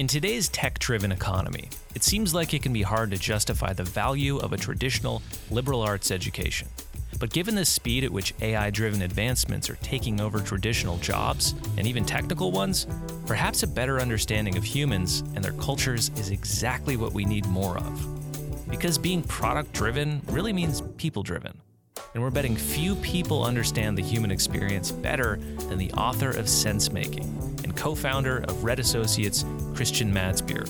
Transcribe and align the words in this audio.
In 0.00 0.06
today's 0.06 0.48
tech 0.48 0.78
driven 0.78 1.12
economy, 1.12 1.68
it 1.94 2.02
seems 2.02 2.32
like 2.32 2.54
it 2.54 2.62
can 2.62 2.72
be 2.72 2.80
hard 2.80 3.10
to 3.10 3.18
justify 3.18 3.74
the 3.74 3.84
value 3.84 4.38
of 4.38 4.54
a 4.54 4.56
traditional 4.56 5.20
liberal 5.50 5.82
arts 5.82 6.10
education. 6.10 6.68
But 7.18 7.28
given 7.34 7.54
the 7.54 7.66
speed 7.66 8.04
at 8.04 8.10
which 8.10 8.32
AI 8.40 8.70
driven 8.70 9.02
advancements 9.02 9.68
are 9.68 9.76
taking 9.82 10.18
over 10.18 10.40
traditional 10.40 10.96
jobs, 10.96 11.54
and 11.76 11.86
even 11.86 12.06
technical 12.06 12.50
ones, 12.50 12.86
perhaps 13.26 13.62
a 13.62 13.66
better 13.66 14.00
understanding 14.00 14.56
of 14.56 14.64
humans 14.64 15.20
and 15.34 15.44
their 15.44 15.52
cultures 15.52 16.10
is 16.16 16.30
exactly 16.30 16.96
what 16.96 17.12
we 17.12 17.26
need 17.26 17.44
more 17.44 17.76
of. 17.76 18.70
Because 18.70 18.96
being 18.96 19.22
product 19.22 19.74
driven 19.74 20.22
really 20.28 20.54
means 20.54 20.80
people 20.96 21.22
driven. 21.22 21.52
And 22.14 22.22
we're 22.22 22.30
betting 22.30 22.56
few 22.56 22.94
people 22.94 23.44
understand 23.44 23.98
the 23.98 24.02
human 24.02 24.30
experience 24.30 24.90
better 24.90 25.36
than 25.68 25.76
the 25.76 25.92
author 25.92 26.30
of 26.30 26.46
Sensemaking 26.46 27.49
co 27.80 27.94
founder 27.94 28.44
of 28.46 28.62
Red 28.62 28.78
Associates, 28.78 29.42
Christian 29.74 30.12
Madsbjerg. 30.12 30.68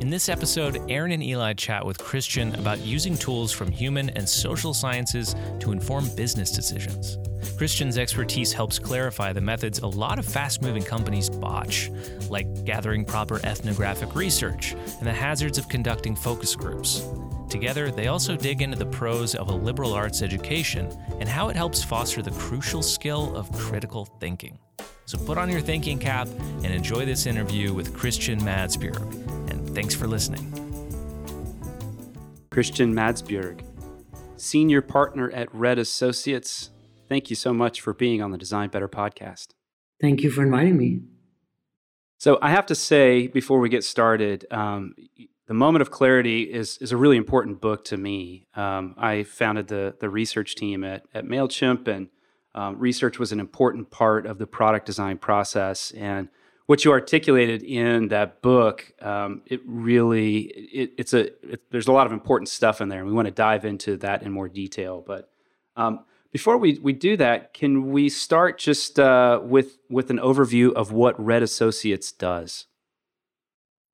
In 0.00 0.08
this 0.08 0.28
episode, 0.28 0.80
Aarron 0.88 1.10
and 1.10 1.22
Eli 1.22 1.52
chat 1.54 1.84
with 1.84 1.98
Christian 1.98 2.54
about 2.54 2.78
using 2.78 3.18
tools 3.18 3.50
from 3.50 3.72
human 3.72 4.08
and 4.10 4.28
social 4.28 4.72
sciences 4.72 5.34
to 5.58 5.72
inform 5.72 6.08
business 6.14 6.52
decisions. 6.52 7.18
Christian's 7.58 7.98
expertise 7.98 8.52
helps 8.52 8.78
clarify 8.78 9.32
the 9.32 9.40
methods 9.40 9.80
a 9.80 9.86
lot 9.88 10.20
of 10.20 10.24
fast 10.24 10.62
moving 10.62 10.84
companies 10.84 11.28
botch, 11.28 11.90
like 12.30 12.64
gathering 12.64 13.04
proper 13.04 13.40
ethnographic 13.44 14.14
research 14.14 14.74
and 14.98 15.06
the 15.06 15.12
hazards 15.12 15.58
of 15.58 15.68
conducting 15.68 16.14
focus 16.14 16.54
groups. 16.54 17.04
Together, 17.52 17.90
they 17.90 18.06
also 18.06 18.34
dig 18.34 18.62
into 18.62 18.78
the 18.78 18.86
pros 18.86 19.34
of 19.34 19.48
a 19.48 19.52
liberal 19.52 19.92
arts 19.92 20.22
education 20.22 20.88
and 21.20 21.28
how 21.28 21.50
it 21.50 21.54
helps 21.54 21.84
foster 21.84 22.22
the 22.22 22.30
crucial 22.30 22.82
skill 22.82 23.36
of 23.36 23.52
critical 23.52 24.06
thinking. 24.06 24.58
So 25.04 25.18
put 25.18 25.36
on 25.36 25.50
your 25.50 25.60
thinking 25.60 25.98
cap 25.98 26.28
and 26.28 26.66
enjoy 26.66 27.04
this 27.04 27.26
interview 27.26 27.74
with 27.74 27.92
Christian 27.94 28.40
Madsbjerg. 28.40 29.02
And 29.50 29.74
thanks 29.74 29.94
for 29.94 30.06
listening. 30.06 30.48
Christian 32.50 32.94
Madsbjerg, 32.94 33.62
senior 34.38 34.80
partner 34.80 35.30
at 35.32 35.54
Red 35.54 35.78
Associates. 35.78 36.70
Thank 37.06 37.28
you 37.28 37.36
so 37.36 37.52
much 37.52 37.82
for 37.82 37.92
being 37.92 38.22
on 38.22 38.30
the 38.30 38.38
Design 38.38 38.70
Better 38.70 38.88
podcast. 38.88 39.48
Thank 40.00 40.22
you 40.22 40.30
for 40.30 40.42
inviting 40.42 40.78
me. 40.78 41.02
So, 42.16 42.38
I 42.40 42.50
have 42.50 42.64
to 42.66 42.74
say 42.74 43.26
before 43.26 43.58
we 43.58 43.68
get 43.68 43.84
started, 43.84 44.46
um, 44.50 44.94
the 45.46 45.54
Moment 45.54 45.82
of 45.82 45.90
Clarity 45.90 46.42
is, 46.42 46.78
is 46.78 46.92
a 46.92 46.96
really 46.96 47.16
important 47.16 47.60
book 47.60 47.84
to 47.86 47.96
me. 47.96 48.46
Um, 48.54 48.94
I 48.96 49.24
founded 49.24 49.68
the, 49.68 49.94
the 49.98 50.08
research 50.08 50.54
team 50.54 50.84
at, 50.84 51.04
at 51.12 51.24
MailChimp, 51.24 51.88
and 51.88 52.08
um, 52.54 52.78
research 52.78 53.18
was 53.18 53.32
an 53.32 53.40
important 53.40 53.90
part 53.90 54.26
of 54.26 54.38
the 54.38 54.46
product 54.46 54.86
design 54.86 55.18
process. 55.18 55.90
And 55.92 56.28
what 56.66 56.84
you 56.84 56.92
articulated 56.92 57.62
in 57.62 58.08
that 58.08 58.40
book, 58.40 58.92
um, 59.02 59.42
it 59.46 59.60
really 59.66 60.42
it, 60.42 60.92
it's 60.96 61.12
a 61.12 61.26
it, 61.52 61.62
there's 61.70 61.88
a 61.88 61.92
lot 61.92 62.06
of 62.06 62.12
important 62.12 62.48
stuff 62.48 62.80
in 62.80 62.88
there, 62.88 63.00
and 63.00 63.08
we 63.08 63.14
want 63.14 63.26
to 63.26 63.32
dive 63.32 63.64
into 63.64 63.96
that 63.98 64.22
in 64.22 64.30
more 64.30 64.48
detail. 64.48 65.02
But 65.04 65.30
um, 65.76 66.04
before 66.30 66.56
we, 66.56 66.78
we 66.78 66.92
do 66.92 67.16
that, 67.18 67.52
can 67.52 67.90
we 67.90 68.08
start 68.08 68.58
just 68.58 68.98
uh, 68.98 69.40
with 69.42 69.78
with 69.90 70.08
an 70.10 70.18
overview 70.18 70.72
of 70.72 70.92
what 70.92 71.18
Red 71.22 71.42
Associates 71.42 72.12
does? 72.12 72.66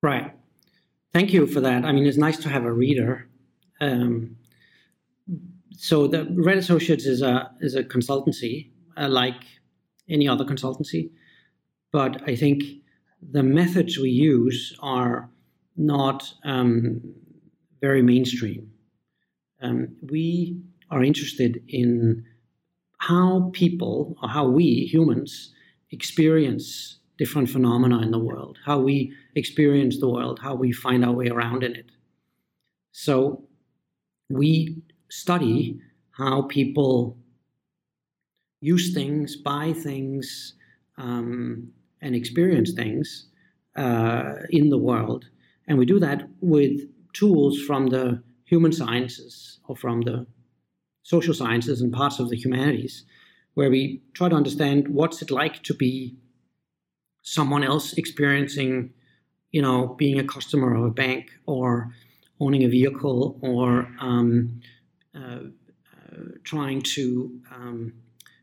Right. 0.01 0.38
Thank 1.13 1.33
you 1.33 1.47
for 1.47 1.61
that. 1.61 1.85
I 1.85 1.91
mean, 1.91 2.05
it's 2.05 2.17
nice 2.17 2.37
to 2.39 2.49
have 2.49 2.65
a 2.65 2.71
reader. 2.71 3.27
Um, 3.81 4.35
so 5.71 6.07
the 6.07 6.27
Red 6.35 6.57
Associates 6.57 7.05
is 7.05 7.21
a 7.21 7.49
is 7.61 7.75
a 7.75 7.83
consultancy 7.83 8.71
uh, 8.97 9.07
like 9.07 9.41
any 10.09 10.27
other 10.27 10.43
consultancy 10.43 11.09
but 11.91 12.21
I 12.27 12.35
think 12.35 12.63
the 13.21 13.43
methods 13.43 13.97
we 13.97 14.09
use 14.09 14.75
are 14.81 15.29
not 15.75 16.33
um, 16.43 17.01
very 17.81 18.01
mainstream. 18.01 18.71
Um, 19.61 19.95
we 20.01 20.61
are 20.91 21.03
interested 21.03 21.61
in 21.67 22.25
how 22.99 23.49
people, 23.53 24.15
or 24.21 24.29
how 24.29 24.47
we 24.47 24.87
humans, 24.91 25.53
experience 25.91 26.98
different 27.19 27.49
phenomena 27.49 28.01
in 28.01 28.11
the 28.11 28.17
world, 28.17 28.57
how 28.65 28.79
we 28.79 29.13
experience 29.35 29.99
the 29.99 30.07
world, 30.09 30.39
how 30.41 30.55
we 30.55 30.71
find 30.71 31.03
our 31.03 31.11
way 31.11 31.27
around 31.27 31.63
in 31.63 31.75
it. 31.75 31.91
So 32.93 33.43
we 34.29 34.81
study 35.09 35.79
how 36.11 36.43
people 36.43 37.17
use 38.61 38.93
things, 38.93 39.35
buy 39.35 39.73
things, 39.73 40.53
um, 40.97 41.71
and 42.01 42.15
experience 42.15 42.71
things 42.71 43.27
uh, 43.75 44.35
in 44.49 44.69
the 44.69 44.77
world. 44.77 45.25
And 45.67 45.77
we 45.77 45.85
do 45.85 45.99
that 45.99 46.27
with 46.39 46.79
tools 47.13 47.61
from 47.61 47.87
the 47.87 48.23
human 48.45 48.71
sciences 48.71 49.59
or 49.67 49.75
from 49.75 50.01
the 50.01 50.25
social 51.03 51.33
sciences 51.33 51.81
and 51.81 51.91
parts 51.91 52.19
of 52.19 52.29
the 52.29 52.37
humanities, 52.37 53.03
where 53.55 53.69
we 53.69 54.01
try 54.13 54.29
to 54.29 54.35
understand 54.35 54.87
what's 54.87 55.21
it 55.21 55.31
like 55.31 55.63
to 55.63 55.73
be 55.73 56.15
someone 57.21 57.63
else 57.63 57.93
experiencing, 57.93 58.91
you 59.51 59.61
know, 59.61 59.95
being 59.97 60.19
a 60.19 60.23
customer 60.23 60.75
of 60.75 60.83
a 60.83 60.89
bank 60.89 61.31
or 61.45 61.93
owning 62.39 62.63
a 62.63 62.67
vehicle 62.67 63.37
or 63.41 63.87
um, 63.99 64.61
uh, 65.15 65.19
uh, 65.19 66.23
trying 66.43 66.81
to 66.81 67.39
um, 67.53 67.93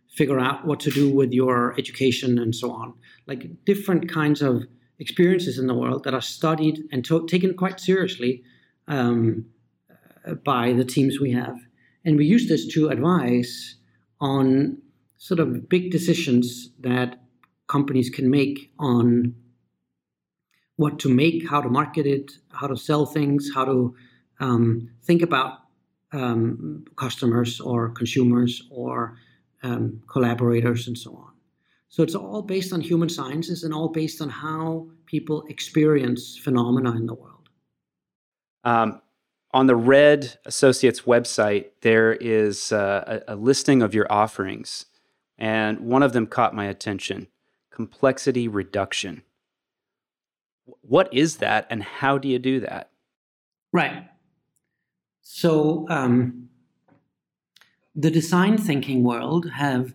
figure 0.08 0.40
out 0.40 0.66
what 0.66 0.80
to 0.80 0.90
do 0.90 1.10
with 1.10 1.32
your 1.32 1.74
education 1.78 2.38
and 2.38 2.54
so 2.54 2.70
on. 2.70 2.94
Like 3.26 3.64
different 3.64 4.10
kinds 4.10 4.42
of 4.42 4.64
experiences 4.98 5.58
in 5.58 5.66
the 5.66 5.74
world 5.74 6.04
that 6.04 6.14
are 6.14 6.22
studied 6.22 6.84
and 6.92 7.04
to- 7.04 7.26
taken 7.26 7.54
quite 7.54 7.80
seriously 7.80 8.42
um, 8.88 9.46
uh, 10.26 10.34
by 10.34 10.72
the 10.72 10.84
teams 10.84 11.20
we 11.20 11.32
have. 11.32 11.58
And 12.04 12.16
we 12.16 12.24
use 12.24 12.48
this 12.48 12.66
to 12.74 12.88
advise 12.88 13.76
on 14.20 14.78
sort 15.18 15.40
of 15.40 15.68
big 15.68 15.90
decisions 15.90 16.70
that 16.80 17.20
companies 17.68 18.10
can 18.10 18.30
make 18.30 18.70
on 18.78 19.34
what 20.76 20.98
to 21.00 21.08
make, 21.08 21.48
how 21.48 21.60
to 21.60 21.68
market 21.68 22.06
it, 22.06 22.32
how 22.52 22.66
to 22.66 22.76
sell 22.76 23.06
things, 23.06 23.50
how 23.54 23.64
to 23.64 23.94
um, 24.40 24.90
think 25.02 25.22
about 25.22 25.58
um, 26.12 26.84
customers 26.96 27.60
or 27.60 27.90
consumers 27.90 28.62
or 28.70 29.16
um, 29.62 30.02
collaborators 30.10 30.86
and 30.86 30.96
so 30.96 31.14
on. 31.14 31.32
So 31.88 32.02
it's 32.02 32.14
all 32.14 32.42
based 32.42 32.72
on 32.72 32.80
human 32.80 33.08
sciences 33.08 33.64
and 33.64 33.72
all 33.72 33.88
based 33.88 34.20
on 34.20 34.28
how 34.28 34.88
people 35.06 35.44
experience 35.48 36.36
phenomena 36.36 36.92
in 36.92 37.06
the 37.06 37.14
world. 37.14 37.48
Um, 38.64 39.00
on 39.52 39.66
the 39.66 39.76
Red 39.76 40.38
Associates 40.44 41.02
website, 41.02 41.66
there 41.80 42.12
is 42.12 42.72
uh, 42.72 43.22
a, 43.26 43.34
a 43.34 43.36
listing 43.36 43.80
of 43.80 43.94
your 43.94 44.06
offerings, 44.12 44.86
and 45.38 45.80
one 45.80 46.02
of 46.02 46.12
them 46.12 46.26
caught 46.26 46.54
my 46.54 46.66
attention 46.66 47.28
complexity 47.76 48.48
reduction. 48.48 49.22
What 50.80 51.12
is 51.12 51.36
that, 51.36 51.66
and 51.68 51.82
how 51.82 52.16
do 52.16 52.26
you 52.26 52.38
do 52.38 52.58
that? 52.60 52.90
Right. 53.70 54.08
So, 55.20 55.86
um, 55.90 56.48
the 57.94 58.10
design 58.10 58.56
thinking 58.56 59.04
world 59.04 59.50
have 59.50 59.92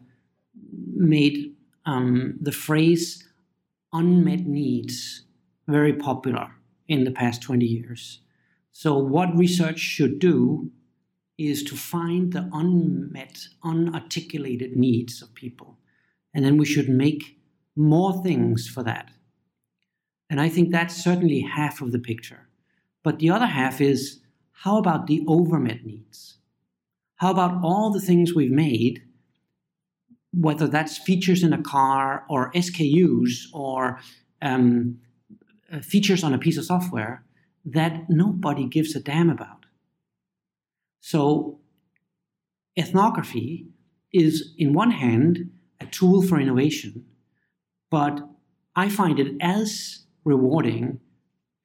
made 0.94 1.56
um, 1.88 2.38
the 2.40 2.52
phrase 2.52 3.28
unmet 3.92 4.42
needs 4.46 5.24
very 5.68 5.94
popular 5.94 6.52
in 6.88 7.04
the 7.04 7.12
past 7.12 7.42
20 7.42 7.66
years. 7.66 8.20
So, 8.72 8.96
what 8.96 9.36
research 9.36 9.80
should 9.80 10.20
do 10.20 10.70
is 11.40 11.64
to 11.64 11.76
find 11.76 12.32
the 12.32 12.48
unmet, 12.54 13.48
unarticulated 13.64 14.76
needs 14.76 15.24
of 15.24 15.34
people. 15.34 15.80
And 16.32 16.46
then 16.46 16.58
we 16.58 16.66
should 16.66 16.88
make 16.88 17.41
more 17.76 18.22
things 18.24 18.68
for 18.68 18.84
that. 18.84 19.12
And 20.30 20.40
I 20.40 20.50
think 20.50 20.72
that's 20.72 20.96
certainly 20.96 21.42
half 21.42 21.82
of 21.82 21.92
the 21.92 22.00
picture. 22.00 22.48
But 23.04 23.20
the 23.20 23.30
other 23.30 23.48
half 23.48 23.82
is 23.82 24.22
how 24.52 24.78
about 24.78 25.08
the 25.08 25.22
overmet 25.28 25.84
needs? 25.84 26.38
How 27.16 27.32
about 27.32 27.64
all 27.64 27.92
the 27.92 28.02
things 28.02 28.34
we've 28.34 28.52
made, 28.52 29.04
whether 30.34 30.68
that's 30.68 30.98
features 30.98 31.44
in 31.44 31.54
a 31.54 31.62
car 31.62 32.24
or 32.30 32.52
SKUs 32.54 33.48
or 33.54 34.00
um, 34.42 35.00
uh, 35.72 35.80
features 35.80 36.24
on 36.24 36.34
a 36.34 36.38
piece 36.38 36.58
of 36.58 36.66
software 36.66 37.24
that 37.66 38.10
nobody 38.10 38.66
gives 38.68 38.96
a 38.96 39.00
damn 39.00 39.30
about? 39.30 39.66
So, 41.00 41.60
ethnography 42.78 43.68
is, 44.14 44.54
in 44.58 44.74
one 44.74 44.92
hand, 44.92 45.52
a 45.80 45.88
tool 45.88 46.22
for 46.22 46.40
innovation, 46.40 47.06
but 47.92 48.22
I 48.76 48.90
find 48.90 49.20
it 49.20 49.36
as 49.42 50.06
rewarding 50.24 51.00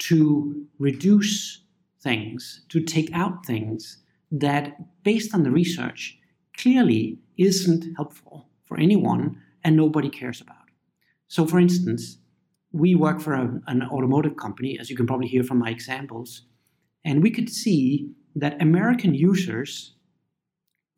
to 0.00 0.66
reduce 0.78 1.62
things, 2.02 2.64
to 2.68 2.80
take 2.80 3.10
out 3.14 3.46
things 3.46 4.02
that, 4.30 4.76
based 5.02 5.34
on 5.34 5.44
the 5.44 5.50
research, 5.50 6.18
clearly 6.58 7.18
isn't 7.38 7.94
helpful 7.96 8.48
for 8.66 8.78
anyone 8.78 9.40
and 9.64 9.76
nobody 9.76 10.10
cares 10.10 10.40
about. 10.40 10.56
So, 11.28 11.46
for 11.46 11.58
instance, 11.58 12.18
we 12.72 12.94
work 12.94 13.20
for 13.20 13.34
a, 13.34 13.60
an 13.68 13.82
automotive 13.84 14.36
company, 14.36 14.78
as 14.78 14.90
you 14.90 14.96
can 14.96 15.06
probably 15.06 15.28
hear 15.28 15.44
from 15.44 15.58
my 15.58 15.70
examples, 15.70 16.42
and 17.04 17.22
we 17.22 17.30
could 17.30 17.48
see 17.48 18.10
that 18.34 18.60
American 18.60 19.14
users 19.14 19.94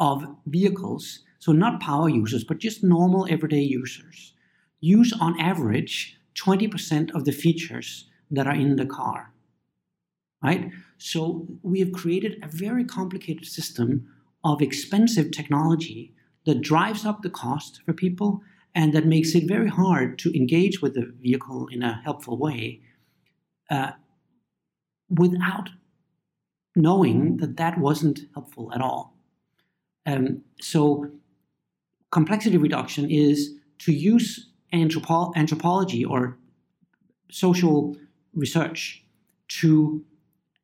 of 0.00 0.24
vehicles, 0.46 1.20
so 1.38 1.52
not 1.52 1.80
power 1.80 2.08
users, 2.08 2.44
but 2.44 2.58
just 2.58 2.82
normal 2.82 3.26
everyday 3.30 3.60
users, 3.60 4.34
use 4.80 5.12
on 5.20 5.40
average 5.40 6.18
20% 6.34 7.14
of 7.14 7.24
the 7.24 7.32
features 7.32 8.08
that 8.30 8.46
are 8.46 8.54
in 8.54 8.76
the 8.76 8.86
car. 8.86 9.32
Right? 10.42 10.70
So 10.98 11.46
we 11.62 11.80
have 11.80 11.92
created 11.92 12.38
a 12.42 12.48
very 12.48 12.84
complicated 12.84 13.46
system 13.46 14.08
of 14.44 14.62
expensive 14.62 15.32
technology 15.32 16.14
that 16.46 16.60
drives 16.60 17.04
up 17.04 17.22
the 17.22 17.30
cost 17.30 17.80
for 17.84 17.92
people 17.92 18.40
and 18.74 18.92
that 18.92 19.06
makes 19.06 19.34
it 19.34 19.48
very 19.48 19.68
hard 19.68 20.18
to 20.20 20.36
engage 20.36 20.80
with 20.80 20.94
the 20.94 21.12
vehicle 21.20 21.66
in 21.72 21.82
a 21.82 22.00
helpful 22.04 22.38
way 22.38 22.80
uh, 23.70 23.92
without 25.10 25.70
knowing 26.76 27.38
that 27.38 27.56
that 27.56 27.78
wasn't 27.78 28.20
helpful 28.34 28.72
at 28.72 28.80
all. 28.80 29.14
Um, 30.06 30.42
so, 30.60 31.10
complexity 32.10 32.56
reduction 32.56 33.10
is 33.10 33.54
to 33.80 33.92
use 33.92 34.47
anthropo- 34.72 35.34
anthropology 35.36 36.04
or 36.04 36.38
social 37.30 37.96
research 38.34 39.04
to 39.48 40.04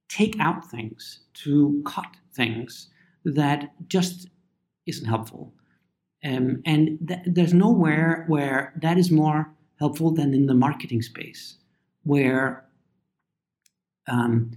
take 0.09 0.39
out 0.39 0.71
things, 0.71 1.21
to 1.35 1.83
cut 1.87 2.06
things 2.35 2.89
that 3.25 3.73
just 3.89 4.29
isn't 4.87 5.06
helpful. 5.06 5.53
Um, 6.25 6.62
and 6.65 6.99
th- 7.06 7.21
there's 7.27 7.55
nowhere 7.55 8.25
where 8.29 8.73
that 8.81 8.99
is 8.99 9.11
more 9.11 9.53
helpful 9.79 10.11
than 10.11 10.33
in 10.35 10.47
the 10.47 10.55
marketing 10.55 11.03
space, 11.03 11.56
where 12.05 12.65
um, 14.06 14.53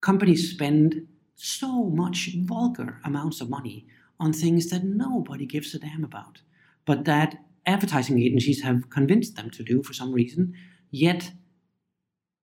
companies 0.00 0.50
spend 0.50 1.06
so 1.34 1.84
much 1.84 2.30
vulgar 2.40 3.00
amounts 3.04 3.40
of 3.40 3.50
money 3.50 3.86
on 4.18 4.32
things 4.32 4.70
that 4.70 4.84
nobody 4.84 5.46
gives 5.46 5.74
a 5.74 5.78
damn 5.78 6.04
about, 6.04 6.42
but 6.84 7.04
that 7.04 7.42
advertising 7.66 8.22
agencies 8.22 8.62
have 8.62 8.90
convinced 8.90 9.36
them 9.36 9.50
to 9.50 9.62
do 9.62 9.82
for 9.82 9.92
some 9.92 10.12
reason. 10.12 10.54
Yet 10.90 11.32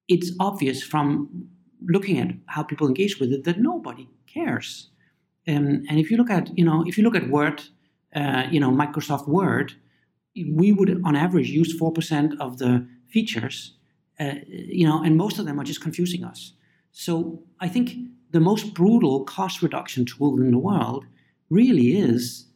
it's 0.08 0.32
obvious 0.40 0.82
from 0.84 1.50
looking 1.82 2.18
at 2.20 2.30
how 2.48 2.64
people 2.64 2.88
engage 2.88 3.20
with 3.20 3.32
it 3.32 3.44
that 3.44 3.60
nobody 3.60 4.08
cares. 4.26 4.90
Um, 5.48 5.84
and 5.90 6.00
if 6.00 6.12
you 6.12 6.18
look 6.18 6.30
at, 6.30 6.58
you 6.58 6.66
know, 6.66 6.84
if 6.88 6.98
you 6.98 7.04
look 7.04 7.16
at 7.16 7.30
Word, 7.30 7.64
uh, 8.16 8.44
you 8.52 8.60
know, 8.60 8.72
Microsoft 8.72 9.28
Word, 9.28 9.74
we 10.36 10.72
would 10.72 11.02
on 11.04 11.16
average 11.16 11.50
use 11.50 11.78
four 11.78 11.92
percent 11.92 12.34
of 12.40 12.58
the 12.58 12.88
features, 13.10 13.76
uh, 14.20 14.36
you 14.50 14.86
know, 14.88 15.02
and 15.04 15.18
most 15.18 15.40
of 15.40 15.46
them 15.46 15.60
are 15.60 15.64
just 15.64 15.82
confusing 15.82 16.24
us. 16.24 16.54
So 16.92 17.44
I 17.60 17.68
think 17.68 17.96
the 18.32 18.40
most 18.40 18.74
brutal 18.74 19.24
cost 19.24 19.62
reduction 19.62 20.06
tool 20.06 20.40
in 20.40 20.52
the 20.52 20.58
world 20.58 21.06
really 21.50 21.98
is 21.98 22.48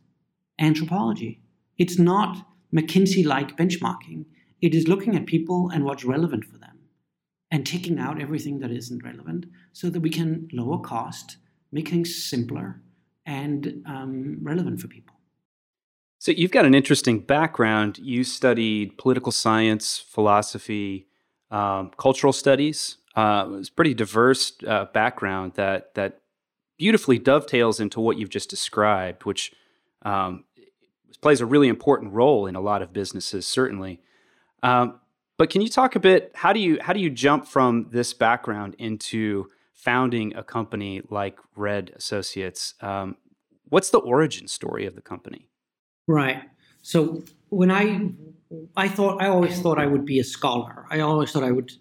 anthropology. 0.59 1.41
It's 1.77 1.97
not 1.97 2.45
McKinsey-like 2.75 3.57
benchmarking. 3.57 4.25
It 4.61 4.73
is 4.75 4.87
looking 4.87 5.15
at 5.15 5.25
people 5.25 5.69
and 5.69 5.83
what's 5.83 6.03
relevant 6.03 6.45
for 6.45 6.57
them, 6.57 6.79
and 7.49 7.65
taking 7.65 7.99
out 7.99 8.21
everything 8.21 8.59
that 8.59 8.71
isn't 8.71 9.03
relevant, 9.03 9.45
so 9.73 9.89
that 9.89 9.99
we 9.99 10.09
can 10.09 10.47
lower 10.53 10.79
cost 10.79 11.37
make 11.71 11.89
things 11.89 12.23
simpler 12.23 12.81
and 13.25 13.83
um, 13.85 14.37
relevant 14.41 14.79
for 14.79 14.87
people. 14.87 15.15
So 16.19 16.31
you've 16.31 16.51
got 16.51 16.65
an 16.65 16.75
interesting 16.75 17.19
background. 17.19 17.97
You 17.97 18.23
studied 18.23 18.97
political 18.97 19.31
science, 19.31 19.97
philosophy, 19.97 21.07
um, 21.49 21.91
cultural 21.97 22.33
studies. 22.33 22.97
Uh, 23.15 23.49
it's 23.53 23.69
pretty 23.69 23.93
diverse 23.93 24.53
uh, 24.67 24.85
background 24.85 25.53
that 25.55 25.93
that 25.95 26.21
beautifully 26.77 27.19
dovetails 27.19 27.79
into 27.79 27.99
what 27.99 28.17
you've 28.17 28.29
just 28.29 28.49
described, 28.49 29.25
which 29.25 29.51
um, 30.03 30.43
plays 31.19 31.41
a 31.41 31.45
really 31.45 31.67
important 31.67 32.13
role 32.13 32.45
in 32.45 32.55
a 32.55 32.61
lot 32.61 32.81
of 32.81 32.93
businesses, 32.93 33.45
certainly. 33.45 34.01
Um, 34.63 34.99
but 35.37 35.49
can 35.49 35.61
you 35.61 35.69
talk 35.69 35.95
a 35.95 35.99
bit? 35.99 36.31
How 36.35 36.53
do 36.53 36.59
you 36.59 36.77
how 36.81 36.93
do 36.93 36.99
you 36.99 37.09
jump 37.09 37.47
from 37.47 37.87
this 37.91 38.13
background 38.13 38.75
into 38.77 39.47
founding 39.81 40.35
a 40.35 40.43
company 40.43 41.01
like 41.09 41.39
Red 41.55 41.91
Associates. 41.95 42.75
Um, 42.81 43.17
what's 43.69 43.89
the 43.89 43.97
origin 43.97 44.47
story 44.47 44.85
of 44.85 44.93
the 44.93 45.01
company? 45.01 45.47
Right. 46.07 46.43
So 46.83 47.23
when 47.49 47.71
I 47.71 48.11
I 48.77 48.87
thought 48.87 49.21
I 49.21 49.27
always 49.27 49.59
thought 49.59 49.79
I 49.79 49.87
would 49.87 50.05
be 50.05 50.19
a 50.19 50.23
scholar. 50.23 50.85
I 50.91 50.99
always 50.99 51.31
thought 51.31 51.43
I 51.43 51.51
would 51.51 51.71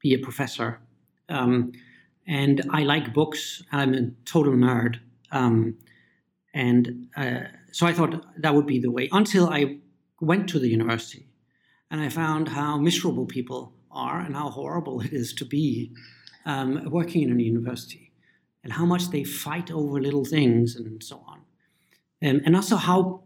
be 0.00 0.14
a 0.14 0.18
professor. 0.18 0.80
Um, 1.28 1.72
and 2.26 2.62
I 2.70 2.84
like 2.84 3.12
books. 3.12 3.64
I'm 3.72 3.94
a 3.94 4.02
total 4.24 4.52
nerd. 4.52 5.00
Um, 5.32 5.76
and 6.54 7.08
uh, 7.16 7.40
so 7.72 7.86
I 7.86 7.92
thought 7.92 8.24
that 8.38 8.54
would 8.54 8.66
be 8.66 8.78
the 8.78 8.90
way 8.90 9.08
until 9.12 9.48
I 9.48 9.78
went 10.20 10.48
to 10.50 10.58
the 10.58 10.68
university 10.68 11.26
and 11.90 12.00
I 12.00 12.08
found 12.08 12.48
how 12.48 12.78
miserable 12.78 13.26
people 13.26 13.72
are 13.90 14.20
and 14.20 14.34
how 14.34 14.50
horrible 14.50 15.00
it 15.00 15.12
is 15.12 15.32
to 15.34 15.44
be 15.44 15.92
um, 16.46 16.90
working 16.90 17.22
in 17.22 17.38
a 17.38 17.42
university 17.42 18.12
and 18.62 18.72
how 18.72 18.84
much 18.84 19.10
they 19.10 19.24
fight 19.24 19.70
over 19.70 20.00
little 20.00 20.24
things 20.24 20.76
and 20.76 21.02
so 21.02 21.22
on. 21.26 21.40
And, 22.22 22.42
and 22.44 22.54
also 22.54 22.76
how 22.76 23.22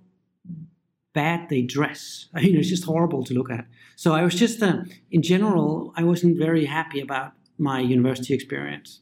bad 1.13 1.49
they 1.49 1.63
dress. 1.63 2.29
I 2.35 2.43
mean, 2.43 2.57
it's 2.57 2.69
just 2.69 2.85
horrible 2.85 3.25
to 3.25 3.35
look 3.35 3.51
at. 3.51 3.67
So 3.97 4.13
I 4.13 4.23
was 4.23 4.35
just, 4.35 4.63
uh, 4.63 4.83
in 5.11 5.23
general, 5.23 5.93
I 5.97 6.05
wasn't 6.05 6.39
very 6.39 6.65
happy 6.65 7.01
about 7.01 7.33
my 7.59 7.81
university 7.81 8.35
experience. 8.35 9.01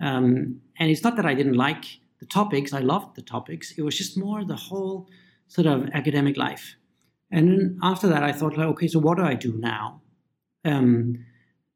Um, 0.00 0.60
and 0.78 0.90
it's 0.90 1.02
not 1.02 1.16
that 1.16 1.26
I 1.26 1.34
didn't 1.34 1.54
like 1.54 1.84
the 2.20 2.26
topics, 2.26 2.72
I 2.72 2.80
loved 2.80 3.16
the 3.16 3.22
topics. 3.22 3.72
It 3.78 3.82
was 3.82 3.96
just 3.96 4.18
more 4.18 4.44
the 4.44 4.56
whole 4.56 5.08
sort 5.48 5.66
of 5.66 5.88
academic 5.94 6.36
life. 6.36 6.76
And 7.30 7.48
then 7.48 7.78
after 7.82 8.08
that, 8.08 8.22
I 8.22 8.32
thought, 8.32 8.56
like, 8.56 8.66
okay, 8.68 8.88
so 8.88 8.98
what 8.98 9.18
do 9.18 9.24
I 9.24 9.34
do 9.34 9.56
now? 9.58 10.00
Um, 10.64 11.24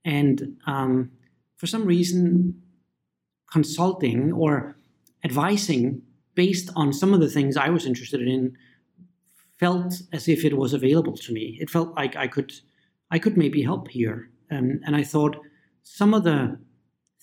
and 0.05 0.57
um, 0.67 1.13
for 1.57 1.67
some 1.67 1.85
reason, 1.85 2.61
consulting 3.51 4.33
or 4.33 4.77
advising 5.25 6.03
based 6.35 6.71
on 6.75 6.93
some 6.93 7.13
of 7.13 7.21
the 7.21 7.29
things 7.29 7.57
I 7.57 7.69
was 7.69 7.87
interested 7.87 8.23
in 8.23 8.57
felt 9.61 10.03
as 10.13 10.27
if 10.27 10.45
it 10.45 10.57
was 10.57 10.73
available 10.73 11.17
to 11.19 11.33
me. 11.33 11.59
It 11.61 11.71
felt 11.71 11.95
like 11.95 12.17
I 12.17 12.27
could, 12.27 12.53
I 13.11 13.19
could 13.19 13.37
maybe 13.37 13.63
help 13.63 13.89
here. 13.89 14.31
Um, 14.51 14.81
and 14.85 14.97
I 14.97 15.05
thought 15.05 15.37
some 15.85 16.15
of 16.15 16.25
the 16.25 16.59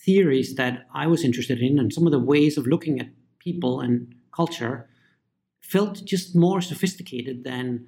theories 0.04 0.54
that 0.54 0.86
I 0.94 1.06
was 1.06 1.24
interested 1.24 1.60
in 1.60 1.78
and 1.78 1.92
some 1.92 2.06
of 2.06 2.12
the 2.12 2.18
ways 2.18 2.56
of 2.56 2.66
looking 2.66 3.00
at 3.00 3.08
people 3.38 3.80
and 3.80 4.14
culture 4.34 4.88
felt 5.60 6.04
just 6.04 6.34
more 6.34 6.60
sophisticated 6.60 7.44
than 7.44 7.86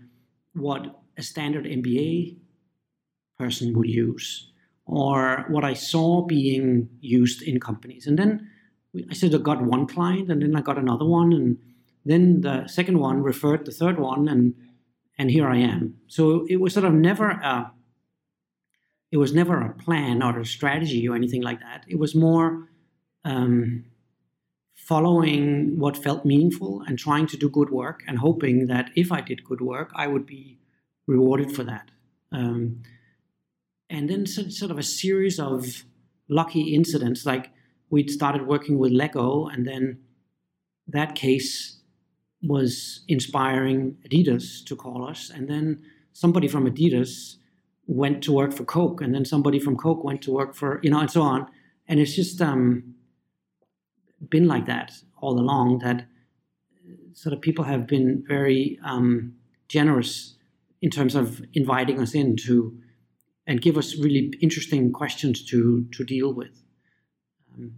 what 0.53 1.03
a 1.17 1.23
standard 1.23 1.65
MBA 1.65 2.37
person 3.39 3.75
would 3.75 3.89
use 3.89 4.53
or 4.85 5.47
what 5.49 5.65
I 5.65 5.75
saw 5.75 6.23
being 6.23 6.89
used 7.01 7.43
in 7.43 7.61
companies. 7.61 8.07
And 8.07 8.19
then 8.19 8.49
I 9.11 9.15
said 9.15 9.35
I 9.35 9.39
got 9.39 9.63
one 9.63 9.87
client, 9.87 10.31
and 10.31 10.43
then 10.43 10.55
I 10.55 10.61
got 10.61 10.79
another 10.79 11.07
one, 11.07 11.33
and 11.33 11.59
then 12.05 12.43
the 12.43 12.67
second 12.67 12.99
one 12.99 13.23
referred 13.23 13.65
the 13.65 13.73
third 13.73 13.99
one, 13.99 14.29
and 14.29 14.55
and 15.19 15.31
here 15.31 15.49
I 15.49 15.59
am. 15.59 15.97
So 16.09 16.47
it 16.49 16.61
was 16.61 16.75
sort 16.75 16.85
of 16.85 16.93
never 16.93 17.31
a 17.31 17.73
it 19.13 19.19
was 19.19 19.35
never 19.35 19.61
a 19.61 19.75
plan 19.75 20.23
or 20.23 20.41
a 20.41 20.47
strategy 20.47 21.07
or 21.07 21.15
anything 21.15 21.43
like 21.43 21.61
that. 21.61 21.85
It 21.87 21.99
was 21.99 22.15
more 22.15 22.69
um, 23.25 23.85
following 24.75 25.79
what 25.79 26.03
felt 26.03 26.25
meaningful 26.25 26.83
and 26.87 26.99
trying 26.99 27.27
to 27.29 27.37
do 27.37 27.51
good 27.51 27.71
work 27.71 28.03
and 28.09 28.19
hoping 28.19 28.67
that 28.69 28.91
if 28.97 29.13
I 29.13 29.21
did 29.21 29.45
good 29.45 29.61
work, 29.61 29.93
I 29.95 30.07
would 30.07 30.25
be 30.25 30.59
rewarded 31.07 31.53
for 31.53 31.63
that. 31.65 31.91
Um, 32.33 32.83
and 33.91 34.09
then 34.09 34.27
sort 34.27 34.71
of 34.71 34.79
a 34.79 34.83
series 34.83 35.39
of 35.39 35.85
lucky 36.29 36.75
incidents 36.75 37.27
like 37.27 37.51
we'd 37.91 38.11
started 38.11 38.47
working 38.47 38.79
with 38.79 38.91
lego 38.91 39.47
and 39.47 39.67
then 39.67 39.99
that 40.89 41.15
case 41.15 41.81
was 42.43 43.05
inspiring 43.07 43.99
adidas 44.09 44.65
to 44.65 44.75
call 44.75 45.07
us 45.07 45.29
and 45.29 45.49
then 45.49 45.83
somebody 46.15 46.49
from 46.49 46.65
adidas 46.65 47.37
went 47.87 48.23
to 48.23 48.33
work 48.33 48.53
for 48.53 48.65
coke 48.65 49.01
and 49.01 49.15
then 49.15 49.25
somebody 49.25 49.59
from 49.59 49.77
coke 49.77 50.05
went 50.05 50.23
to 50.23 50.31
work 50.31 50.55
for 50.55 50.81
you 50.83 50.91
know 50.91 51.01
and 51.01 51.11
so 51.11 51.23
on 51.23 51.47
and 51.89 52.01
it's 52.01 52.15
just 52.15 52.41
um, 52.41 52.95
been 54.29 54.47
like 54.47 54.67
that 54.67 54.93
all 55.21 55.39
along 55.39 55.79
that 55.79 56.07
sort 57.15 57.33
of 57.33 57.41
people 57.41 57.65
have 57.65 57.87
been 57.87 58.25
very 58.27 58.79
um, 58.85 59.35
generous 59.69 60.37
in 60.81 60.91
terms 60.91 61.15
of 61.15 61.43
inviting 61.55 62.01
us 62.01 62.15
in 62.15 62.37
to 62.37 62.77
and 63.47 63.61
give 63.61 63.77
us 63.77 63.97
really 63.97 64.33
interesting 64.41 64.93
questions 64.93 65.45
to 65.45 65.87
to 65.93 66.05
deal 66.05 66.33
with. 66.33 66.63
Um, 67.55 67.75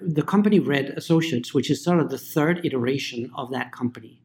the 0.00 0.22
company 0.22 0.60
Red 0.60 0.90
Associates, 0.90 1.52
which 1.52 1.70
is 1.70 1.82
sort 1.82 1.98
of 1.98 2.08
the 2.08 2.18
third 2.18 2.64
iteration 2.64 3.30
of 3.34 3.50
that 3.50 3.72
company. 3.72 4.22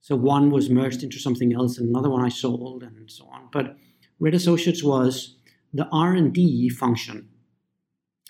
So 0.00 0.16
one 0.16 0.50
was 0.50 0.68
merged 0.68 1.02
into 1.02 1.18
something 1.18 1.54
else, 1.54 1.78
and 1.78 1.88
another 1.88 2.10
one 2.10 2.24
I 2.24 2.28
sold, 2.28 2.82
and 2.82 3.10
so 3.10 3.24
on. 3.26 3.48
But 3.52 3.76
Red 4.20 4.34
Associates 4.34 4.82
was 4.82 5.36
the 5.72 5.86
R&D 5.92 6.70
function 6.70 7.28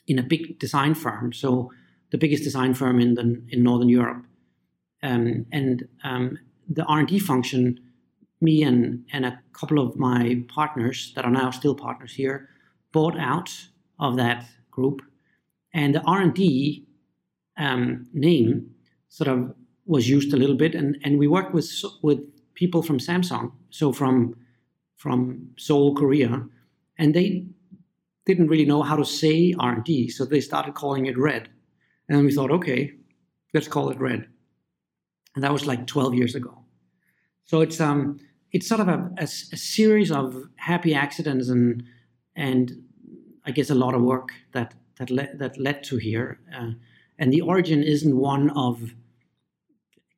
in 0.06 0.18
a 0.18 0.22
big 0.22 0.58
design 0.58 0.94
firm, 0.94 1.32
so 1.32 1.70
the 2.10 2.18
biggest 2.18 2.42
design 2.42 2.74
firm 2.74 3.00
in 3.00 3.14
the, 3.14 3.42
in 3.50 3.62
Northern 3.62 3.88
Europe. 3.88 4.24
Um, 5.02 5.46
and 5.52 5.86
um, 6.02 6.38
the 6.68 6.84
R&D 6.84 7.18
function, 7.20 7.78
me 8.40 8.62
and, 8.62 9.04
and 9.12 9.24
a 9.24 9.40
couple 9.52 9.78
of 9.78 9.96
my 9.96 10.42
partners 10.48 11.12
that 11.14 11.24
are 11.24 11.30
now 11.30 11.50
still 11.50 11.74
partners 11.74 12.14
here, 12.14 12.48
bought 12.92 13.18
out 13.18 13.50
of 14.00 14.16
that 14.16 14.46
group. 14.70 15.02
And 15.72 15.94
the 15.94 16.02
R&D 16.02 16.86
um, 17.56 18.06
name 18.12 18.74
sort 19.08 19.28
of 19.28 19.54
was 19.86 20.08
used 20.08 20.32
a 20.32 20.36
little 20.36 20.56
bit, 20.56 20.74
and, 20.74 20.98
and 21.02 21.18
we 21.18 21.26
worked 21.26 21.54
with 21.54 21.70
with 22.02 22.20
people 22.54 22.82
from 22.82 22.98
Samsung, 22.98 23.52
so 23.70 23.92
from 23.92 24.36
from 24.98 25.50
Seoul, 25.56 25.94
Korea, 25.94 26.44
and 26.98 27.14
they 27.14 27.46
didn't 28.26 28.48
really 28.48 28.66
know 28.66 28.82
how 28.82 28.96
to 28.96 29.04
say 29.04 29.54
R&D, 29.58 30.10
so 30.10 30.24
they 30.24 30.40
started 30.40 30.74
calling 30.74 31.06
it 31.06 31.16
Red, 31.16 31.48
and 32.08 32.24
we 32.24 32.32
thought, 32.32 32.50
okay, 32.50 32.92
let's 33.54 33.68
call 33.68 33.88
it 33.88 33.98
Red, 33.98 34.28
and 35.34 35.42
that 35.42 35.52
was 35.52 35.66
like 35.66 35.86
12 35.86 36.14
years 36.14 36.34
ago. 36.34 36.64
So 37.46 37.62
it's 37.62 37.80
um 37.80 38.20
it's 38.52 38.68
sort 38.68 38.80
of 38.80 38.88
a, 38.88 39.10
a, 39.18 39.24
a 39.24 39.56
series 39.56 40.10
of 40.10 40.48
happy 40.56 40.94
accidents 40.94 41.48
and 41.48 41.82
and 42.36 42.72
I 43.46 43.50
guess 43.50 43.70
a 43.70 43.74
lot 43.74 43.94
of 43.94 44.02
work 44.02 44.30
that 44.52 44.74
that 44.98 45.10
led 45.10 45.38
that 45.38 45.58
led 45.58 45.82
to 45.84 45.96
here. 45.96 46.40
Uh, 46.54 46.72
and 47.18 47.32
the 47.32 47.40
origin 47.40 47.82
isn't 47.82 48.16
one 48.16 48.50
of 48.50 48.94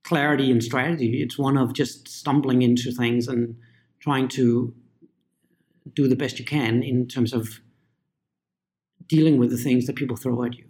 clarity 0.02 0.50
and 0.50 0.62
strategy. 0.62 1.22
It's 1.22 1.38
one 1.38 1.56
of 1.56 1.72
just 1.72 2.08
stumbling 2.08 2.62
into 2.62 2.90
things 2.90 3.28
and 3.28 3.56
trying 4.00 4.28
to 4.28 4.74
do 5.94 6.08
the 6.08 6.16
best 6.16 6.38
you 6.38 6.44
can 6.44 6.82
in 6.82 7.06
terms 7.06 7.32
of 7.32 7.60
dealing 9.06 9.38
with 9.38 9.50
the 9.50 9.56
things 9.56 9.86
that 9.86 9.96
people 9.96 10.16
throw 10.16 10.42
at 10.44 10.56
you. 10.56 10.64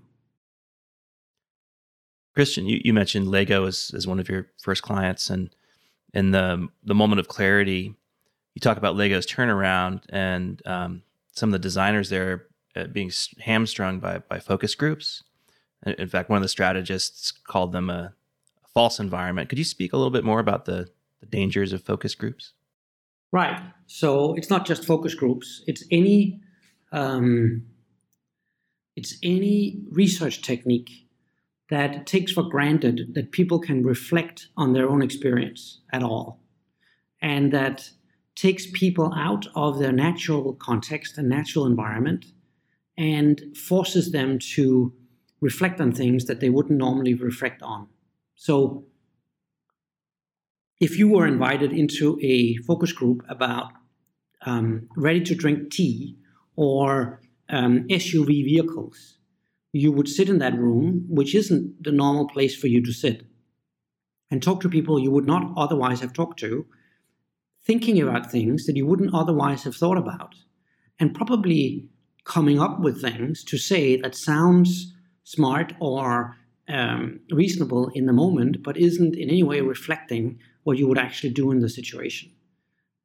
Christian, 2.35 2.67
you, 2.67 2.81
you 2.85 2.95
mentioned 2.95 3.29
Lego 3.29 3.67
as, 3.67 3.91
as 3.95 4.07
one 4.07 4.21
of 4.21 4.29
your 4.29 4.47
first 4.63 4.83
clients, 4.83 5.31
and 5.31 5.55
in 6.15 6.31
the 6.31 6.69
the 6.85 6.95
moment 6.95 7.21
of 7.21 7.29
clarity, 7.29 7.95
you 8.55 8.61
talk 8.61 8.77
about 8.77 8.97
Lego's 8.97 9.27
turnaround 9.27 10.03
and 10.09 10.63
um, 10.67 11.03
some 11.33 11.51
of 11.51 11.53
the 11.53 11.59
designers 11.59 12.09
there 12.09 12.47
uh, 12.77 12.85
being 12.85 13.11
hamstrung 13.41 13.99
by 13.99 14.19
by 14.19 14.39
focus 14.39 14.75
groups. 14.75 15.23
In 15.85 16.09
fact, 16.09 16.31
one 16.31 16.37
of 16.37 16.43
the 16.43 16.49
strategists 16.49 17.33
called 17.33 17.73
them 17.73 17.91
a, 17.91 18.15
a 18.65 18.69
false 18.75 19.01
environment. 19.01 19.49
Could 19.49 19.59
you 19.59 19.65
speak 19.65 19.93
a 19.93 19.97
little 19.97 20.11
bit 20.11 20.25
more 20.25 20.39
about 20.39 20.67
the, 20.67 20.89
the 21.21 21.27
dangers 21.27 21.73
of 21.73 21.83
focus 21.83 22.15
groups? 22.15 22.53
Right. 23.33 23.61
So 23.87 24.35
it's 24.35 24.51
not 24.51 24.67
just 24.67 24.85
focus 24.85 25.15
groups. 25.15 25.63
It's 25.67 25.85
any 25.91 26.41
um, 26.93 27.67
it's 28.97 29.17
any 29.23 29.81
research 29.91 30.43
technique 30.43 30.91
that 31.71 32.07
takes 32.07 32.33
for 32.33 32.43
granted 32.43 33.15
that 33.15 33.31
people 33.31 33.61
can 33.61 33.85
reflect 33.85 34.49
on 34.57 34.73
their 34.73 34.89
own 34.89 35.03
experience 35.03 35.81
at 35.93 36.03
all, 36.03 36.41
and 37.23 37.53
that 37.53 37.91
takes 38.35 38.67
people 38.73 39.13
out 39.15 39.47
of 39.55 39.79
their 39.79 39.93
natural 39.93 40.55
context 40.55 41.17
and 41.19 41.29
natural 41.29 41.67
environment, 41.67 42.27
and 42.99 43.57
forces 43.57 44.11
them 44.11 44.39
to 44.39 44.93
reflect 45.41 45.81
on 45.81 45.93
things 45.93 46.25
that 46.27 46.41
they 46.41 46.51
wouldn't 46.51 46.79
normally 46.79 47.15
reflect 47.15 47.63
on. 47.63 47.87
So, 48.35 48.85
if 50.81 50.99
you 50.99 51.09
were 51.09 51.27
invited 51.27 51.73
into 51.73 52.19
a 52.23 52.57
focus 52.67 52.93
group 52.93 53.23
about 53.29 53.73
um, 54.47 54.89
ready 54.97 55.21
to 55.21 55.35
drink 55.35 55.71
tea 55.71 56.17
or 56.57 57.21
um, 57.51 57.87
SUV 57.89 58.45
vehicles, 58.45 59.19
you 59.73 59.93
would 59.93 60.09
sit 60.09 60.29
in 60.29 60.39
that 60.39 60.59
room, 60.59 61.05
which 61.09 61.35
isn't 61.35 61.85
the 61.85 61.93
normal 61.93 62.27
place 62.29 62.57
for 62.57 62.67
you 62.67 62.83
to 62.83 62.93
sit, 62.93 63.27
and 64.31 64.43
talk 64.43 64.61
to 64.63 64.69
people 64.69 64.99
you 64.99 65.11
would 65.11 65.27
not 65.27 65.53
otherwise 65.57 66.01
have 66.01 66.15
talked 66.15 66.41
to, 66.41 66.67
thinking 67.65 68.01
about 68.01 68.31
things 68.31 68.65
that 68.65 68.77
you 68.77 68.87
wouldn't 68.87 69.15
otherwise 69.15 69.65
have 69.65 69.77
thought 69.77 69.99
about, 69.99 70.35
and 70.99 71.15
probably 71.15 71.87
coming 72.25 72.59
up 72.59 72.81
with 72.81 73.03
things 73.03 73.45
to 73.45 73.59
say 73.59 73.97
that 73.97 74.15
sounds 74.15 74.95
smart 75.25 75.75
or 75.79 76.37
um, 76.69 77.21
reasonable 77.31 77.89
in 77.95 78.07
the 78.07 78.13
moment, 78.13 78.63
but 78.63 78.77
isn't 78.77 79.15
in 79.15 79.29
any 79.29 79.43
way 79.43 79.61
reflecting 79.61 80.39
what 80.65 80.79
you 80.79 80.87
would 80.89 80.99
actually 80.99 81.31
do 81.31 81.51
in 81.51 81.61
the 81.61 81.69
situation. 81.69 82.31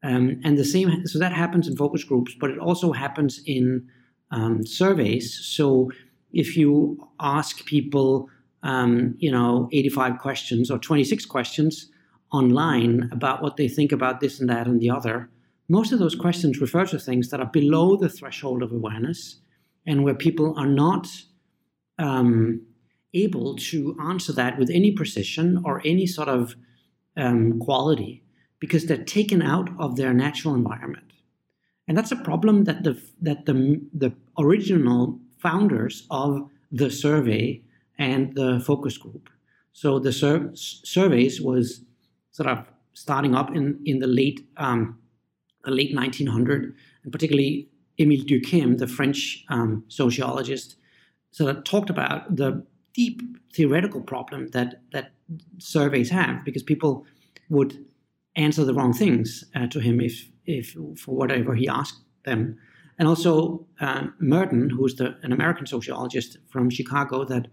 Um, 0.03 0.39
and 0.43 0.57
the 0.57 0.65
same, 0.65 1.07
so 1.07 1.17
that 1.19 1.33
happens 1.33 1.67
in 1.67 1.75
focus 1.75 2.03
groups, 2.03 2.35
but 2.39 2.51
it 2.51 2.59
also 2.59 2.91
happens 2.91 3.41
in 3.45 3.87
um, 4.31 4.65
surveys. 4.65 5.39
So 5.43 5.91
if 6.31 6.55
you 6.55 6.99
ask 7.19 7.65
people, 7.65 8.29
um, 8.61 9.15
you 9.17 9.31
know, 9.31 9.69
85 9.71 10.19
questions 10.19 10.69
or 10.69 10.77
26 10.77 11.25
questions 11.25 11.89
online 12.31 13.09
about 13.11 13.41
what 13.41 13.57
they 13.57 13.67
think 13.67 13.91
about 13.91 14.19
this 14.19 14.39
and 14.39 14.49
that 14.49 14.67
and 14.67 14.79
the 14.79 14.89
other, 14.89 15.29
most 15.69 15.91
of 15.91 15.99
those 15.99 16.15
questions 16.15 16.61
refer 16.61 16.85
to 16.85 16.99
things 16.99 17.29
that 17.29 17.39
are 17.39 17.49
below 17.51 17.95
the 17.95 18.09
threshold 18.09 18.61
of 18.61 18.71
awareness 18.71 19.39
and 19.87 20.03
where 20.03 20.13
people 20.13 20.53
are 20.57 20.67
not 20.67 21.07
um, 21.97 22.61
able 23.13 23.55
to 23.55 23.97
answer 24.03 24.33
that 24.33 24.59
with 24.59 24.69
any 24.69 24.91
precision 24.91 25.61
or 25.63 25.81
any 25.85 26.05
sort 26.05 26.27
of 26.27 26.55
um, 27.17 27.59
quality 27.59 28.23
because 28.59 28.85
they're 28.85 29.03
taken 29.03 29.41
out 29.41 29.69
of 29.79 29.95
their 29.95 30.13
natural 30.13 30.55
environment. 30.55 31.11
And 31.87 31.97
that's 31.97 32.11
a 32.11 32.15
problem 32.15 32.63
that 32.63 32.83
the 32.83 32.99
that 33.21 33.45
the 33.45 33.81
the 33.93 34.11
original 34.39 35.19
founders 35.37 36.07
of 36.09 36.49
the 36.71 36.89
survey 36.89 37.61
and 37.97 38.33
the 38.35 38.59
focus 38.65 38.97
group. 38.97 39.29
So 39.73 39.99
the 39.99 40.11
sur- 40.11 40.51
surveys 40.53 41.41
was 41.41 41.81
sort 42.31 42.49
of 42.49 42.65
starting 42.93 43.35
up 43.35 43.55
in 43.55 43.79
in 43.85 43.99
the 43.99 44.07
late 44.07 44.47
um, 44.57 44.97
the 45.63 45.71
late 45.71 45.95
1900, 45.95 46.75
and 47.03 47.11
particularly 47.11 47.69
Émile 47.99 48.25
Durkheim, 48.25 48.77
the 48.77 48.87
French 48.87 49.43
um, 49.49 49.83
sociologist, 49.87 50.75
sort 51.31 51.55
of 51.55 51.63
talked 51.63 51.89
about 51.89 52.35
the 52.35 52.65
deep 52.93 53.21
theoretical 53.53 54.01
problem 54.01 54.49
that 54.49 54.81
that 54.91 55.11
surveys 55.57 56.09
have 56.09 56.43
because 56.45 56.63
people 56.63 57.05
would 57.49 57.85
answer 58.35 58.65
the 58.65 58.73
wrong 58.73 58.93
things 58.93 59.43
uh, 59.55 59.67
to 59.67 59.79
him 59.79 59.99
if 60.01 60.29
if 60.45 60.75
for 60.97 61.15
whatever 61.15 61.55
he 61.55 61.67
asked 61.67 62.01
them 62.25 62.57
and 62.97 63.07
also 63.07 63.65
uh, 63.81 64.07
Merton, 64.19 64.69
who's 64.69 64.95
the, 64.95 65.17
an 65.21 65.31
American 65.31 65.65
sociologist 65.65 66.37
from 66.47 66.69
Chicago 66.69 67.25
that 67.25 67.47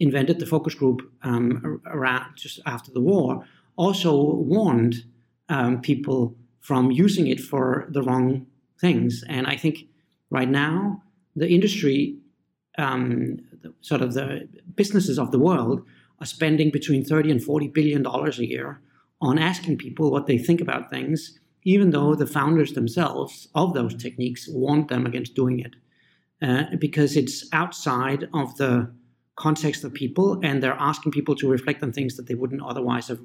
invented 0.00 0.38
the 0.38 0.46
focus 0.46 0.74
group 0.74 1.00
um, 1.22 1.80
around 1.86 2.36
just 2.36 2.60
after 2.66 2.90
the 2.90 3.00
war, 3.00 3.44
also 3.76 4.14
warned 4.14 5.04
um, 5.48 5.80
people 5.80 6.34
from 6.60 6.90
using 6.90 7.26
it 7.26 7.40
for 7.40 7.86
the 7.90 8.02
wrong 8.02 8.46
things. 8.80 9.24
And 9.28 9.46
I 9.46 9.56
think 9.56 9.86
right 10.30 10.48
now 10.48 11.02
the 11.36 11.48
industry 11.48 12.16
um, 12.78 13.38
the, 13.62 13.72
sort 13.80 14.02
of 14.02 14.14
the 14.14 14.48
businesses 14.74 15.18
of 15.18 15.30
the 15.30 15.38
world 15.38 15.82
are 16.22 16.26
spending 16.26 16.70
between 16.70 17.04
30 17.04 17.32
and 17.32 17.42
40 17.42 17.68
billion 17.68 18.02
dollars 18.02 18.38
a 18.38 18.46
year 18.46 18.80
on 19.20 19.38
asking 19.38 19.76
people 19.76 20.10
what 20.10 20.26
they 20.26 20.38
think 20.38 20.60
about 20.60 20.88
things, 20.88 21.38
even 21.64 21.90
though 21.90 22.14
the 22.14 22.26
founders 22.26 22.72
themselves 22.72 23.48
of 23.56 23.74
those 23.74 23.94
techniques 23.96 24.48
warned 24.48 24.88
them 24.88 25.04
against 25.04 25.34
doing 25.34 25.58
it, 25.58 25.74
uh, 26.40 26.64
because 26.78 27.16
it's 27.16 27.48
outside 27.52 28.28
of 28.34 28.56
the 28.56 28.88
context 29.34 29.82
of 29.82 29.92
people, 29.92 30.38
and 30.44 30.62
they're 30.62 30.78
asking 30.78 31.10
people 31.10 31.34
to 31.34 31.48
reflect 31.48 31.82
on 31.82 31.92
things 31.92 32.16
that 32.16 32.26
they 32.26 32.36
wouldn't 32.36 32.62
otherwise 32.62 33.08
have, 33.08 33.20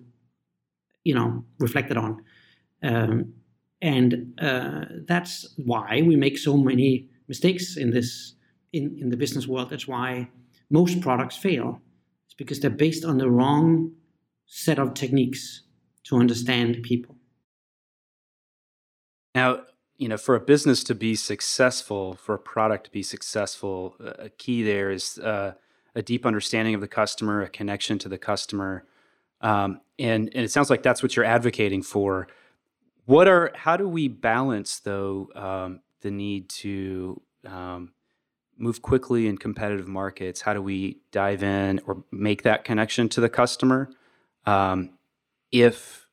you 1.03 1.13
know, 1.13 1.43
reflected 1.59 1.97
on. 1.97 2.23
Um, 2.81 3.33
and 3.81 4.33
uh, 4.41 4.85
that's 5.07 5.53
why 5.57 6.01
we 6.01 6.15
make 6.15 6.37
so 6.37 6.57
many 6.57 7.09
mistakes 7.27 7.77
in 7.77 7.91
this 7.91 8.33
in, 8.73 8.97
in 8.99 9.09
the 9.09 9.17
business 9.17 9.47
world. 9.47 9.69
That's 9.69 9.87
why 9.87 10.29
most 10.71 10.99
products 11.01 11.37
fail. 11.37 11.81
Because 12.37 12.59
they're 12.59 12.69
based 12.69 13.03
on 13.03 13.17
the 13.17 13.29
wrong 13.29 13.93
set 14.45 14.79
of 14.79 14.93
techniques 14.93 15.63
to 16.03 16.17
understand 16.17 16.81
people. 16.83 17.15
Now, 19.35 19.63
you 19.97 20.07
know, 20.07 20.17
for 20.17 20.35
a 20.35 20.39
business 20.39 20.83
to 20.85 20.95
be 20.95 21.15
successful, 21.15 22.13
for 22.15 22.35
a 22.35 22.39
product 22.39 22.85
to 22.85 22.91
be 22.91 23.03
successful, 23.03 23.95
a 23.99 24.29
key 24.29 24.63
there 24.63 24.91
is 24.91 25.17
uh, 25.19 25.53
a 25.95 26.01
deep 26.01 26.25
understanding 26.25 26.75
of 26.75 26.81
the 26.81 26.87
customer, 26.87 27.41
a 27.41 27.49
connection 27.49 27.97
to 27.99 28.09
the 28.09 28.17
customer, 28.17 28.85
um, 29.41 29.81
and 29.99 30.29
and 30.33 30.45
it 30.45 30.51
sounds 30.51 30.69
like 30.69 30.83
that's 30.83 31.01
what 31.01 31.15
you're 31.15 31.25
advocating 31.25 31.81
for. 31.81 32.27
What 33.05 33.27
are 33.27 33.51
how 33.55 33.77
do 33.77 33.87
we 33.87 34.07
balance 34.07 34.79
though 34.79 35.29
um, 35.35 35.81
the 36.01 36.11
need 36.11 36.49
to 36.49 37.21
um, 37.45 37.93
move 38.57 38.81
quickly 38.81 39.27
in 39.27 39.37
competitive 39.37 39.87
markets? 39.87 40.41
How 40.41 40.53
do 40.53 40.61
we 40.61 40.99
dive 41.11 41.43
in 41.43 41.79
or 41.85 42.03
make 42.11 42.43
that 42.43 42.63
connection 42.63 43.09
to 43.09 43.21
the 43.21 43.29
customer? 43.29 43.89
Um, 44.45 44.91
if 45.51 46.07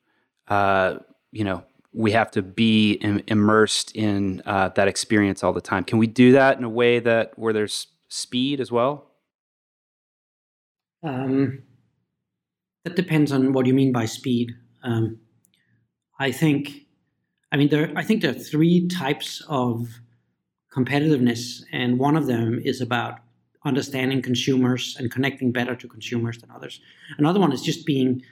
uh, 0.48 0.98
you 1.32 1.44
know 1.44 1.64
we 1.94 2.10
have 2.10 2.30
to 2.32 2.42
be 2.42 2.94
Im- 2.94 3.22
immersed 3.28 3.94
in 3.94 4.42
uh, 4.44 4.68
that 4.70 4.88
experience 4.88 5.44
all 5.44 5.52
the 5.52 5.60
time. 5.60 5.84
Can 5.84 5.98
we 5.98 6.08
do 6.08 6.32
that 6.32 6.58
in 6.58 6.64
a 6.64 6.68
way 6.68 6.98
that 6.98 7.38
where 7.38 7.52
there's 7.52 7.86
speed 8.08 8.60
as 8.60 8.72
well? 8.72 9.10
Um, 11.04 11.62
that 12.84 12.96
depends 12.96 13.30
on 13.30 13.52
what 13.52 13.66
you 13.66 13.74
mean 13.74 13.92
by 13.92 14.06
speed. 14.06 14.52
Um, 14.82 15.20
I 16.18 16.32
think, 16.32 16.70
I 17.52 17.56
mean, 17.56 17.68
there. 17.68 17.92
I 17.96 18.02
think 18.02 18.22
there 18.22 18.30
are 18.30 18.38
three 18.38 18.88
types 18.88 19.42
of 19.48 19.88
competitiveness, 20.74 21.64
and 21.72 21.98
one 21.98 22.16
of 22.16 22.26
them 22.26 22.60
is 22.64 22.80
about 22.80 23.20
understanding 23.64 24.20
consumers 24.20 24.96
and 24.98 25.10
connecting 25.10 25.50
better 25.50 25.74
to 25.74 25.88
consumers 25.88 26.38
than 26.38 26.50
others. 26.50 26.80
Another 27.18 27.40
one 27.40 27.52
is 27.52 27.62
just 27.62 27.86
being 27.86 28.22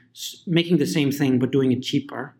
making 0.46 0.76
the 0.76 0.86
same 0.86 1.10
thing 1.10 1.38
but 1.38 1.50
doing 1.50 1.72
it 1.72 1.82
cheaper, 1.82 2.36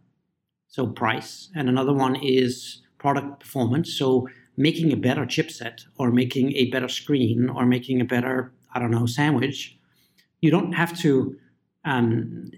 so 0.66 0.86
price. 0.86 1.48
And 1.54 1.68
another 1.68 1.92
one 1.92 2.16
is 2.16 2.82
product 2.98 3.40
performance, 3.40 3.92
so 3.94 4.28
making 4.56 4.92
a 4.92 4.96
better 4.96 5.24
chipset 5.24 5.84
or 5.96 6.10
making 6.10 6.54
a 6.56 6.66
better 6.70 6.88
screen 6.88 7.48
or 7.48 7.64
making 7.64 8.00
a 8.00 8.04
better 8.04 8.52
I 8.74 8.78
don't 8.78 8.90
know 8.90 9.06
sandwich. 9.06 9.76
You 10.40 10.50
don't 10.50 10.72
have 10.72 10.98
to 11.00 11.36
um, 11.84 12.50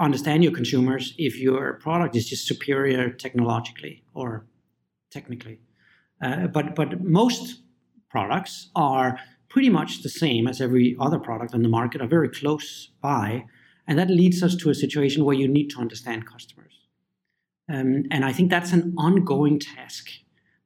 understand 0.00 0.42
your 0.42 0.52
consumers 0.52 1.14
if 1.18 1.38
your 1.38 1.74
product 1.74 2.16
is 2.16 2.28
just 2.28 2.46
superior 2.46 3.10
technologically 3.10 4.02
or 4.14 4.46
technically. 5.10 5.60
Uh, 6.22 6.46
but 6.46 6.74
but 6.74 7.02
most 7.02 7.62
products 8.10 8.70
are 8.74 9.18
pretty 9.48 9.70
much 9.70 10.02
the 10.02 10.08
same 10.08 10.46
as 10.46 10.60
every 10.60 10.96
other 11.00 11.18
product 11.18 11.54
on 11.54 11.62
the 11.62 11.68
market, 11.68 12.00
are 12.00 12.06
very 12.06 12.28
close 12.28 12.90
by, 13.00 13.44
and 13.86 13.98
that 13.98 14.10
leads 14.10 14.42
us 14.42 14.54
to 14.56 14.70
a 14.70 14.74
situation 14.74 15.24
where 15.24 15.34
you 15.34 15.48
need 15.48 15.68
to 15.70 15.80
understand 15.80 16.26
customers. 16.26 16.74
Um, 17.70 18.04
and 18.10 18.24
I 18.24 18.32
think 18.32 18.50
that's 18.50 18.72
an 18.72 18.94
ongoing 18.96 19.58
task 19.58 20.10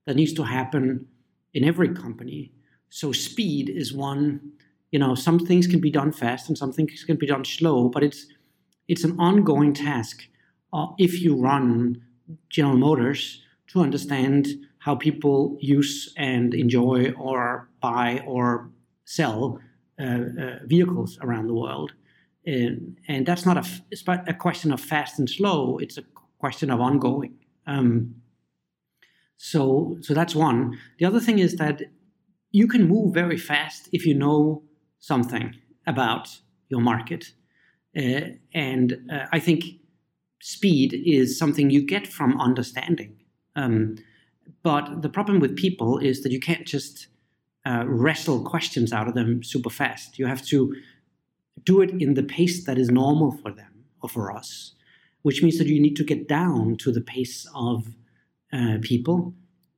that 0.07 0.17
needs 0.17 0.33
to 0.35 0.45
happen 0.45 1.07
in 1.55 1.65
every 1.65 1.95
company. 1.95 2.53
So 2.91 3.13
speed 3.13 3.69
is 3.69 3.93
one. 3.93 4.53
You 4.91 4.99
know, 4.99 5.15
some 5.15 5.39
things 5.39 5.67
can 5.67 5.81
be 5.81 5.91
done 5.91 6.13
fast 6.13 6.49
and 6.49 6.59
some 6.59 6.73
things 6.73 7.05
can 7.05 7.17
be 7.17 7.27
done 7.27 7.45
slow, 7.45 7.89
but 7.89 8.03
it's 8.03 8.27
it's 8.89 9.05
an 9.05 9.19
ongoing 9.19 9.73
task 9.73 10.25
uh, 10.73 10.89
if 10.99 11.23
you 11.23 11.37
run 11.37 12.03
General 12.51 12.77
Motors 12.77 13.43
to 13.69 13.81
understand 13.81 14.49
how 14.83 14.97
people 14.97 15.57
use 15.61 16.12
and 16.17 16.55
enjoy 16.55 17.12
or 17.12 17.69
buy 17.81 18.21
or 18.27 18.69
sell 19.05 19.61
uh, 20.01 20.05
uh, 20.05 20.59
vehicles 20.67 21.19
around 21.23 21.47
the 21.47 21.55
world. 21.55 21.93
And, 22.45 22.99
and 23.07 23.25
that's 23.25 23.47
not 23.47 23.57
a, 23.57 23.65
it's 23.93 24.03
a 24.09 24.35
question 24.35 24.73
of 24.73 24.81
fast 24.81 25.21
and 25.21 25.31
slow, 25.31 25.79
it's 25.79 25.99
a 25.99 26.05
question 26.39 26.71
of 26.71 26.81
ongoing. 26.81 27.39
Um, 27.67 28.17
so, 29.37 29.99
so 30.01 30.15
that's 30.15 30.35
one. 30.35 30.79
The 30.99 31.05
other 31.05 31.21
thing 31.21 31.39
is 31.39 31.57
that 31.57 31.83
you 32.51 32.67
can 32.67 32.89
move 32.89 33.15
very 33.15 33.39
fast 33.39 33.89
if 33.93 34.05
you 34.05 34.15
know 34.15 34.65
something 34.99 35.55
about 35.87 36.29
your 36.69 36.81
market. 36.81 37.33
Uh, 37.97 38.35
and 38.53 38.97
uh, 39.12 39.27
I 39.33 39.39
think 39.39 39.65
speed 40.41 41.01
is 41.07 41.39
something 41.39 41.71
you 41.71 41.87
get 41.87 42.09
from 42.09 42.41
understanding. 42.41 43.17
Um, 43.55 43.97
but 44.62 45.02
the 45.02 45.09
problem 45.09 45.40
with 45.40 45.57
people 45.57 45.99
is 45.99 46.23
that 46.23 46.33
you 46.33 46.40
can't 46.40 46.66
just 46.66 47.09
uh, 47.66 47.85
wrestle 47.87 48.45
questions 48.45 48.92
out 48.92 49.09
of 49.09 49.14
them 49.14 49.42
super 49.42 49.71
fast. 49.71 50.19
You 50.19 50.26
have 50.26 50.42
to 50.47 50.75
do 51.64 51.81
it 51.81 51.90
in 51.90 52.14
the 52.14 52.23
pace 52.23 52.64
that 52.64 52.78
is 52.78 52.90
normal 52.90 53.33
for 53.33 53.52
them 53.52 53.85
or 54.02 54.09
for 54.09 54.33
us, 54.33 54.75
which 55.23 55.42
means 55.42 55.59
that 55.59 55.69
you 55.69 55.81
need 55.81 55.97
to 55.97 56.04
get 56.04 56.28
down 56.28 56.76
to 56.78 56.92
the 56.92 57.00
pace 57.00 57.47
of 57.54 57.87
uh, 58.52 58.78
people, 58.83 59.35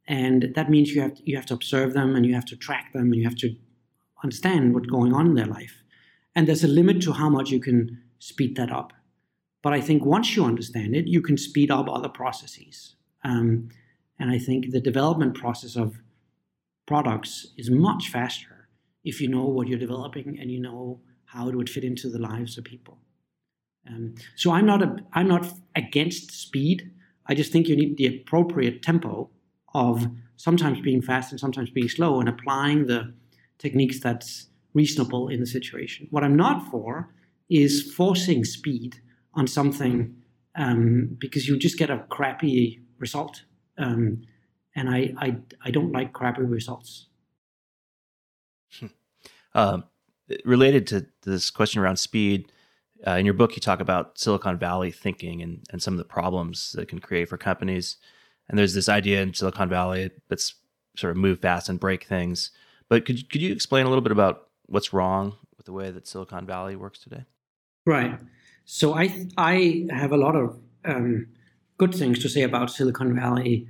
and 0.06 0.52
that 0.54 0.70
means 0.70 0.94
you 0.94 1.00
have 1.00 1.14
to, 1.14 1.22
you 1.30 1.36
have 1.36 1.46
to 1.46 1.54
observe 1.54 1.94
them 1.94 2.14
and 2.14 2.26
you 2.26 2.34
have 2.34 2.44
to 2.46 2.56
track 2.56 2.92
them 2.92 3.12
and 3.12 3.16
you 3.16 3.24
have 3.24 3.36
to 3.36 3.54
understand 4.22 4.74
what's 4.74 4.86
going 4.86 5.14
on 5.14 5.26
in 5.26 5.34
their 5.34 5.46
life. 5.46 5.82
And 6.34 6.46
there's 6.46 6.64
a 6.64 6.68
limit 6.68 7.00
to 7.02 7.12
how 7.12 7.28
much 7.28 7.50
you 7.50 7.60
can 7.60 8.02
speed 8.18 8.56
that 8.56 8.72
up. 8.72 8.92
But 9.62 9.72
I 9.72 9.80
think 9.80 10.04
once 10.04 10.36
you 10.36 10.44
understand 10.44 10.94
it, 10.94 11.06
you 11.06 11.22
can 11.22 11.38
speed 11.38 11.70
up 11.70 11.88
other 11.88 12.08
processes. 12.08 12.96
Um, 13.22 13.70
and 14.18 14.30
I 14.30 14.38
think 14.38 14.70
the 14.70 14.80
development 14.80 15.34
process 15.34 15.76
of 15.76 15.98
products 16.86 17.48
is 17.56 17.70
much 17.70 18.08
faster 18.08 18.68
if 19.04 19.20
you 19.20 19.28
know 19.28 19.44
what 19.44 19.68
you're 19.68 19.78
developing 19.78 20.38
and 20.40 20.50
you 20.50 20.60
know 20.60 21.00
how 21.24 21.48
it 21.48 21.54
would 21.54 21.70
fit 21.70 21.84
into 21.84 22.08
the 22.08 22.18
lives 22.18 22.56
of 22.56 22.64
people. 22.64 22.98
Um, 23.88 24.14
so 24.36 24.52
I'm 24.52 24.66
not 24.66 24.82
a, 24.82 24.96
I'm 25.12 25.28
not 25.28 25.46
against 25.74 26.30
speed. 26.30 26.90
I 27.26 27.34
just 27.34 27.52
think 27.52 27.68
you 27.68 27.76
need 27.76 27.96
the 27.96 28.06
appropriate 28.06 28.82
tempo 28.82 29.30
of 29.74 30.06
sometimes 30.36 30.80
being 30.80 31.02
fast 31.02 31.32
and 31.32 31.40
sometimes 31.40 31.70
being 31.70 31.88
slow 31.88 32.20
and 32.20 32.28
applying 32.28 32.86
the 32.86 33.12
techniques 33.58 34.00
that's 34.00 34.46
reasonable 34.74 35.28
in 35.28 35.40
the 35.40 35.46
situation. 35.46 36.06
What 36.10 36.24
I'm 36.24 36.36
not 36.36 36.70
for 36.70 37.10
is 37.48 37.92
forcing 37.94 38.44
speed 38.44 39.00
on 39.34 39.46
something 39.46 40.14
um, 40.56 41.16
because 41.18 41.48
you 41.48 41.58
just 41.58 41.78
get 41.78 41.90
a 41.90 42.04
crappy 42.08 42.80
result. 42.98 43.44
Um, 43.78 44.22
and 44.76 44.88
I, 44.88 45.14
I, 45.18 45.36
I 45.64 45.70
don't 45.70 45.92
like 45.92 46.12
crappy 46.12 46.42
results. 46.42 47.06
Um, 49.54 49.84
related 50.44 50.86
to 50.88 51.06
this 51.22 51.50
question 51.50 51.80
around 51.80 51.96
speed, 51.96 52.50
uh, 53.06 53.12
in 53.12 53.24
your 53.24 53.34
book, 53.34 53.54
you 53.54 53.60
talk 53.60 53.80
about 53.80 54.18
Silicon 54.18 54.58
Valley 54.58 54.90
thinking 54.90 55.42
and, 55.42 55.64
and 55.70 55.82
some 55.82 55.94
of 55.94 55.98
the 55.98 56.04
problems 56.04 56.72
that 56.72 56.88
can 56.88 56.98
create 56.98 57.28
for 57.28 57.36
companies. 57.36 57.98
And 58.48 58.58
there's 58.58 58.74
this 58.74 58.88
idea 58.88 59.22
in 59.22 59.34
Silicon 59.34 59.68
Valley 59.68 60.10
that's 60.28 60.54
sort 60.96 61.10
of 61.10 61.16
move 61.16 61.40
fast 61.40 61.68
and 61.68 61.78
break 61.78 62.04
things. 62.04 62.50
But 62.88 63.04
could, 63.04 63.30
could 63.30 63.42
you 63.42 63.52
explain 63.52 63.86
a 63.86 63.88
little 63.88 64.02
bit 64.02 64.12
about 64.12 64.48
what's 64.66 64.92
wrong 64.92 65.36
with 65.56 65.66
the 65.66 65.72
way 65.72 65.90
that 65.90 66.06
Silicon 66.06 66.46
Valley 66.46 66.76
works 66.76 66.98
today? 66.98 67.24
Right. 67.86 68.18
So 68.64 68.94
I, 68.94 69.28
I 69.36 69.86
have 69.90 70.12
a 70.12 70.16
lot 70.16 70.34
of 70.34 70.58
um, 70.84 71.26
good 71.78 71.94
things 71.94 72.18
to 72.20 72.28
say 72.28 72.42
about 72.42 72.70
Silicon 72.70 73.14
Valley 73.14 73.66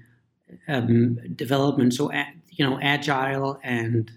um, 0.69 1.19
development. 1.35 1.95
So, 1.95 2.13
you 2.51 2.69
know, 2.69 2.79
agile 2.83 3.59
and 3.63 4.11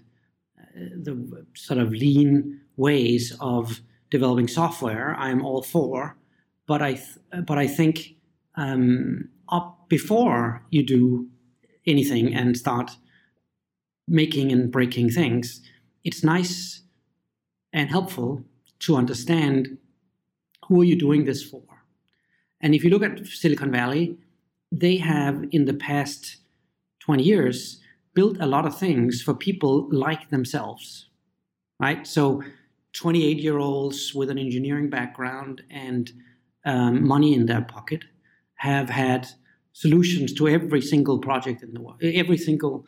uh, 0.58 0.62
the 1.02 1.46
sort 1.54 1.80
of 1.80 1.90
lean 1.90 2.60
ways 2.76 3.36
of 3.40 3.80
developing 4.10 4.48
software, 4.48 5.14
I'm 5.18 5.44
all 5.44 5.62
for. 5.62 6.16
But 6.66 6.82
I, 6.82 6.94
th- 6.94 7.44
but 7.46 7.58
I 7.58 7.66
think 7.66 8.16
um, 8.56 9.28
up 9.48 9.88
before 9.88 10.62
you 10.70 10.84
do 10.84 11.28
anything 11.86 12.34
and 12.34 12.56
start 12.56 12.96
making 14.06 14.52
and 14.52 14.70
breaking 14.70 15.10
things, 15.10 15.62
it's 16.04 16.22
nice 16.22 16.82
and 17.72 17.88
helpful 17.90 18.44
to 18.80 18.96
understand 18.96 19.78
who 20.66 20.80
are 20.80 20.84
you 20.84 20.96
doing 20.96 21.24
this 21.24 21.42
for. 21.42 21.62
And 22.60 22.74
if 22.74 22.84
you 22.84 22.90
look 22.90 23.02
at 23.02 23.26
Silicon 23.26 23.70
Valley, 23.70 24.16
they 24.72 24.96
have 24.96 25.44
in 25.50 25.64
the 25.64 25.74
past 25.74 26.38
20 27.00 27.22
years 27.22 27.80
built 28.14 28.36
a 28.40 28.46
lot 28.46 28.66
of 28.66 28.76
things 28.76 29.22
for 29.22 29.34
people 29.34 29.88
like 29.90 30.30
themselves, 30.30 31.06
right? 31.80 32.06
So 32.06 32.42
28 32.94 33.38
year 33.38 33.58
olds 33.58 34.14
with 34.14 34.30
an 34.30 34.38
engineering 34.38 34.90
background 34.90 35.62
and 35.70 36.10
um, 36.64 37.06
money 37.06 37.34
in 37.34 37.46
their 37.46 37.62
pocket 37.62 38.04
have 38.56 38.90
had 38.90 39.28
solutions 39.72 40.32
to 40.34 40.48
every 40.48 40.82
single 40.82 41.18
project 41.18 41.62
in 41.62 41.72
the 41.72 41.80
world, 41.80 42.02
every 42.02 42.36
single 42.36 42.84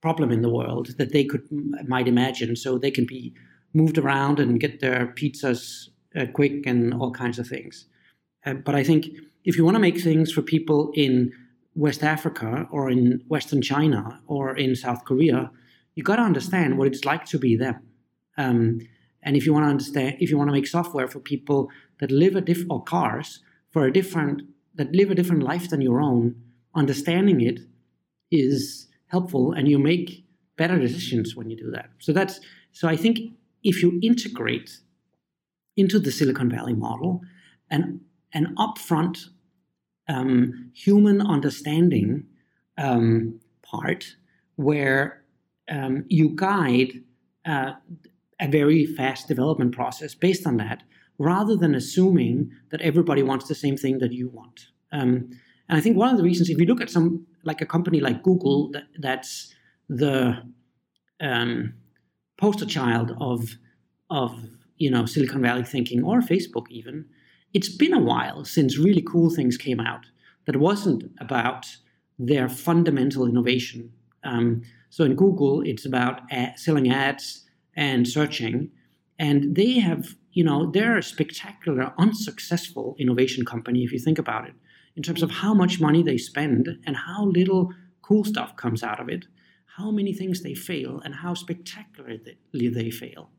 problem 0.00 0.30
in 0.30 0.42
the 0.42 0.48
world 0.48 0.96
that 0.98 1.12
they 1.12 1.24
could 1.24 1.46
might 1.88 2.08
imagine. 2.08 2.54
So 2.56 2.78
they 2.78 2.90
can 2.90 3.06
be 3.06 3.34
moved 3.74 3.98
around 3.98 4.38
and 4.40 4.60
get 4.60 4.80
their 4.80 5.12
pizzas 5.16 5.88
uh, 6.16 6.26
quick 6.32 6.66
and 6.66 6.94
all 6.94 7.10
kinds 7.10 7.38
of 7.38 7.46
things. 7.46 7.86
Uh, 8.44 8.54
but 8.54 8.74
I 8.74 8.82
think 8.82 9.06
if 9.44 9.56
you 9.56 9.64
want 9.64 9.74
to 9.76 9.80
make 9.80 10.00
things 10.00 10.32
for 10.32 10.42
people 10.42 10.92
in 10.94 11.32
West 11.74 12.02
Africa 12.02 12.66
or 12.70 12.90
in 12.90 13.22
Western 13.28 13.62
China 13.62 14.20
or 14.26 14.56
in 14.56 14.74
South 14.74 15.04
Korea, 15.04 15.50
you 15.94 16.02
got 16.02 16.16
to 16.16 16.22
understand 16.22 16.78
what 16.78 16.86
it's 16.86 17.04
like 17.04 17.24
to 17.26 17.38
be 17.38 17.56
them. 17.56 17.82
Um, 18.36 18.80
and 19.22 19.36
if 19.36 19.44
you 19.44 19.52
want 19.52 19.64
to 19.64 19.70
understand, 19.70 20.16
if 20.20 20.30
you 20.30 20.38
want 20.38 20.48
to 20.48 20.52
make 20.52 20.66
software 20.66 21.06
for 21.06 21.20
people 21.20 21.68
that 22.00 22.10
live 22.10 22.36
a 22.36 22.40
different 22.40 22.70
or 22.70 22.82
cars 22.82 23.40
for 23.70 23.84
a 23.84 23.92
different 23.92 24.42
that 24.76 24.94
live 24.94 25.10
a 25.10 25.14
different 25.14 25.42
life 25.42 25.68
than 25.68 25.80
your 25.80 26.00
own, 26.00 26.34
understanding 26.74 27.40
it 27.40 27.60
is 28.30 28.88
helpful, 29.08 29.52
and 29.52 29.68
you 29.68 29.78
make 29.78 30.24
better 30.56 30.78
decisions 30.78 31.36
when 31.36 31.50
you 31.50 31.56
do 31.56 31.70
that. 31.70 31.90
So 31.98 32.12
that's 32.12 32.40
so 32.72 32.88
I 32.88 32.96
think 32.96 33.18
if 33.62 33.82
you 33.82 33.98
integrate 34.02 34.78
into 35.76 35.98
the 35.98 36.10
Silicon 36.10 36.48
Valley 36.48 36.74
model 36.74 37.20
and 37.70 38.00
an 38.32 38.54
upfront 38.56 39.28
um, 40.08 40.70
human 40.74 41.20
understanding 41.20 42.26
um, 42.78 43.40
part 43.62 44.16
where 44.56 45.24
um, 45.68 46.04
you 46.08 46.30
guide 46.34 47.02
uh, 47.46 47.72
a 48.40 48.48
very 48.48 48.86
fast 48.86 49.28
development 49.28 49.74
process 49.74 50.14
based 50.14 50.46
on 50.46 50.56
that, 50.56 50.82
rather 51.18 51.56
than 51.56 51.74
assuming 51.74 52.50
that 52.70 52.80
everybody 52.80 53.22
wants 53.22 53.46
the 53.48 53.54
same 53.54 53.76
thing 53.76 53.98
that 53.98 54.12
you 54.12 54.28
want. 54.28 54.66
Um, 54.92 55.30
And 55.68 55.78
I 55.78 55.82
think 55.82 55.96
one 55.96 56.10
of 56.10 56.16
the 56.16 56.24
reasons, 56.24 56.50
if 56.50 56.58
you 56.58 56.66
look 56.66 56.80
at 56.80 56.90
some 56.90 57.26
like 57.44 57.62
a 57.62 57.66
company 57.66 58.00
like 58.00 58.22
Google, 58.22 58.70
that, 58.72 58.86
that's 58.98 59.54
the 59.88 60.42
um, 61.20 61.74
poster 62.36 62.66
child 62.66 63.12
of 63.20 63.56
of 64.08 64.30
you 64.76 64.90
know 64.90 65.06
Silicon 65.06 65.42
Valley 65.42 65.64
thinking, 65.64 66.02
or 66.02 66.20
Facebook 66.22 66.66
even. 66.70 67.04
It's 67.52 67.68
been 67.68 67.92
a 67.92 68.00
while 68.00 68.44
since 68.44 68.78
really 68.78 69.02
cool 69.02 69.30
things 69.30 69.56
came 69.56 69.80
out 69.80 70.06
that 70.46 70.56
wasn't 70.56 71.04
about 71.20 71.66
their 72.18 72.48
fundamental 72.48 73.26
innovation. 73.26 73.92
Um, 74.24 74.62
so 74.90 75.04
in 75.04 75.14
Google, 75.14 75.62
it's 75.62 75.86
about 75.86 76.20
ad, 76.30 76.58
selling 76.58 76.90
ads 76.90 77.44
and 77.76 78.06
searching, 78.06 78.70
and 79.18 79.54
they 79.54 79.78
have 79.78 80.16
you 80.32 80.44
know 80.44 80.70
they're 80.70 80.98
a 80.98 81.02
spectacular, 81.02 81.92
unsuccessful 81.98 82.94
innovation 82.98 83.44
company 83.44 83.84
if 83.84 83.92
you 83.92 83.98
think 83.98 84.18
about 84.18 84.46
it, 84.46 84.54
in 84.96 85.02
terms 85.02 85.22
of 85.22 85.30
how 85.30 85.54
much 85.54 85.80
money 85.80 86.02
they 86.02 86.18
spend 86.18 86.68
and 86.86 86.96
how 86.96 87.24
little 87.24 87.72
cool 88.02 88.24
stuff 88.24 88.56
comes 88.56 88.82
out 88.82 89.00
of 89.00 89.08
it 89.08 89.26
how 89.80 89.90
many 89.90 90.12
things 90.12 90.42
they 90.42 90.54
fail 90.54 91.00
and 91.04 91.14
how 91.14 91.34
spectacularly 91.34 92.36
they 92.52 92.90
fail. 92.90 93.30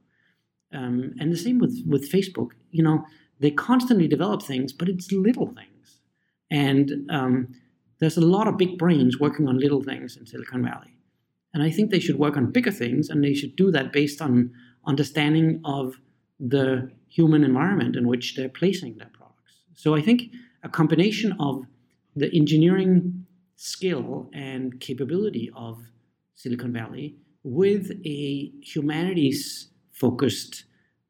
Um, 0.73 1.13
and 1.19 1.31
the 1.31 1.37
same 1.37 1.59
with, 1.59 1.83
with 1.87 2.11
Facebook. 2.11 2.51
You 2.71 2.83
know, 2.83 3.05
they 3.41 3.51
constantly 3.51 4.07
develop 4.07 4.43
things, 4.43 4.71
but 4.71 4.87
it's 4.87 5.11
little 5.11 5.47
things. 5.47 5.99
And 6.51 7.09
um, 7.09 7.55
there's 7.99 8.17
a 8.17 8.21
lot 8.21 8.47
of 8.47 8.57
big 8.57 8.77
brains 8.77 9.19
working 9.19 9.47
on 9.47 9.57
little 9.57 9.81
things 9.81 10.15
in 10.15 10.25
Silicon 10.25 10.63
Valley. 10.63 10.95
And 11.53 11.63
I 11.63 11.71
think 11.71 11.89
they 11.89 11.99
should 11.99 12.19
work 12.19 12.37
on 12.37 12.51
bigger 12.51 12.71
things, 12.71 13.09
and 13.09 13.23
they 13.23 13.33
should 13.33 13.55
do 13.55 13.71
that 13.71 13.91
based 13.91 14.21
on 14.21 14.51
understanding 14.85 15.59
of 15.65 15.95
the 16.39 16.91
human 17.09 17.43
environment 17.43 17.95
in 17.95 18.07
which 18.07 18.35
they're 18.35 18.49
placing 18.49 18.97
their 18.97 19.09
products. 19.11 19.53
So 19.73 19.95
I 19.95 20.01
think 20.01 20.31
a 20.63 20.69
combination 20.69 21.35
of 21.39 21.65
the 22.15 22.33
engineering 22.35 23.25
skill 23.55 24.29
and 24.33 24.79
capability 24.79 25.51
of 25.55 25.79
Silicon 26.35 26.73
Valley 26.73 27.15
with 27.43 27.91
a 28.05 28.51
humanities 28.61 29.69
focused 29.91 30.65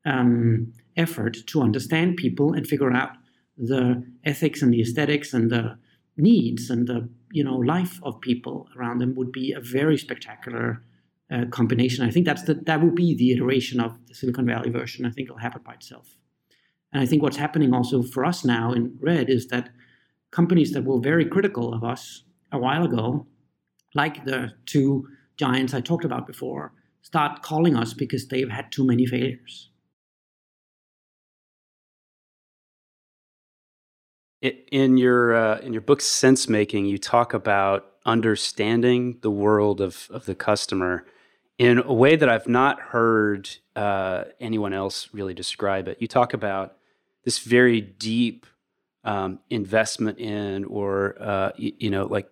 um, 0.05 0.73
effort 0.97 1.37
to 1.47 1.61
understand 1.61 2.17
people 2.17 2.53
and 2.53 2.67
figure 2.67 2.91
out 2.91 3.11
the 3.57 4.03
ethics 4.23 4.61
and 4.61 4.73
the 4.73 4.81
aesthetics 4.81 5.33
and 5.33 5.49
the 5.49 5.77
needs 6.17 6.69
and 6.69 6.87
the 6.87 7.07
you 7.31 7.43
know 7.43 7.57
life 7.57 7.99
of 8.03 8.19
people 8.21 8.67
around 8.75 8.99
them 8.99 9.15
would 9.15 9.31
be 9.31 9.53
a 9.53 9.59
very 9.59 9.97
spectacular 9.97 10.83
uh, 11.31 11.45
combination. 11.49 12.05
I 12.05 12.11
think 12.11 12.25
that's 12.25 12.43
the, 12.43 12.55
that 12.55 12.81
will 12.81 12.91
be 12.91 13.15
the 13.15 13.31
iteration 13.31 13.79
of 13.79 13.97
the 14.07 14.13
Silicon 14.13 14.45
Valley 14.45 14.69
version. 14.69 15.05
I 15.05 15.11
think 15.11 15.27
it'll 15.27 15.37
happen 15.37 15.61
by 15.65 15.73
itself. 15.73 16.17
And 16.91 17.01
I 17.01 17.05
think 17.05 17.23
what's 17.23 17.37
happening 17.37 17.73
also 17.73 18.03
for 18.03 18.25
us 18.25 18.43
now 18.43 18.73
in 18.73 18.97
Red 18.99 19.29
is 19.29 19.47
that 19.47 19.69
companies 20.31 20.71
that 20.71 20.83
were 20.83 20.99
very 20.99 21.25
critical 21.25 21.73
of 21.73 21.83
us 21.83 22.23
a 22.51 22.59
while 22.59 22.83
ago, 22.83 23.27
like 23.93 24.25
the 24.25 24.51
two 24.65 25.07
giants 25.37 25.73
I 25.73 25.79
talked 25.79 26.03
about 26.03 26.27
before 26.27 26.73
start 27.01 27.41
calling 27.41 27.75
us 27.75 27.93
because 27.93 28.27
they've 28.27 28.49
had 28.49 28.71
too 28.71 28.85
many 28.85 29.05
failures. 29.05 29.70
In 34.41 34.97
your 34.97 35.35
uh, 35.35 35.59
in 35.59 35.71
your 35.71 35.83
book 35.83 35.99
Sensemaking, 35.99 36.89
you 36.89 36.97
talk 36.97 37.33
about 37.35 37.85
understanding 38.07 39.19
the 39.21 39.29
world 39.29 39.79
of 39.79 40.07
of 40.09 40.25
the 40.25 40.33
customer 40.33 41.05
in 41.59 41.77
a 41.77 41.93
way 41.93 42.15
that 42.15 42.27
I've 42.27 42.47
not 42.47 42.79
heard 42.79 43.47
uh, 43.75 44.23
anyone 44.39 44.73
else 44.73 45.09
really 45.13 45.35
describe 45.35 45.87
it. 45.87 45.97
You 46.01 46.07
talk 46.07 46.33
about 46.33 46.75
this 47.23 47.37
very 47.37 47.81
deep 47.81 48.47
um, 49.03 49.39
investment 49.51 50.17
in, 50.17 50.65
or 50.65 51.17
uh, 51.19 51.51
you, 51.55 51.73
you 51.77 51.89
know, 51.91 52.05
like 52.05 52.27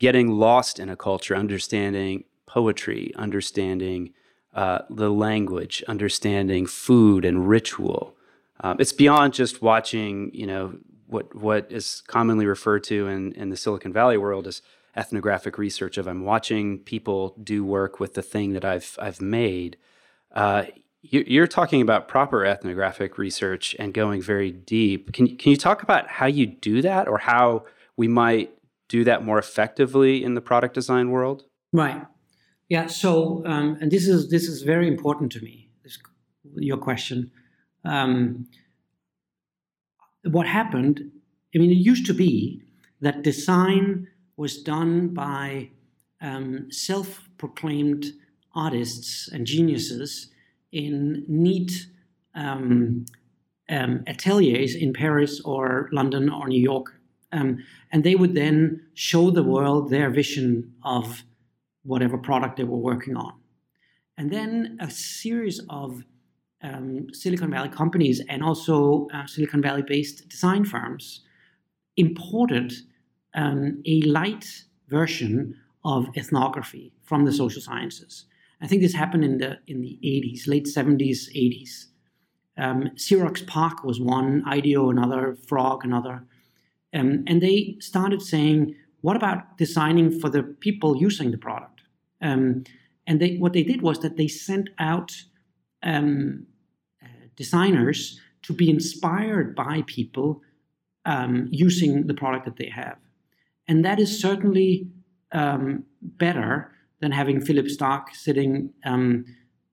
getting 0.00 0.28
lost 0.28 0.78
in 0.78 0.90
a 0.90 0.96
culture, 0.96 1.34
understanding 1.34 2.24
poetry, 2.46 3.10
understanding 3.16 4.12
uh, 4.52 4.80
the 4.90 5.08
language, 5.10 5.82
understanding 5.88 6.66
food 6.66 7.24
and 7.24 7.48
ritual. 7.48 8.16
Um, 8.62 8.76
it's 8.78 8.92
beyond 8.92 9.32
just 9.34 9.62
watching, 9.62 10.30
you 10.34 10.46
know, 10.46 10.74
what 11.06 11.34
what 11.34 11.70
is 11.70 12.02
commonly 12.06 12.46
referred 12.46 12.84
to 12.84 13.08
in, 13.08 13.32
in 13.32 13.50
the 13.50 13.56
Silicon 13.56 13.92
Valley 13.92 14.16
world 14.16 14.46
as 14.46 14.62
ethnographic 14.96 15.58
research. 15.58 15.98
Of 15.98 16.06
I'm 16.06 16.24
watching 16.24 16.78
people 16.78 17.36
do 17.42 17.64
work 17.64 18.00
with 18.00 18.14
the 18.14 18.22
thing 18.22 18.52
that 18.52 18.64
I've 18.64 18.96
I've 19.00 19.20
made. 19.20 19.76
Uh, 20.32 20.64
you're 21.02 21.46
talking 21.46 21.80
about 21.80 22.08
proper 22.08 22.44
ethnographic 22.44 23.16
research 23.16 23.74
and 23.78 23.94
going 23.94 24.20
very 24.20 24.52
deep. 24.52 25.12
Can 25.12 25.36
can 25.36 25.50
you 25.50 25.56
talk 25.56 25.82
about 25.82 26.08
how 26.08 26.26
you 26.26 26.46
do 26.46 26.82
that, 26.82 27.08
or 27.08 27.18
how 27.18 27.64
we 27.96 28.06
might 28.06 28.52
do 28.88 29.04
that 29.04 29.24
more 29.24 29.38
effectively 29.38 30.22
in 30.22 30.34
the 30.34 30.40
product 30.40 30.74
design 30.74 31.10
world? 31.10 31.44
Right. 31.72 32.04
Yeah. 32.68 32.86
So, 32.86 33.42
um, 33.46 33.78
and 33.80 33.90
this 33.90 34.06
is 34.06 34.28
this 34.30 34.44
is 34.44 34.62
very 34.62 34.86
important 34.86 35.32
to 35.32 35.40
me. 35.40 35.70
This, 35.82 35.98
your 36.56 36.76
question. 36.76 37.30
Um, 37.84 38.46
what 40.24 40.46
happened? 40.46 41.10
I 41.54 41.58
mean, 41.58 41.70
it 41.70 41.74
used 41.74 42.06
to 42.06 42.14
be 42.14 42.62
that 43.00 43.22
design 43.22 44.08
was 44.36 44.62
done 44.62 45.08
by 45.08 45.70
um, 46.20 46.70
self-proclaimed 46.70 48.06
artists 48.54 49.28
and 49.28 49.46
geniuses 49.46 50.30
in 50.72 51.24
neat 51.26 51.86
um, 52.34 53.06
um, 53.68 54.04
ateliers 54.06 54.74
in 54.74 54.92
Paris 54.92 55.40
or 55.40 55.88
London 55.92 56.28
or 56.28 56.48
New 56.48 56.60
York 56.60 57.00
um, 57.32 57.64
and 57.92 58.04
they 58.04 58.14
would 58.14 58.34
then 58.34 58.86
show 58.94 59.30
the 59.30 59.42
world 59.42 59.90
their 59.90 60.10
vision 60.10 60.74
of 60.82 61.22
whatever 61.82 62.18
product 62.18 62.56
they 62.56 62.64
were 62.64 62.76
working 62.76 63.16
on. 63.16 63.34
And 64.18 64.30
then 64.30 64.78
a 64.80 64.90
series 64.90 65.60
of 65.68 66.02
um, 66.62 67.08
Silicon 67.12 67.50
Valley 67.50 67.68
companies 67.68 68.20
and 68.28 68.42
also 68.42 69.08
uh, 69.14 69.26
Silicon 69.26 69.62
Valley 69.62 69.82
based 69.82 70.28
design 70.28 70.64
firms 70.64 71.22
imported 71.96 72.72
um, 73.34 73.82
a 73.86 74.02
light 74.02 74.64
version 74.88 75.56
of 75.84 76.08
ethnography 76.16 76.92
from 77.02 77.24
the 77.24 77.32
social 77.32 77.62
sciences. 77.62 78.26
I 78.60 78.66
think 78.66 78.82
this 78.82 78.92
happened 78.94 79.24
in 79.24 79.38
the 79.38 79.58
in 79.66 79.80
the 79.80 79.98
80s, 80.04 80.46
late 80.46 80.66
70s, 80.66 81.28
80s. 81.34 81.86
Um, 82.58 82.90
Xerox 82.96 83.46
PARC 83.46 83.84
was 83.84 84.00
one, 84.00 84.42
IDEO 84.46 84.90
another, 84.90 85.36
Frog 85.46 85.84
another. 85.84 86.24
Um, 86.92 87.24
and 87.26 87.40
they 87.40 87.76
started 87.80 88.20
saying, 88.20 88.74
what 89.00 89.16
about 89.16 89.56
designing 89.56 90.20
for 90.20 90.28
the 90.28 90.42
people 90.42 90.96
using 90.96 91.30
the 91.30 91.38
product? 91.38 91.80
Um, 92.20 92.64
and 93.06 93.18
they, 93.18 93.36
what 93.36 93.54
they 93.54 93.62
did 93.62 93.80
was 93.80 94.00
that 94.00 94.16
they 94.16 94.28
sent 94.28 94.68
out 94.78 95.12
um, 95.82 96.46
designers 97.44 97.98
to 98.46 98.52
be 98.52 98.68
inspired 98.76 99.48
by 99.54 99.74
people 99.86 100.28
um, 101.14 101.34
using 101.66 102.06
the 102.06 102.14
product 102.22 102.44
that 102.44 102.56
they 102.60 102.70
have. 102.82 102.98
And 103.68 103.84
that 103.86 103.98
is 104.04 104.10
certainly 104.26 104.70
um, 105.32 105.84
better 106.24 106.50
than 107.00 107.12
having 107.12 107.40
Philippe 107.40 107.70
Starck 107.76 108.04
sitting 108.26 108.54
um, 108.84 109.24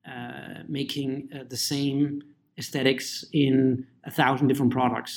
uh, 0.08 0.64
making 0.80 1.30
uh, 1.36 1.44
the 1.54 1.58
same 1.58 2.22
aesthetics 2.58 3.26
in 3.34 3.86
a 4.06 4.12
thousand 4.20 4.48
different 4.48 4.72
products 4.72 5.14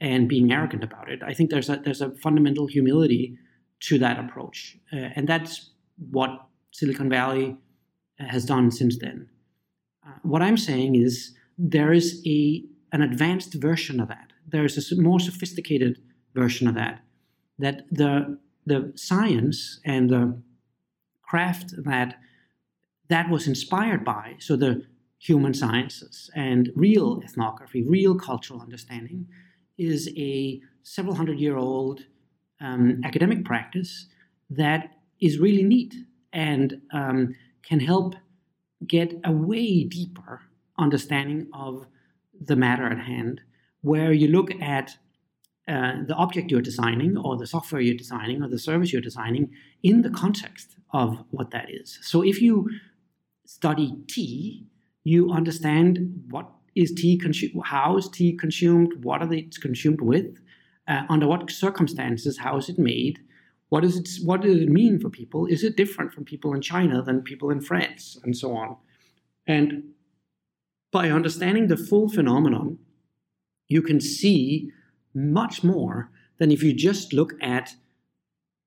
and 0.00 0.28
being 0.34 0.50
arrogant 0.50 0.82
about 0.82 1.10
it. 1.10 1.20
I 1.30 1.34
think 1.34 1.50
there's 1.50 1.70
a 1.74 1.76
there's 1.84 2.04
a 2.08 2.10
fundamental 2.26 2.66
humility 2.76 3.36
to 3.88 3.98
that 4.04 4.16
approach, 4.24 4.78
uh, 4.92 5.16
and 5.16 5.24
that's 5.32 5.54
what 6.10 6.30
Silicon 6.70 7.10
Valley 7.10 7.48
uh, 8.20 8.24
has 8.34 8.44
done 8.54 8.70
since 8.70 8.94
then. 9.04 9.28
Uh, 10.06 10.18
what 10.22 10.42
I'm 10.46 10.56
saying 10.56 10.92
is 10.96 11.14
there 11.62 11.92
is 11.92 12.20
a 12.26 12.64
an 12.90 13.00
advanced 13.00 13.54
version 13.54 14.00
of 14.00 14.08
that. 14.08 14.32
There 14.46 14.64
is 14.64 14.92
a 14.92 15.00
more 15.00 15.20
sophisticated 15.20 16.02
version 16.34 16.66
of 16.68 16.74
that. 16.74 17.00
That 17.58 17.86
the 17.90 18.38
the 18.66 18.92
science 18.96 19.80
and 19.84 20.10
the 20.10 20.42
craft 21.22 21.72
that 21.84 22.18
that 23.08 23.30
was 23.30 23.46
inspired 23.46 24.04
by, 24.04 24.36
so 24.38 24.56
the 24.56 24.84
human 25.18 25.54
sciences 25.54 26.30
and 26.34 26.72
real 26.74 27.20
ethnography, 27.22 27.82
real 27.82 28.16
cultural 28.16 28.60
understanding, 28.60 29.28
is 29.78 30.10
a 30.16 30.60
several 30.82 31.14
hundred 31.14 31.38
year 31.38 31.56
old 31.56 32.00
um, 32.60 33.00
academic 33.04 33.44
practice 33.44 34.06
that 34.50 34.96
is 35.20 35.38
really 35.38 35.62
neat 35.62 35.94
and 36.32 36.80
um, 36.92 37.34
can 37.62 37.78
help 37.78 38.16
get 38.86 39.14
a 39.24 39.30
way 39.30 39.84
deeper 39.84 40.40
understanding 40.78 41.48
of 41.52 41.86
the 42.40 42.56
matter 42.56 42.86
at 42.86 42.98
hand, 42.98 43.40
where 43.82 44.12
you 44.12 44.28
look 44.28 44.50
at 44.60 44.96
uh, 45.68 45.92
the 46.06 46.14
object 46.14 46.50
you're 46.50 46.60
designing, 46.60 47.16
or 47.16 47.36
the 47.36 47.46
software 47.46 47.80
you're 47.80 47.96
designing, 47.96 48.42
or 48.42 48.48
the 48.48 48.58
service 48.58 48.92
you're 48.92 49.02
designing 49.02 49.50
in 49.82 50.02
the 50.02 50.10
context 50.10 50.76
of 50.92 51.24
what 51.30 51.50
that 51.50 51.68
is. 51.70 51.98
So 52.02 52.22
if 52.22 52.40
you 52.42 52.68
study 53.46 53.96
tea, 54.08 54.66
you 55.04 55.30
understand 55.30 56.24
what 56.30 56.50
is 56.74 56.92
tea 56.92 57.18
consumed? 57.18 57.62
How 57.64 57.96
is 57.96 58.08
tea 58.08 58.36
consumed? 58.36 59.04
What 59.04 59.22
are 59.22 59.26
they 59.26 59.42
consumed 59.60 60.00
with? 60.00 60.38
Uh, 60.88 61.02
under 61.08 61.28
what 61.28 61.50
circumstances? 61.50 62.38
How 62.38 62.56
is 62.56 62.68
it 62.68 62.78
made? 62.78 63.20
What 63.68 63.84
is 63.84 63.96
it? 63.96 64.08
What 64.24 64.42
does 64.42 64.60
it 64.60 64.68
mean 64.68 64.98
for 64.98 65.10
people? 65.10 65.46
Is 65.46 65.62
it 65.64 65.76
different 65.76 66.12
from 66.12 66.24
people 66.24 66.54
in 66.54 66.60
China 66.60 67.02
than 67.02 67.22
people 67.22 67.50
in 67.50 67.60
France, 67.60 68.18
and 68.22 68.36
so 68.36 68.54
on? 68.56 68.76
And 69.46 69.84
by 70.92 71.10
understanding 71.10 71.66
the 71.66 71.76
full 71.76 72.08
phenomenon, 72.08 72.78
you 73.68 73.82
can 73.82 74.00
see 74.00 74.70
much 75.14 75.64
more 75.64 76.10
than 76.38 76.52
if 76.52 76.62
you 76.62 76.72
just 76.72 77.12
look 77.12 77.32
at 77.40 77.74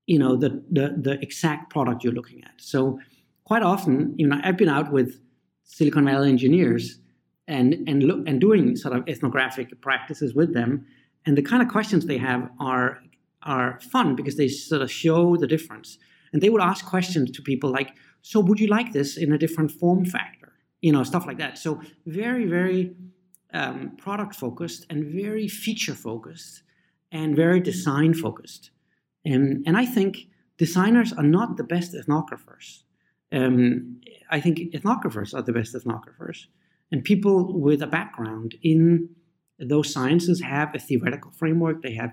you 0.08 0.20
know 0.20 0.36
the, 0.36 0.64
the 0.72 0.96
the 1.02 1.20
exact 1.22 1.72
product 1.72 2.04
you're 2.04 2.14
looking 2.14 2.44
at. 2.44 2.54
So 2.58 3.00
quite 3.46 3.64
often 3.64 4.14
you 4.18 4.28
know 4.28 4.40
i've 4.44 4.58
been 4.58 4.70
out 4.70 4.92
with 4.92 5.20
silicon 5.64 6.06
valley 6.06 6.30
engineers 6.30 7.00
and 7.48 7.76
and 7.88 8.04
look 8.04 8.28
and 8.28 8.42
doing 8.42 8.76
sort 8.76 8.96
of 8.96 9.08
ethnographic 9.08 9.80
practices 9.82 10.34
with 10.34 10.54
them 10.54 10.86
and 11.26 11.38
the 11.38 11.42
kind 11.42 11.62
of 11.62 11.70
questions 11.70 12.06
they 12.06 12.18
have 12.18 12.50
are 12.60 13.00
are 13.44 13.80
fun 13.80 14.16
because 14.16 14.38
they 14.38 14.48
sort 14.48 14.82
of 14.82 14.92
show 14.92 15.38
the 15.38 15.48
difference. 15.48 16.00
And 16.34 16.42
they 16.42 16.50
would 16.50 16.62
ask 16.62 16.84
questions 16.86 17.32
to 17.32 17.42
people 17.42 17.70
like 17.70 17.92
so 18.22 18.40
would 18.40 18.60
you 18.60 18.68
like 18.68 18.92
this 18.92 19.18
in 19.18 19.32
a 19.32 19.38
different 19.38 19.72
form 19.72 20.04
factor 20.04 20.35
you 20.86 20.92
know 20.94 21.04
stuff 21.04 21.26
like 21.30 21.40
that 21.44 21.54
so 21.58 21.72
very 22.06 22.46
very 22.58 22.82
um, 23.56 23.96
product 23.98 24.36
focused 24.36 24.86
and 24.90 25.06
very 25.06 25.48
feature 25.48 25.96
focused 25.96 26.64
and 27.12 27.36
very 27.36 27.62
design 27.62 28.14
focused. 28.14 28.72
Um, 29.26 29.64
and 29.66 29.78
I 29.78 29.86
think 29.86 30.28
designers 30.58 31.14
are 31.14 31.24
not 31.24 31.56
the 31.56 31.64
best 31.64 31.94
ethnographers. 31.94 32.84
Um, 33.32 34.02
I 34.30 34.40
think 34.42 34.74
ethnographers 34.74 35.34
are 35.34 35.42
the 35.42 35.54
best 35.54 35.74
ethnographers. 35.74 36.48
And 36.92 37.04
people 37.04 37.58
with 37.60 37.82
a 37.82 37.88
background 37.88 38.56
in 38.62 39.10
those 39.58 39.92
sciences 39.92 40.42
have 40.42 40.76
a 40.76 40.80
theoretical 40.80 41.32
framework, 41.32 41.82
they 41.82 41.94
have 41.94 42.12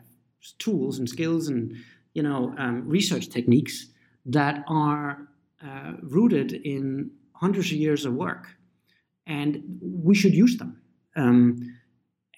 tools 0.58 0.98
and 0.98 1.08
skills 1.08 1.48
and 1.48 1.76
you 2.14 2.22
know 2.22 2.54
um, 2.58 2.88
research 2.88 3.28
techniques 3.28 3.86
that 4.26 4.64
are 4.68 5.28
uh, 5.64 5.92
rooted 6.02 6.52
in 6.52 7.10
hundreds 7.34 7.66
of 7.66 7.78
years 7.78 8.04
of 8.04 8.12
work 8.14 8.48
and 9.26 9.62
we 9.80 10.14
should 10.14 10.34
use 10.34 10.56
them 10.56 10.82
um, 11.16 11.58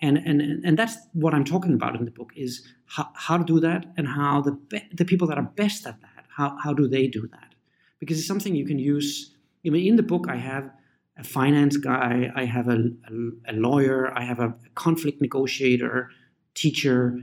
and, 0.00 0.18
and, 0.18 0.64
and 0.64 0.78
that's 0.78 0.96
what 1.12 1.34
I'm 1.34 1.44
talking 1.44 1.72
about 1.72 1.96
in 1.96 2.04
the 2.04 2.10
book 2.10 2.32
is 2.36 2.66
how, 2.86 3.08
how 3.14 3.38
to 3.38 3.44
do 3.44 3.60
that 3.60 3.86
and 3.96 4.06
how 4.06 4.42
the, 4.42 4.52
be- 4.52 4.88
the 4.92 5.04
people 5.04 5.26
that 5.28 5.38
are 5.38 5.50
best 5.56 5.86
at 5.86 6.00
that, 6.02 6.26
how, 6.28 6.56
how 6.62 6.74
do 6.74 6.88
they 6.88 7.06
do 7.06 7.26
that? 7.28 7.54
Because 8.00 8.18
it's 8.18 8.26
something 8.26 8.54
you 8.54 8.66
can 8.66 8.78
use. 8.78 9.34
I 9.64 9.70
mean, 9.70 9.86
in 9.86 9.96
the 9.96 10.02
book, 10.02 10.26
I 10.28 10.36
have 10.36 10.70
a 11.16 11.24
finance 11.24 11.76
guy, 11.76 12.30
I 12.34 12.44
have 12.44 12.68
a, 12.68 12.90
a, 13.08 13.52
a 13.52 13.54
lawyer, 13.54 14.12
I 14.14 14.24
have 14.24 14.40
a, 14.40 14.48
a, 14.48 14.70
conflict 14.74 15.22
negotiator, 15.22 16.10
teacher, 16.54 17.20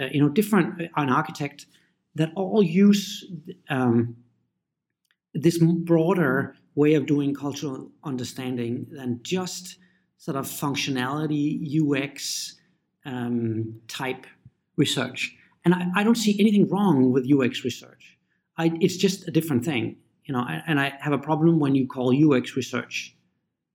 uh, 0.00 0.06
you 0.12 0.22
know, 0.22 0.28
different, 0.28 0.80
uh, 0.80 0.86
an 0.96 1.10
architect 1.10 1.66
that 2.14 2.30
all 2.36 2.62
use 2.62 3.26
um, 3.68 4.16
this 5.34 5.58
broader 5.58 6.54
way 6.74 6.94
of 6.94 7.06
doing 7.06 7.34
cultural 7.34 7.90
understanding 8.04 8.86
than 8.90 9.20
just 9.22 9.76
sort 10.16 10.36
of 10.36 10.46
functionality 10.46 11.60
UX 11.80 12.56
um, 13.04 13.80
type 13.88 14.26
research. 14.76 15.36
And 15.64 15.74
I, 15.74 15.86
I, 15.96 16.04
don't 16.04 16.16
see 16.16 16.38
anything 16.40 16.68
wrong 16.68 17.12
with 17.12 17.30
UX 17.30 17.64
research. 17.64 18.18
I, 18.56 18.72
it's 18.80 18.96
just 18.96 19.28
a 19.28 19.30
different 19.30 19.64
thing, 19.64 19.96
you 20.24 20.32
know. 20.32 20.44
And 20.66 20.80
I 20.80 20.92
have 21.00 21.12
a 21.12 21.18
problem 21.18 21.58
when 21.58 21.74
you 21.74 21.86
call 21.86 22.12
UX 22.12 22.56
research 22.56 23.16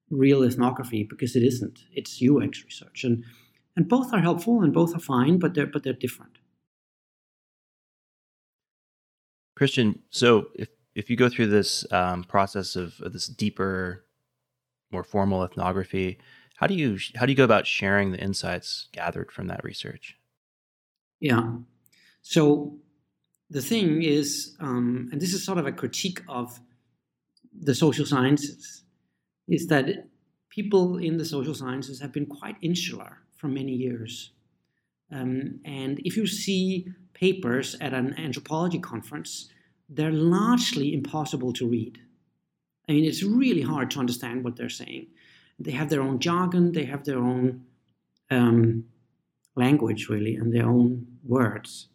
real 0.10 0.43
ethnography 0.43 1.03
because 1.03 1.36
it 1.36 1.43
isn't. 1.43 1.79
It's 1.91 2.21
UX 2.21 2.63
research, 2.63 3.03
and 3.03 3.23
and 3.75 3.88
both 3.88 4.13
are 4.13 4.21
helpful 4.21 4.62
and 4.62 4.73
both 4.73 4.95
are 4.95 4.99
fine, 4.99 5.39
but 5.39 5.53
they're 5.53 5.67
but 5.67 5.83
they're 5.83 5.93
different. 5.93 6.38
Christian, 9.55 10.03
so 10.10 10.49
if 10.55 10.69
if 10.97 11.12
you 11.12 11.15
go 11.15 11.29
through 11.29 11.45
this 11.47 11.86
um, 11.91 12.23
process 12.23 12.75
of, 12.75 12.99
of 13.01 13.13
this 13.13 13.27
deeper, 13.27 14.03
more 14.91 15.03
formal 15.03 15.43
ethnography, 15.43 16.17
how 16.55 16.65
do 16.65 16.73
you 16.73 16.97
how 17.15 17.27
do 17.27 17.31
you 17.31 17.38
go 17.38 17.43
about 17.43 17.67
sharing 17.67 18.12
the 18.12 18.19
insights 18.19 18.88
gathered 18.93 19.31
from 19.31 19.45
that 19.47 19.63
research? 19.63 20.17
Yeah. 21.19 21.57
So 22.23 22.79
the 23.51 23.62
thing 23.62 24.01
is, 24.01 24.55
um, 24.60 25.10
and 25.12 25.21
this 25.21 25.33
is 25.33 25.45
sort 25.45 25.60
of 25.60 25.67
a 25.67 25.71
critique 25.71 26.21
of 26.27 26.60
the 27.53 27.75
social 27.75 28.05
sciences, 28.05 28.83
is 29.47 29.67
that 29.67 30.07
people 30.49 30.97
in 30.97 31.17
the 31.17 31.25
social 31.25 31.53
sciences 31.53 32.01
have 32.01 32.12
been 32.12 32.25
quite 32.25 32.55
insular 32.63 33.19
for 33.36 33.47
many 33.47 33.73
years. 33.73 34.31
Um, 35.12 35.60
and 35.63 35.99
if 36.03 36.17
you 36.17 36.25
see 36.25 36.88
papers 37.13 37.75
at 37.79 37.93
an 37.93 38.15
anthropology 38.17 38.79
conference, 38.79 39.51
they're 39.89 40.12
largely 40.12 40.93
impossible 40.93 41.54
to 41.54 41.67
read. 41.67 42.00
I 42.89 42.93
mean, 42.93 43.06
it's 43.06 43.23
really 43.23 43.62
hard 43.62 43.91
to 43.91 44.00
understand 44.00 44.43
what 44.43 44.56
they're 44.56 44.69
saying. 44.69 45.08
They 45.60 45.71
have 45.71 45.89
their 45.89 46.02
own 46.02 46.19
jargon, 46.19 46.71
they 46.71 46.86
have 46.86 47.04
their 47.04 47.19
own 47.19 47.65
um, 48.30 48.86
language, 49.56 50.08
really, 50.10 50.36
and 50.36 50.54
their 50.54 50.67
own 50.67 51.08
words. 51.23 51.88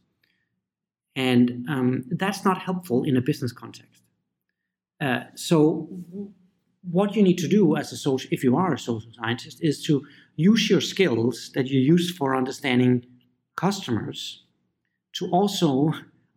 And 1.15 1.67
um, 1.69 2.05
that's 2.11 2.45
not 2.45 2.59
helpful 2.61 3.05
in 3.05 3.17
a 3.17 3.21
business 3.21 3.53
context. 3.53 4.03
Uh, 5.01 5.25
so, 5.35 5.89
what 6.91 7.15
you 7.15 7.23
need 7.23 7.39
to 7.39 7.49
do 7.49 7.77
as 7.77 7.93
a 7.93 7.97
social, 7.97 8.29
if 8.33 8.43
you 8.43 8.57
are 8.57 8.73
a 8.73 8.79
social 8.79 9.11
scientist, 9.13 9.59
is 9.63 9.83
to 9.85 10.05
use 10.37 10.69
your 10.69 10.81
skills 10.81 11.51
that 11.55 11.67
you 11.69 11.79
use 11.81 12.11
for 12.17 12.35
understanding 12.35 13.05
customers 13.57 14.45
to 15.13 15.29
also 15.31 15.93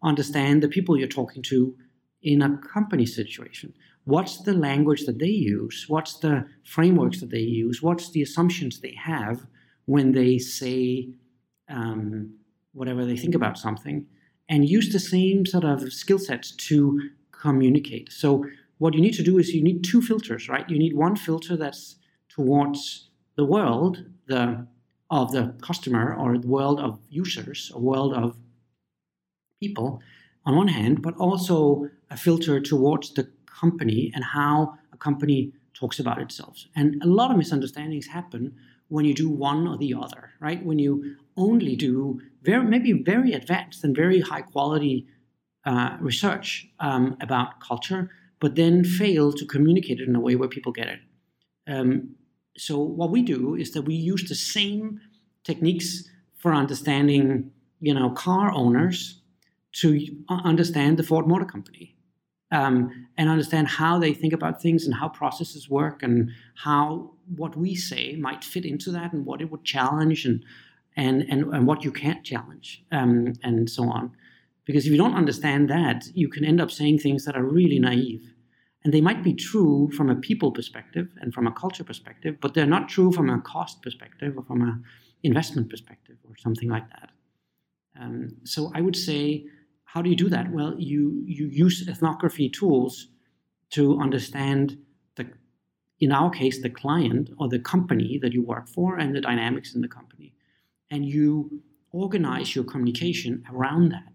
understand 0.05 0.63
the 0.63 0.67
people 0.67 0.97
you're 0.97 1.07
talking 1.07 1.43
to 1.43 1.75
in 2.21 2.41
a 2.41 2.57
company 2.57 3.05
situation. 3.05 3.73
What's 4.05 4.43
the 4.43 4.53
language 4.53 5.05
that 5.05 5.19
they 5.19 5.35
use? 5.57 5.85
What's 5.87 6.19
the 6.19 6.47
frameworks 6.63 7.19
that 7.19 7.31
they 7.31 7.39
use? 7.65 7.81
What's 7.81 8.11
the 8.11 8.21
assumptions 8.21 8.79
they 8.79 8.95
have 8.95 9.45
when 9.85 10.11
they 10.11 10.37
say 10.37 11.09
um, 11.69 12.35
whatever 12.73 13.05
they 13.05 13.17
think 13.17 13.35
about 13.35 13.57
something 13.57 14.05
and 14.49 14.69
use 14.69 14.91
the 14.91 14.99
same 14.99 15.45
sort 15.45 15.63
of 15.63 15.91
skill 15.91 16.19
sets 16.19 16.51
to 16.51 17.09
communicate. 17.31 18.11
So 18.11 18.45
what 18.77 18.93
you 18.93 19.01
need 19.01 19.13
to 19.15 19.23
do 19.23 19.37
is 19.37 19.53
you 19.53 19.63
need 19.63 19.83
two 19.83 20.01
filters 20.01 20.49
right? 20.49 20.69
You 20.69 20.77
need 20.77 20.95
one 20.95 21.15
filter 21.15 21.55
that's 21.57 21.95
towards 22.29 23.09
the 23.35 23.45
world 23.45 24.05
the 24.27 24.67
of 25.11 25.31
the 25.31 25.53
customer 25.61 26.15
or 26.15 26.37
the 26.37 26.47
world 26.47 26.79
of 26.79 26.99
users 27.09 27.71
a 27.73 27.79
world 27.79 28.13
of 28.13 28.35
people 29.65 29.87
on 30.47 30.55
one 30.55 30.71
hand 30.79 31.01
but 31.01 31.15
also 31.25 31.89
a 32.09 32.17
filter 32.25 32.55
towards 32.71 33.13
the 33.13 33.25
company 33.61 34.11
and 34.15 34.23
how 34.23 34.55
a 34.93 34.97
company 34.97 35.51
talks 35.73 35.99
about 35.99 36.19
itself. 36.25 36.55
And 36.75 37.01
a 37.03 37.07
lot 37.07 37.31
of 37.31 37.37
misunderstandings 37.37 38.07
happen 38.07 38.43
when 38.87 39.05
you 39.05 39.13
do 39.13 39.29
one 39.29 39.67
or 39.67 39.77
the 39.77 39.93
other, 40.03 40.23
right? 40.39 40.63
When 40.63 40.79
you 40.79 41.15
only 41.35 41.75
do 41.75 42.21
very 42.43 42.65
maybe 42.65 42.91
very 43.13 43.33
advanced 43.33 43.83
and 43.83 43.95
very 43.95 44.19
high 44.21 44.41
quality 44.41 45.07
uh, 45.65 45.97
research 45.99 46.67
um, 46.79 47.17
about 47.21 47.59
culture, 47.59 48.09
but 48.39 48.55
then 48.55 48.83
fail 48.83 49.33
to 49.33 49.45
communicate 49.45 49.99
it 49.99 50.07
in 50.07 50.15
a 50.15 50.19
way 50.19 50.35
where 50.35 50.49
people 50.49 50.71
get 50.71 50.87
it. 50.87 50.99
Um, 51.67 52.15
so 52.57 52.79
what 52.79 53.09
we 53.09 53.21
do 53.21 53.55
is 53.55 53.71
that 53.71 53.81
we 53.81 53.95
use 53.95 54.23
the 54.29 54.35
same 54.35 55.01
techniques 55.43 55.87
for 56.37 56.53
understanding, 56.53 57.51
you 57.79 57.93
know, 57.93 58.11
car 58.11 58.51
owners 58.51 59.21
to 59.75 59.99
understand 60.29 60.97
the 60.97 61.03
Ford 61.03 61.27
Motor 61.27 61.45
Company 61.45 61.95
um, 62.51 63.07
and 63.17 63.29
understand 63.29 63.67
how 63.67 63.99
they 63.99 64.13
think 64.13 64.33
about 64.33 64.61
things 64.61 64.85
and 64.85 64.95
how 64.95 65.09
processes 65.09 65.69
work 65.69 66.01
and 66.01 66.31
how 66.55 67.11
what 67.35 67.57
we 67.57 67.75
say 67.75 68.15
might 68.15 68.43
fit 68.43 68.65
into 68.65 68.91
that 68.91 69.11
and 69.11 69.25
what 69.25 69.41
it 69.41 69.51
would 69.51 69.63
challenge 69.63 70.25
and 70.25 70.43
and 70.95 71.23
and, 71.23 71.53
and 71.53 71.67
what 71.67 71.83
you 71.83 71.91
can't 71.91 72.23
challenge 72.23 72.83
um, 72.91 73.33
and 73.43 73.69
so 73.69 73.89
on. 73.89 74.11
Because 74.65 74.85
if 74.85 74.91
you 74.91 74.97
don't 74.97 75.15
understand 75.15 75.69
that, 75.69 76.05
you 76.13 76.27
can 76.29 76.45
end 76.45 76.61
up 76.61 76.71
saying 76.71 76.99
things 76.99 77.25
that 77.25 77.35
are 77.35 77.43
really 77.43 77.79
naive. 77.79 78.23
And 78.83 78.93
they 78.93 79.01
might 79.01 79.23
be 79.23 79.33
true 79.33 79.89
from 79.95 80.09
a 80.09 80.15
people 80.15 80.51
perspective 80.51 81.07
and 81.19 81.33
from 81.33 81.47
a 81.47 81.51
culture 81.51 81.83
perspective, 81.83 82.37
but 82.39 82.53
they're 82.53 82.65
not 82.65 82.87
true 82.87 83.11
from 83.11 83.29
a 83.29 83.41
cost 83.41 83.81
perspective 83.81 84.37
or 84.37 84.43
from 84.43 84.61
an 84.61 84.83
investment 85.23 85.69
perspective 85.69 86.17
or 86.23 86.35
something 86.37 86.69
like 86.69 86.87
that. 86.89 87.09
Um, 87.99 88.37
so 88.43 88.71
I 88.75 88.81
would 88.81 88.95
say 88.95 89.45
how 89.95 90.01
do 90.01 90.09
you 90.09 90.15
do 90.15 90.27
that? 90.27 90.51
Well, 90.51 90.75
you, 90.77 91.23
you 91.25 91.47
use 91.47 91.87
ethnography 91.87 92.49
tools 92.49 93.07
to 93.69 93.97
understand 93.97 94.77
the, 95.15 95.25
in 96.01 96.11
our 96.11 96.29
case, 96.29 96.61
the 96.61 96.69
client 96.69 97.29
or 97.39 97.47
the 97.47 97.59
company 97.59 98.19
that 98.21 98.33
you 98.33 98.43
work 98.43 98.67
for 98.67 98.97
and 98.97 99.15
the 99.15 99.21
dynamics 99.21 99.73
in 99.73 99.79
the 99.81 99.87
company. 99.87 100.33
And 100.91 101.05
you 101.05 101.61
organize 101.91 102.53
your 102.53 102.65
communication 102.65 103.45
around 103.49 103.93
that. 103.93 104.11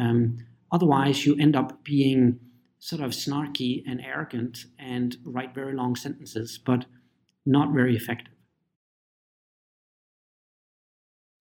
Um, 0.00 0.46
otherwise, 0.70 1.26
you 1.26 1.36
end 1.40 1.56
up 1.56 1.82
being 1.82 2.38
sort 2.78 3.02
of 3.02 3.10
snarky 3.10 3.82
and 3.88 4.00
arrogant 4.00 4.66
and 4.78 5.16
write 5.24 5.56
very 5.56 5.74
long 5.74 5.96
sentences, 5.96 6.56
but 6.64 6.84
not 7.44 7.74
very 7.74 7.96
effective. 7.96 8.34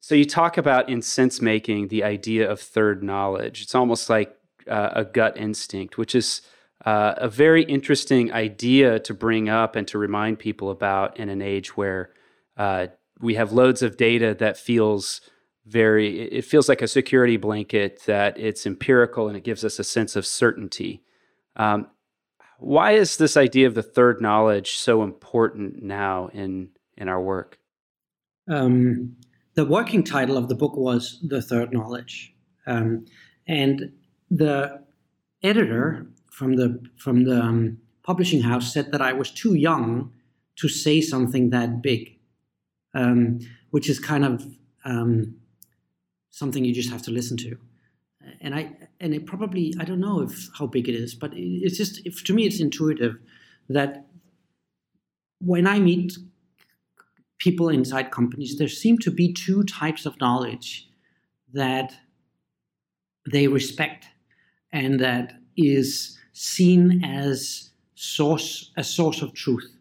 So 0.10 0.15
you 0.15 0.26
talk 0.26 0.58
about 0.58 0.89
in 0.89 1.04
sense 1.04 1.39
making 1.39 1.89
the 1.89 2.04
idea 2.04 2.50
of 2.50 2.60
third 2.60 3.04
knowledge. 3.04 3.62
It's 3.62 3.76
almost 3.76 4.10
like 4.10 4.36
uh, 4.67 4.89
a 4.93 5.06
gut 5.06 5.38
instinct, 5.38 6.00
which 6.00 6.15
is 6.15 6.41
uh, 6.84 7.13
a 7.17 7.30
very 7.30 7.62
interesting 7.62 8.34
idea 8.34 8.98
to 9.02 9.13
bring 9.13 9.50
up 9.50 9.76
and 9.76 9.88
to 9.88 10.00
remind 10.00 10.39
people 10.39 10.72
about 10.72 11.19
in 11.19 11.30
an 11.30 11.43
age 11.43 11.78
where 11.78 12.10
uh, 12.58 12.88
we 13.19 13.36
have 13.36 13.52
loads 13.52 13.84
of 13.84 13.98
data 13.98 14.36
that 14.39 14.58
feels 14.58 15.22
very 15.67 16.22
it 16.22 16.43
feels 16.43 16.67
like 16.67 16.82
a 16.82 16.88
security 16.88 17.38
blanket 17.38 18.02
that 18.08 18.36
it's 18.39 18.65
empirical 18.65 19.28
and 19.28 19.38
it 19.38 19.43
gives 19.43 19.63
us 19.63 19.78
a 19.78 19.84
sense 19.84 20.15
of 20.15 20.26
certainty 20.26 21.04
um, 21.56 21.86
why 22.58 22.93
is 22.93 23.17
this 23.17 23.38
idea 23.38 23.67
of 23.67 23.76
the 23.76 23.84
third 23.84 24.22
knowledge 24.22 24.72
so 24.72 25.04
important 25.04 25.84
now 25.84 26.32
in 26.34 26.69
in 26.98 27.08
our 27.08 27.22
work 27.22 27.60
um, 28.48 29.15
the 29.56 29.66
working 29.66 30.04
title 30.04 30.38
of 30.38 30.48
the 30.48 30.56
book 30.56 30.76
was 30.76 31.20
the 31.24 31.42
third 31.42 31.74
knowledge 31.74 32.34
um, 32.68 33.06
and 33.48 33.92
the 34.30 34.82
editor 35.44 36.08
from 36.32 36.56
the 36.56 36.82
from 36.98 37.24
the 37.24 37.42
um, 37.42 37.78
publishing 38.04 38.42
house 38.42 38.74
said 38.74 38.92
that 38.92 39.02
i 39.02 39.14
was 39.14 39.32
too 39.32 39.56
young 39.56 40.12
to 40.56 40.68
say 40.68 41.02
something 41.02 41.50
that 41.50 41.82
big 41.82 42.20
um, 42.94 43.40
which 43.72 43.90
is 43.90 44.00
kind 44.00 44.26
of 44.26 44.46
um, 44.86 45.36
something 46.32 46.64
you 46.64 46.74
just 46.74 46.90
have 46.90 47.02
to 47.04 47.12
listen 47.12 47.38
to. 47.38 47.58
And 48.42 48.54
I 48.54 48.76
and 49.00 49.14
it 49.14 49.26
probably 49.26 49.74
I 49.80 49.86
don't 49.86 50.00
know 50.00 50.22
if 50.22 50.50
how 50.58 50.68
big 50.68 50.88
it 50.90 50.96
is, 50.96 51.16
but 51.16 51.32
it's 51.34 51.78
just 51.78 52.02
if, 52.06 52.24
to 52.26 52.34
me 52.34 52.46
it's 52.46 52.60
intuitive 52.60 53.18
that 53.70 54.06
when 55.40 55.66
I 55.68 55.80
meet 55.80 56.18
people 57.39 57.69
inside 57.69 58.12
companies, 58.12 58.58
there 58.58 58.67
seem 58.67 58.97
to 58.99 59.12
be 59.12 59.34
two 59.34 59.63
types 59.63 60.06
of 60.06 60.19
knowledge 60.19 60.89
that 61.54 61.93
they 63.32 63.47
respect 63.47 64.06
and 64.71 64.99
that 64.99 65.34
is 65.58 66.17
seen 66.34 67.04
as 67.04 67.71
source 67.95 68.71
a 68.78 68.84
source 68.84 69.21
of 69.21 69.34
truth. 69.34 69.75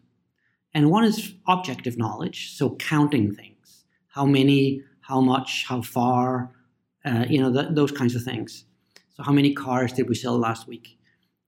And 0.73 0.91
one 0.91 1.03
is 1.03 1.33
objective 1.47 1.97
knowledge, 1.97 2.53
so 2.55 2.75
counting 2.75 3.33
things, 3.33 3.85
how 4.09 4.25
many 4.25 4.83
how 5.09 5.19
much, 5.19 5.65
how 5.67 5.81
far, 5.81 6.51
uh, 7.03 7.25
you 7.27 7.41
know, 7.41 7.49
the, 7.49 7.63
those 7.71 7.91
kinds 7.91 8.15
of 8.15 8.21
things. 8.21 8.65
So, 9.15 9.23
how 9.23 9.31
many 9.31 9.53
cars 9.55 9.91
did 9.91 10.07
we 10.07 10.13
sell 10.13 10.37
last 10.37 10.67
week? 10.67 10.99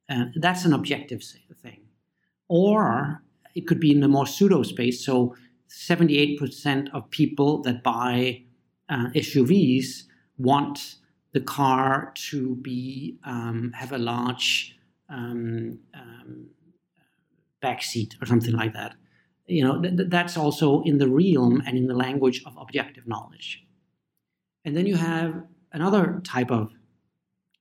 Uh, 0.09 0.25
that's 0.35 0.65
an 0.65 0.73
objective 0.73 1.23
thing. 1.61 1.81
Or 2.47 3.21
it 3.53 3.67
could 3.67 3.79
be 3.79 3.91
in 3.91 3.99
the 3.99 4.07
more 4.07 4.25
pseudo 4.25 4.63
space. 4.63 5.05
So, 5.05 5.35
78% 5.71 6.89
of 6.93 7.09
people 7.09 7.61
that 7.61 7.81
buy 7.81 8.43
uh, 8.89 9.07
SUVs 9.15 10.03
want 10.37 10.95
the 11.31 11.39
car 11.39 12.11
to 12.13 12.55
be 12.55 13.17
um, 13.23 13.71
have 13.73 13.93
a 13.93 13.97
large 13.97 14.77
um, 15.09 15.79
um, 15.93 16.47
back 17.61 17.81
seat 17.81 18.15
or 18.21 18.25
something 18.25 18.53
like 18.53 18.73
that. 18.73 18.95
You 19.47 19.63
know 19.63 19.81
th- 19.81 20.09
that's 20.09 20.37
also 20.37 20.81
in 20.83 20.97
the 20.97 21.07
realm 21.07 21.63
and 21.65 21.77
in 21.77 21.87
the 21.87 21.93
language 21.93 22.43
of 22.45 22.53
objective 22.57 23.07
knowledge. 23.07 23.63
And 24.65 24.75
then 24.75 24.85
you 24.85 24.97
have 24.97 25.41
another 25.71 26.21
type 26.25 26.51
of 26.51 26.71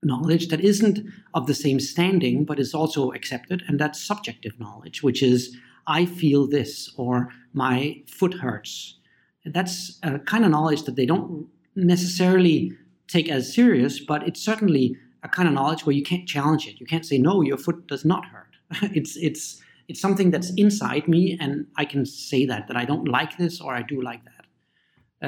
knowledge 0.03 0.49
that 0.49 0.61
isn't 0.61 1.01
of 1.35 1.46
the 1.46 1.55
same 1.55 1.79
standing 1.79 2.44
but 2.44 2.59
is 2.59 2.75
also 2.75 3.12
accepted 3.12 3.62
and 3.68 3.79
that's 3.79 4.03
subjective 4.03 4.59
knowledge 4.59 5.03
which 5.03 5.23
is 5.23 5.55
i 5.87 6.07
feel 6.07 6.46
this 6.46 6.90
or 6.96 7.29
my 7.52 8.02
foot 8.06 8.34
hurts 8.34 8.98
that's 9.46 9.98
a 10.02 10.18
kind 10.18 10.44
of 10.44 10.50
knowledge 10.50 10.82
that 10.82 10.96
they 10.96 11.06
don't 11.06 11.46
necessarily 11.76 12.72
take 13.08 13.28
as 13.28 13.52
serious 13.54 14.00
but 14.00 14.26
it's 14.26 14.42
certainly 14.42 14.96
a 15.22 15.28
kind 15.28 15.48
of 15.48 15.54
knowledge 15.54 15.84
where 15.84 15.94
you 15.94 16.02
can't 16.02 16.28
challenge 16.28 16.66
it 16.66 16.80
you 16.80 16.86
can't 16.86 17.06
say 17.06 17.18
no 17.18 17.42
your 17.42 17.56
foot 17.58 17.86
does 17.86 18.04
not 18.04 18.24
hurt 18.26 18.56
it's 18.94 19.16
it's 19.16 19.60
it's 19.90 20.00
something 20.00 20.30
that's 20.30 20.50
inside 20.50 21.08
me, 21.08 21.36
and 21.40 21.66
I 21.76 21.84
can 21.84 22.06
say 22.06 22.46
that 22.46 22.68
that 22.68 22.76
I 22.76 22.84
don't 22.84 23.08
like 23.08 23.36
this 23.38 23.60
or 23.60 23.74
I 23.74 23.82
do 23.82 24.00
like 24.00 24.22
that. 24.24 24.44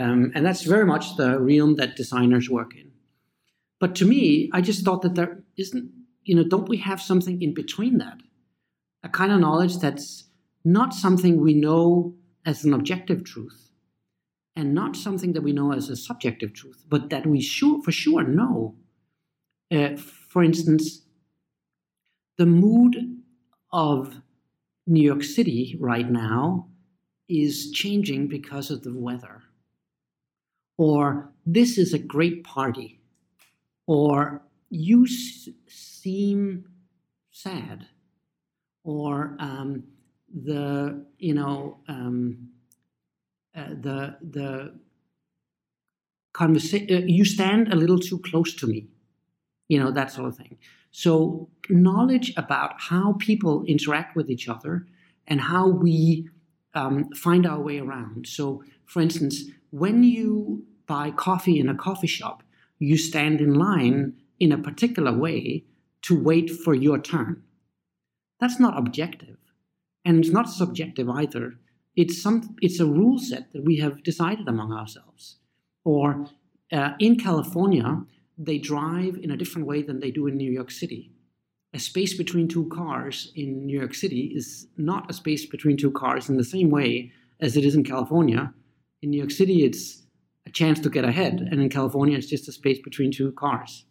Um, 0.00 0.30
and 0.36 0.46
that's 0.46 0.62
very 0.62 0.86
much 0.86 1.16
the 1.16 1.40
realm 1.40 1.74
that 1.76 1.96
designers 1.96 2.48
work 2.48 2.76
in. 2.76 2.92
But 3.80 3.96
to 3.96 4.04
me, 4.06 4.50
I 4.52 4.60
just 4.60 4.84
thought 4.84 5.02
that 5.02 5.16
there 5.16 5.42
isn't, 5.56 5.90
you 6.22 6.36
know, 6.36 6.44
don't 6.44 6.68
we 6.68 6.76
have 6.76 7.02
something 7.02 7.42
in 7.42 7.54
between 7.54 7.98
that? 7.98 8.18
A 9.02 9.08
kind 9.08 9.32
of 9.32 9.40
knowledge 9.40 9.78
that's 9.78 10.26
not 10.64 10.94
something 10.94 11.40
we 11.40 11.54
know 11.54 12.14
as 12.46 12.64
an 12.64 12.72
objective 12.74 13.24
truth 13.24 13.70
and 14.56 14.74
not 14.74 14.96
something 14.96 15.32
that 15.34 15.42
we 15.42 15.52
know 15.52 15.72
as 15.72 15.88
a 15.88 15.96
subjective 15.96 16.52
truth, 16.54 16.84
but 16.88 17.10
that 17.10 17.26
we 17.26 17.40
sure, 17.40 17.82
for 17.82 17.92
sure 17.92 18.24
know. 18.24 18.76
Uh, 19.70 19.96
for 19.96 20.44
instance, 20.44 21.02
the 22.36 22.44
mood 22.46 23.22
of 23.72 24.20
New 24.86 25.02
York 25.02 25.22
City 25.24 25.76
right 25.80 26.10
now 26.10 26.68
is 27.28 27.70
changing 27.72 28.28
because 28.28 28.70
of 28.70 28.82
the 28.82 28.94
weather. 28.94 29.42
Or 30.76 31.32
this 31.46 31.78
is 31.78 31.92
a 31.94 31.98
great 31.98 32.44
party. 32.44 33.00
Or 33.86 34.42
you 34.70 35.04
s- 35.06 35.48
seem 35.68 36.68
sad. 37.32 37.88
Or 38.84 39.36
um, 39.40 39.84
the, 40.32 41.04
you 41.18 41.34
know, 41.34 41.78
um, 41.88 42.48
uh, 43.54 43.68
the, 43.68 44.16
the 44.22 44.78
conversation, 46.32 46.88
uh, 46.90 47.00
you 47.06 47.24
stand 47.24 47.72
a 47.72 47.76
little 47.76 47.98
too 47.98 48.18
close 48.18 48.54
to 48.54 48.66
me. 48.66 48.88
You 49.68 49.78
know, 49.78 49.90
that 49.90 50.10
sort 50.10 50.28
of 50.28 50.36
thing. 50.36 50.58
So, 50.90 51.48
knowledge 51.70 52.34
about 52.36 52.74
how 52.78 53.14
people 53.18 53.64
interact 53.64 54.14
with 54.14 54.28
each 54.28 54.48
other 54.48 54.86
and 55.26 55.40
how 55.40 55.68
we 55.68 56.28
um, 56.74 57.10
find 57.12 57.46
our 57.46 57.60
way 57.60 57.78
around. 57.78 58.26
So, 58.26 58.62
for 58.84 59.00
instance, 59.00 59.44
when 59.70 60.02
you 60.02 60.64
buy 60.86 61.10
coffee 61.10 61.58
in 61.58 61.68
a 61.68 61.74
coffee 61.74 62.06
shop, 62.06 62.42
you 62.78 62.98
stand 62.98 63.40
in 63.40 63.54
line 63.54 64.14
in 64.38 64.52
a 64.52 64.58
particular 64.58 65.16
way 65.16 65.64
to 66.02 66.20
wait 66.20 66.50
for 66.50 66.74
your 66.74 66.98
turn. 66.98 67.42
That's 68.40 68.58
not 68.58 68.76
objective, 68.76 69.36
and 70.04 70.18
it's 70.18 70.32
not 70.32 70.48
subjective 70.48 71.08
either. 71.08 71.54
It's 71.94 72.20
some. 72.22 72.56
It's 72.60 72.80
a 72.80 72.86
rule 72.86 73.18
set 73.18 73.52
that 73.52 73.64
we 73.64 73.76
have 73.78 74.02
decided 74.02 74.48
among 74.48 74.72
ourselves. 74.72 75.38
Or 75.84 76.26
uh, 76.72 76.92
in 76.98 77.18
California, 77.18 78.02
they 78.38 78.58
drive 78.58 79.18
in 79.22 79.30
a 79.30 79.36
different 79.36 79.66
way 79.66 79.82
than 79.82 80.00
they 80.00 80.10
do 80.10 80.26
in 80.26 80.36
New 80.36 80.50
York 80.50 80.70
City. 80.70 81.12
A 81.74 81.78
space 81.78 82.14
between 82.16 82.48
two 82.48 82.68
cars 82.68 83.32
in 83.34 83.66
New 83.66 83.78
York 83.78 83.94
City 83.94 84.32
is 84.34 84.66
not 84.76 85.10
a 85.10 85.14
space 85.14 85.46
between 85.46 85.76
two 85.76 85.90
cars 85.90 86.28
in 86.28 86.36
the 86.36 86.44
same 86.44 86.70
way 86.70 87.12
as 87.40 87.56
it 87.56 87.64
is 87.64 87.74
in 87.74 87.84
California. 87.84 88.52
In 89.02 89.10
New 89.10 89.18
York 89.18 89.30
City, 89.30 89.64
it's 89.64 90.02
a 90.46 90.50
chance 90.50 90.80
to 90.80 90.90
get 90.90 91.04
ahead, 91.04 91.48
and 91.50 91.60
in 91.60 91.68
California, 91.68 92.16
it's 92.16 92.26
just 92.26 92.48
a 92.48 92.52
space 92.52 92.80
between 92.82 93.10
two 93.10 93.32
cars. 93.32 93.84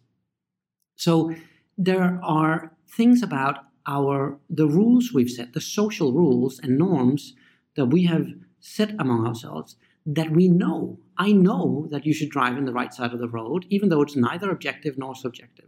So 0.96 1.34
there 1.76 2.20
are 2.22 2.72
things 2.88 3.22
about 3.22 3.58
our 3.86 4.38
the 4.48 4.66
rules 4.66 5.12
we've 5.12 5.30
set, 5.30 5.52
the 5.52 5.60
social 5.60 6.12
rules 6.12 6.58
and 6.58 6.78
norms 6.78 7.34
that 7.76 7.86
we 7.86 8.04
have 8.04 8.26
set 8.60 8.90
among 8.98 9.26
ourselves 9.26 9.76
that 10.06 10.30
we 10.30 10.48
know. 10.48 10.98
I 11.16 11.32
know 11.32 11.86
that 11.90 12.06
you 12.06 12.12
should 12.12 12.30
drive 12.30 12.56
in 12.56 12.64
the 12.64 12.72
right 12.72 12.92
side 12.92 13.12
of 13.12 13.20
the 13.20 13.28
road, 13.28 13.66
even 13.68 13.88
though 13.88 14.02
it's 14.02 14.16
neither 14.16 14.50
objective 14.50 14.98
nor 14.98 15.14
subjective. 15.14 15.66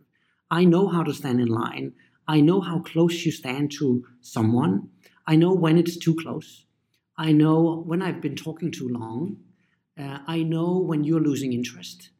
I 0.50 0.64
know 0.64 0.88
how 0.88 1.02
to 1.02 1.14
stand 1.14 1.40
in 1.40 1.48
line. 1.48 1.92
I 2.26 2.40
know 2.40 2.60
how 2.60 2.80
close 2.80 3.24
you 3.24 3.32
stand 3.32 3.72
to 3.72 4.04
someone. 4.20 4.88
I 5.26 5.36
know 5.36 5.52
when 5.52 5.78
it's 5.78 5.96
too 5.96 6.14
close. 6.14 6.66
I 7.16 7.32
know 7.32 7.82
when 7.86 8.02
I've 8.02 8.20
been 8.20 8.36
talking 8.36 8.70
too 8.72 8.88
long. 8.88 9.36
Uh, 9.98 10.18
I 10.26 10.42
know 10.42 10.78
when 10.78 11.04
you're 11.04 11.20
losing 11.20 11.52
interest, 11.52 12.10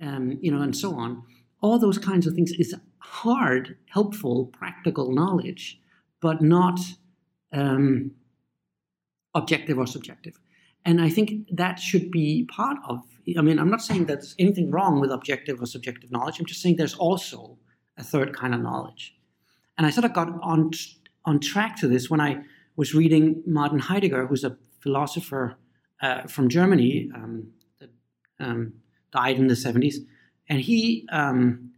um, 0.00 0.38
you 0.40 0.50
know, 0.50 0.62
and 0.62 0.76
so 0.76 0.94
on. 0.94 1.22
All 1.62 1.78
those 1.78 1.98
kinds 1.98 2.26
of 2.26 2.34
things 2.34 2.52
is 2.52 2.74
hard, 3.00 3.76
helpful, 3.86 4.46
practical 4.46 5.12
knowledge, 5.12 5.80
but 6.20 6.40
not 6.40 6.78
um, 7.52 8.12
objective 9.34 9.78
or 9.78 9.86
subjective. 9.86 10.38
And 10.84 11.00
I 11.00 11.10
think 11.10 11.48
that 11.52 11.78
should 11.78 12.10
be 12.10 12.44
part 12.44 12.78
of. 12.88 13.00
I 13.36 13.42
mean, 13.42 13.58
I'm 13.58 13.70
not 13.70 13.82
saying 13.82 14.06
there's 14.06 14.34
anything 14.38 14.70
wrong 14.70 15.00
with 15.00 15.10
objective 15.10 15.60
or 15.60 15.66
subjective 15.66 16.10
knowledge. 16.10 16.38
I'm 16.38 16.46
just 16.46 16.62
saying 16.62 16.76
there's 16.76 16.94
also 16.94 17.58
a 17.98 18.02
third 18.02 18.34
kind 18.34 18.54
of 18.54 18.60
knowledge. 18.60 19.14
And 19.76 19.86
I 19.86 19.90
sort 19.90 20.04
of 20.04 20.12
got 20.12 20.28
on 20.42 20.70
on 21.26 21.38
track 21.38 21.76
to 21.76 21.88
this 21.88 22.08
when 22.08 22.20
I 22.20 22.42
was 22.76 22.94
reading 22.94 23.42
Martin 23.46 23.78
Heidegger, 23.78 24.26
who's 24.26 24.42
a 24.44 24.56
philosopher 24.80 25.58
uh, 26.00 26.22
from 26.22 26.48
Germany 26.48 27.10
um, 27.14 27.48
that 27.78 27.90
um, 28.38 28.72
died 29.12 29.36
in 29.36 29.48
the 29.48 29.54
70s, 29.54 29.96
and 30.48 30.60
he 30.60 31.06
um, 31.12 31.69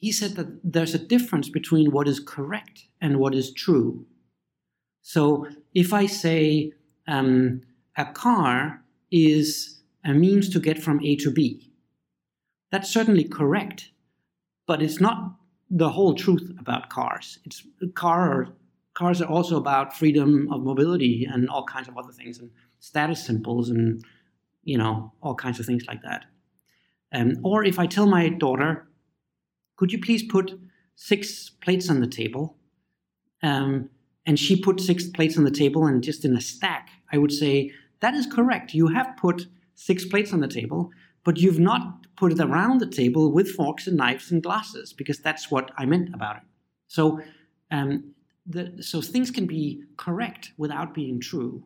he 0.00 0.12
said 0.12 0.36
that 0.36 0.60
there's 0.62 0.94
a 0.94 0.98
difference 0.98 1.48
between 1.48 1.90
what 1.90 2.08
is 2.08 2.20
correct 2.20 2.86
and 3.00 3.18
what 3.18 3.34
is 3.34 3.52
true. 3.52 4.06
So 5.02 5.46
if 5.74 5.92
I 5.92 6.06
say 6.06 6.72
um, 7.06 7.62
a 7.96 8.04
car 8.04 8.82
is 9.10 9.80
a 10.04 10.12
means 10.12 10.48
to 10.50 10.60
get 10.60 10.82
from 10.82 11.00
A 11.02 11.16
to 11.16 11.30
B. 11.30 11.70
That's 12.70 12.90
certainly 12.90 13.24
correct, 13.24 13.90
but 14.66 14.82
it's 14.82 15.00
not 15.00 15.36
the 15.70 15.90
whole 15.90 16.14
truth 16.14 16.52
about 16.58 16.90
cars. 16.90 17.38
It's 17.44 17.62
car 17.94 18.48
cars 18.94 19.20
are 19.20 19.28
also 19.28 19.56
about 19.56 19.94
freedom 19.94 20.50
of 20.50 20.62
mobility 20.62 21.26
and 21.30 21.50
all 21.50 21.64
kinds 21.64 21.86
of 21.86 21.98
other 21.98 22.12
things 22.12 22.38
and 22.38 22.50
status 22.80 23.24
symbols 23.26 23.68
and 23.68 24.02
you 24.64 24.78
know 24.78 25.12
all 25.22 25.34
kinds 25.34 25.60
of 25.60 25.66
things 25.66 25.84
like 25.86 26.02
that. 26.02 26.24
Um, 27.12 27.38
or 27.44 27.64
if 27.64 27.78
I 27.78 27.86
tell 27.86 28.06
my 28.06 28.28
daughter, 28.28 28.88
could 29.76 29.92
you 29.92 30.00
please 30.00 30.22
put 30.22 30.58
six 30.96 31.50
plates 31.50 31.88
on 31.88 32.00
the 32.00 32.06
table? 32.06 32.56
Um, 33.42 33.90
and 34.24 34.38
she 34.38 34.60
put 34.60 34.80
six 34.80 35.06
plates 35.06 35.38
on 35.38 35.44
the 35.44 35.50
table 35.50 35.86
and 35.86 36.02
just 36.02 36.24
in 36.24 36.36
a 36.36 36.40
stack, 36.40 36.90
I 37.12 37.18
would 37.18 37.32
say, 37.32 37.70
that 38.00 38.14
is 38.14 38.26
correct. 38.26 38.74
You 38.74 38.88
have 38.88 39.16
put 39.16 39.46
six 39.74 40.04
plates 40.04 40.32
on 40.32 40.40
the 40.40 40.48
table, 40.48 40.90
but 41.24 41.36
you've 41.36 41.60
not 41.60 42.06
put 42.16 42.32
it 42.32 42.40
around 42.40 42.80
the 42.80 42.86
table 42.86 43.30
with 43.30 43.50
forks 43.50 43.86
and 43.86 43.96
knives 43.96 44.30
and 44.30 44.42
glasses 44.42 44.92
because 44.92 45.18
that's 45.18 45.50
what 45.50 45.70
I 45.76 45.84
meant 45.84 46.14
about 46.14 46.36
it. 46.36 46.42
So, 46.88 47.20
um, 47.70 48.12
the, 48.46 48.80
so 48.80 49.00
things 49.00 49.30
can 49.30 49.46
be 49.46 49.82
correct 49.96 50.52
without 50.56 50.94
being 50.94 51.20
true. 51.20 51.64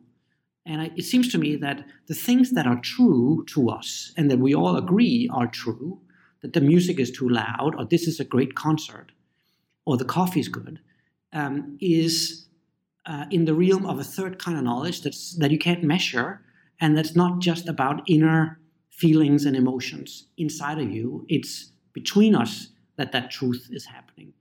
And 0.65 0.81
I, 0.81 0.91
it 0.95 1.03
seems 1.03 1.31
to 1.31 1.37
me 1.37 1.55
that 1.57 1.85
the 2.07 2.13
things 2.13 2.51
that 2.51 2.67
are 2.67 2.79
true 2.81 3.43
to 3.47 3.69
us 3.69 4.13
and 4.17 4.29
that 4.29 4.39
we 4.39 4.53
all 4.53 4.75
agree 4.75 5.29
are 5.33 5.47
true, 5.47 5.99
that 6.41 6.53
the 6.53 6.61
music 6.61 6.99
is 6.99 7.11
too 7.11 7.29
loud, 7.29 7.75
or 7.77 7.85
this 7.85 8.07
is 8.07 8.19
a 8.19 8.25
great 8.25 8.55
concert, 8.55 9.11
or 9.85 9.97
the 9.97 10.05
coffee 10.05 10.39
is 10.39 10.47
good, 10.47 10.79
um, 11.33 11.77
is 11.79 12.47
uh, 13.05 13.25
in 13.31 13.45
the 13.45 13.53
realm 13.53 13.85
of 13.85 13.99
a 13.99 14.03
third 14.03 14.39
kind 14.39 14.57
of 14.57 14.63
knowledge 14.63 15.01
that's, 15.01 15.35
that 15.37 15.51
you 15.51 15.57
can't 15.57 15.83
measure, 15.83 16.41
and 16.79 16.97
that's 16.97 17.15
not 17.15 17.39
just 17.39 17.67
about 17.67 18.01
inner 18.07 18.59
feelings 18.89 19.45
and 19.45 19.55
emotions 19.55 20.27
inside 20.37 20.79
of 20.79 20.91
you. 20.91 21.25
It's 21.29 21.71
between 21.93 22.35
us 22.35 22.69
that 22.97 23.11
that 23.11 23.31
truth 23.31 23.69
is 23.71 23.85
happening. 23.85 24.33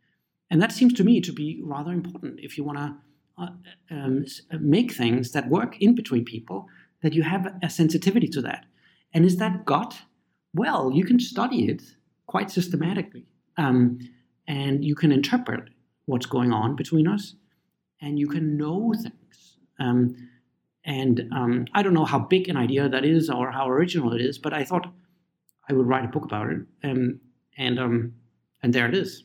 And 0.51 0.61
that 0.61 0.73
seems 0.73 0.93
to 0.95 1.05
me 1.05 1.21
to 1.21 1.33
be 1.33 1.61
rather 1.63 1.93
important 1.93 2.41
if 2.41 2.59
you 2.59 2.65
want 2.65 2.79
to 2.79 2.95
uh, 3.39 3.49
um, 3.91 4.25
make 4.61 4.93
things 4.93 5.33
that 5.33 5.49
work 5.49 5.81
in 5.81 5.95
between 5.95 6.25
people, 6.25 6.67
that 7.03 7.15
you 7.15 7.23
have 7.23 7.55
a 7.63 7.71
sensitivity 7.71 8.29
to 8.29 8.43
that. 8.43 8.67
And 9.15 9.25
is 9.25 9.37
that 9.39 9.65
God? 9.65 9.95
Well, 10.55 10.91
you 10.93 11.05
can 11.05 11.21
study 11.21 11.69
it 11.69 11.83
quite 12.27 12.51
systematically. 12.51 13.27
Um, 13.57 13.99
and 14.47 14.85
you 14.85 14.95
can 14.95 15.13
interpret 15.13 15.69
what's 16.07 16.27
going 16.27 16.53
on 16.53 16.75
between 16.75 17.07
us, 17.07 17.35
and 18.01 18.19
you 18.19 18.27
can 18.27 18.57
know 18.57 18.93
things. 18.93 19.59
Um, 19.79 20.17
and 20.85 21.29
um, 21.33 21.67
I 21.75 21.83
don't 21.83 21.95
know 21.95 22.05
how 22.05 22.19
big 22.19 22.49
an 22.49 22.57
idea 22.57 22.89
that 22.89 23.05
is 23.05 23.31
or 23.31 23.53
how 23.53 23.69
original 23.69 24.13
it 24.13 24.21
is, 24.21 24.39
but 24.39 24.53
I 24.53 24.65
thought 24.65 24.93
I 25.69 25.73
would 25.73 25.87
write 25.87 26.05
a 26.05 26.09
book 26.09 26.25
about 26.25 26.51
it, 26.51 26.63
um, 26.83 27.21
and 27.57 27.79
um, 27.79 28.15
and 28.63 28.73
there 28.73 28.89
it 28.89 28.95
is. 28.95 29.25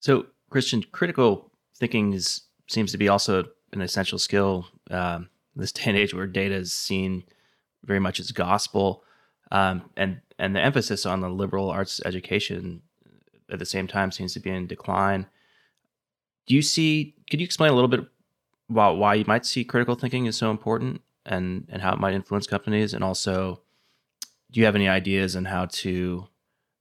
So, 0.00 0.26
Christian, 0.48 0.84
critical 0.92 1.50
thinking 1.76 2.14
is 2.14 2.42
seems 2.68 2.92
to 2.92 2.98
be 2.98 3.08
also 3.08 3.44
an 3.72 3.82
essential 3.82 4.18
skill 4.18 4.66
um, 4.90 5.28
this 5.54 5.72
day 5.72 5.84
and 5.86 5.98
age 5.98 6.14
where 6.14 6.26
data 6.26 6.54
is 6.54 6.72
seen 6.72 7.24
very 7.84 8.00
much 8.00 8.20
as 8.20 8.32
gospel, 8.32 9.04
um, 9.52 9.90
and 9.96 10.20
and 10.38 10.54
the 10.54 10.60
emphasis 10.60 11.06
on 11.06 11.20
the 11.20 11.28
liberal 11.28 11.70
arts 11.70 12.00
education 12.04 12.82
at 13.50 13.58
the 13.58 13.66
same 13.66 13.86
time 13.86 14.10
seems 14.10 14.34
to 14.34 14.40
be 14.40 14.50
in 14.50 14.66
decline. 14.66 15.26
Do 16.46 16.54
you 16.54 16.62
see? 16.62 17.14
Could 17.30 17.40
you 17.40 17.44
explain 17.44 17.70
a 17.70 17.74
little 17.74 17.88
bit 17.88 18.06
about 18.70 18.98
why 18.98 19.14
you 19.14 19.24
might 19.26 19.46
see 19.46 19.64
critical 19.64 19.94
thinking 19.94 20.26
is 20.26 20.36
so 20.36 20.50
important 20.50 21.02
and 21.26 21.66
and 21.70 21.82
how 21.82 21.92
it 21.92 22.00
might 22.00 22.14
influence 22.14 22.46
companies, 22.46 22.94
and 22.94 23.04
also, 23.04 23.62
do 24.50 24.60
you 24.60 24.66
have 24.66 24.74
any 24.74 24.88
ideas 24.88 25.36
on 25.36 25.44
how 25.44 25.66
to, 25.66 26.26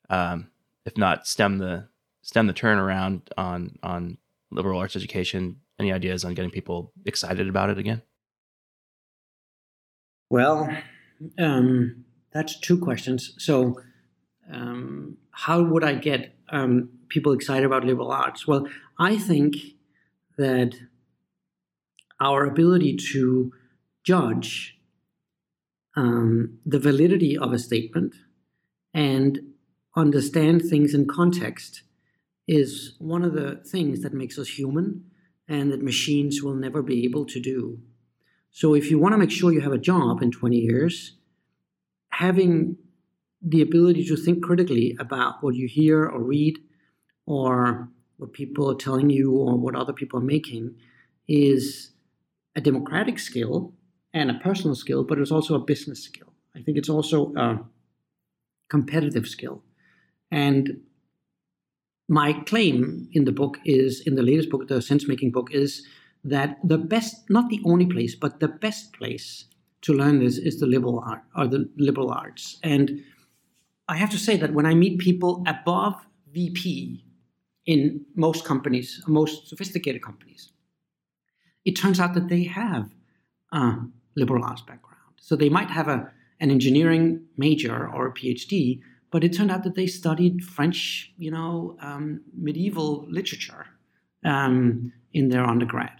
um, 0.09 0.49
if 0.85 0.97
not 0.97 1.27
stem 1.27 1.57
the 1.57 1.87
stem 2.21 2.47
the 2.47 2.53
turnaround 2.53 3.21
on 3.37 3.77
on 3.83 4.17
liberal 4.51 4.79
arts 4.79 4.95
education? 4.95 5.61
Any 5.79 5.91
ideas 5.93 6.25
on 6.25 6.33
getting 6.33 6.49
people 6.49 6.91
excited 7.05 7.47
about 7.47 7.69
it 7.69 7.77
again? 7.77 8.01
Well, 10.29 10.69
um, 11.39 12.05
that's 12.33 12.59
two 12.59 12.77
questions. 12.79 13.33
So, 13.37 13.81
um, 14.51 15.17
how 15.31 15.61
would 15.61 15.83
I 15.83 15.93
get 15.93 16.35
um, 16.49 16.89
people 17.09 17.33
excited 17.33 17.65
about 17.65 17.85
liberal 17.85 18.11
arts? 18.11 18.47
Well, 18.47 18.67
I 18.97 19.17
think 19.17 19.55
that 20.37 20.75
our 22.19 22.45
ability 22.45 22.97
to 23.13 23.51
judge 24.03 24.77
um, 25.95 26.59
the 26.65 26.79
validity 26.79 27.37
of 27.37 27.53
a 27.53 27.59
statement 27.59 28.15
and 28.93 29.39
understand 29.95 30.61
things 30.61 30.93
in 30.93 31.07
context 31.07 31.83
is 32.47 32.95
one 32.99 33.23
of 33.23 33.33
the 33.33 33.61
things 33.65 34.01
that 34.01 34.13
makes 34.13 34.37
us 34.37 34.47
human 34.47 35.03
and 35.47 35.71
that 35.71 35.83
machines 35.83 36.41
will 36.41 36.53
never 36.53 36.81
be 36.81 37.03
able 37.03 37.25
to 37.25 37.39
do. 37.39 37.79
So, 38.51 38.73
if 38.73 38.89
you 38.89 38.99
want 38.99 39.13
to 39.13 39.17
make 39.17 39.31
sure 39.31 39.53
you 39.53 39.61
have 39.61 39.71
a 39.71 39.77
job 39.77 40.21
in 40.21 40.31
20 40.31 40.57
years, 40.57 41.17
having 42.09 42.77
the 43.41 43.61
ability 43.61 44.03
to 44.05 44.15
think 44.15 44.43
critically 44.43 44.95
about 44.99 45.43
what 45.43 45.55
you 45.55 45.67
hear 45.67 46.05
or 46.05 46.23
read 46.23 46.57
or 47.25 47.89
what 48.17 48.33
people 48.33 48.69
are 48.71 48.75
telling 48.75 49.09
you 49.09 49.31
or 49.31 49.55
what 49.55 49.75
other 49.75 49.93
people 49.93 50.19
are 50.19 50.23
making 50.23 50.75
is 51.27 51.91
a 52.55 52.61
democratic 52.61 53.19
skill 53.19 53.73
and 54.13 54.31
a 54.31 54.35
personal 54.35 54.75
skill, 54.75 55.03
but 55.03 55.19
it's 55.19 55.31
also 55.31 55.53
a 55.53 55.59
business 55.59 56.03
skill. 56.03 56.33
I 56.55 56.61
think 56.61 56.77
it's 56.77 56.89
also 56.89 57.33
a 57.35 57.59
competitive 58.69 59.27
skill. 59.27 59.63
And 60.31 60.81
my 62.09 62.33
claim 62.33 63.09
in 63.11 63.25
the 63.25 63.31
book 63.31 63.59
is, 63.65 64.01
in 64.05 64.15
the 64.15 64.23
latest 64.23 64.49
book, 64.49 64.67
the 64.67 64.75
Sensemaking 64.81 65.31
book, 65.31 65.49
is 65.51 65.85
that 66.27 66.57
the 66.63 66.77
best, 66.77 67.29
not 67.29 67.49
the 67.49 67.61
only 67.65 67.85
place, 67.85 68.15
but 68.15 68.39
the 68.39 68.47
best 68.47 68.93
place 68.93 69.45
to 69.81 69.93
learn 69.93 70.19
this 70.19 70.37
is 70.37 70.59
the 70.59 70.65
liberal 70.65 70.99
art 71.05 71.23
or 71.35 71.47
the 71.47 71.69
liberal 71.77 72.11
arts. 72.11 72.57
And 72.63 73.03
I 73.87 73.95
have 73.97 74.09
to 74.11 74.17
say 74.17 74.35
that 74.37 74.53
when 74.53 74.65
I 74.65 74.73
meet 74.73 74.99
people 74.99 75.43
above 75.47 75.95
VP 76.33 77.03
in 77.65 78.05
most 78.15 78.43
companies, 78.43 79.01
most 79.07 79.47
sophisticated 79.47 80.01
companies, 80.01 80.51
it 81.63 81.75
turns 81.75 81.99
out 81.99 82.13
that 82.15 82.27
they 82.27 82.43
have 82.43 82.89
a 83.53 83.75
liberal 84.15 84.43
arts 84.43 84.61
background. 84.61 85.13
So 85.21 85.35
they 85.35 85.49
might 85.49 85.69
have 85.69 85.87
a, 85.87 86.11
an 86.39 86.51
engineering 86.51 87.25
major 87.37 87.87
or 87.89 88.07
a 88.07 88.13
PhD, 88.13 88.81
but 89.11 89.23
it 89.23 89.33
turned 89.33 89.51
out 89.51 89.63
that 89.63 89.75
they 89.75 89.87
studied 89.87 90.43
French, 90.43 91.13
you 91.17 91.31
know, 91.31 91.77
um, 91.81 92.21
medieval 92.33 93.05
literature 93.09 93.65
um, 94.25 94.91
in 95.13 95.29
their 95.29 95.45
undergrad. 95.45 95.91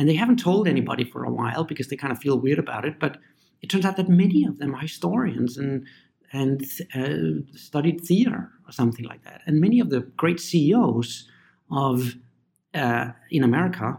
And 0.00 0.08
they 0.08 0.14
haven't 0.14 0.38
told 0.38 0.66
anybody 0.66 1.04
for 1.04 1.24
a 1.24 1.30
while 1.30 1.62
because 1.62 1.88
they 1.88 1.96
kind 1.96 2.10
of 2.10 2.18
feel 2.18 2.38
weird 2.38 2.58
about 2.58 2.86
it. 2.86 2.98
But 2.98 3.18
it 3.60 3.68
turns 3.68 3.84
out 3.84 3.98
that 3.98 4.08
many 4.08 4.46
of 4.46 4.56
them 4.56 4.74
are 4.74 4.80
historians 4.80 5.58
and 5.58 5.86
and 6.32 6.64
uh, 6.94 7.44
studied 7.54 8.00
theater 8.00 8.50
or 8.66 8.72
something 8.72 9.04
like 9.04 9.24
that. 9.24 9.42
And 9.46 9.60
many 9.60 9.78
of 9.78 9.90
the 9.90 10.00
great 10.16 10.40
CEOs 10.40 11.28
of 11.70 12.14
uh, 12.72 13.08
in 13.30 13.44
America 13.44 13.98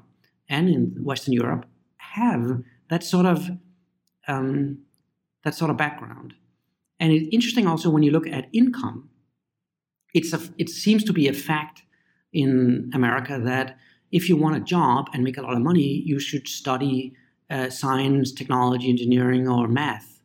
and 0.49 0.69
in 0.69 0.95
Western 1.03 1.33
Europe 1.33 1.67
have 1.97 2.63
that 2.89 3.03
sort 3.03 3.27
of 3.27 3.51
um, 4.27 4.79
that 5.43 5.53
sort 5.53 5.69
of 5.69 5.77
background. 5.77 6.33
And 6.99 7.13
it's 7.13 7.29
interesting 7.31 7.67
also 7.67 7.91
when 7.91 8.01
you 8.01 8.09
look 8.09 8.25
at 8.25 8.49
income, 8.53 9.07
it's 10.15 10.33
a, 10.33 10.41
it 10.57 10.69
seems 10.71 11.03
to 11.03 11.13
be 11.13 11.27
a 11.27 11.33
fact 11.33 11.83
in 12.33 12.89
America 12.91 13.39
that 13.39 13.77
if 14.11 14.27
you 14.27 14.35
want 14.35 14.57
a 14.57 14.59
job 14.59 15.09
and 15.13 15.23
make 15.23 15.37
a 15.37 15.41
lot 15.41 15.53
of 15.53 15.61
money, 15.61 16.03
you 16.05 16.19
should 16.19 16.47
study 16.47 17.13
uh, 17.49 17.69
science, 17.69 18.31
technology, 18.31 18.89
engineering, 18.89 19.47
or 19.47 19.67
math. 19.67 20.21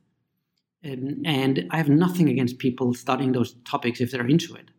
Um, 0.84 1.22
and 1.24 1.66
I 1.70 1.76
have 1.76 1.89
nothing 1.89 2.28
against 2.28 2.59
people 2.59 2.95
studying 2.95 3.32
those 3.32 3.55
topics 3.64 4.01
if 4.01 4.11
they're 4.11 4.26
into 4.26 4.55
it. 4.55 4.70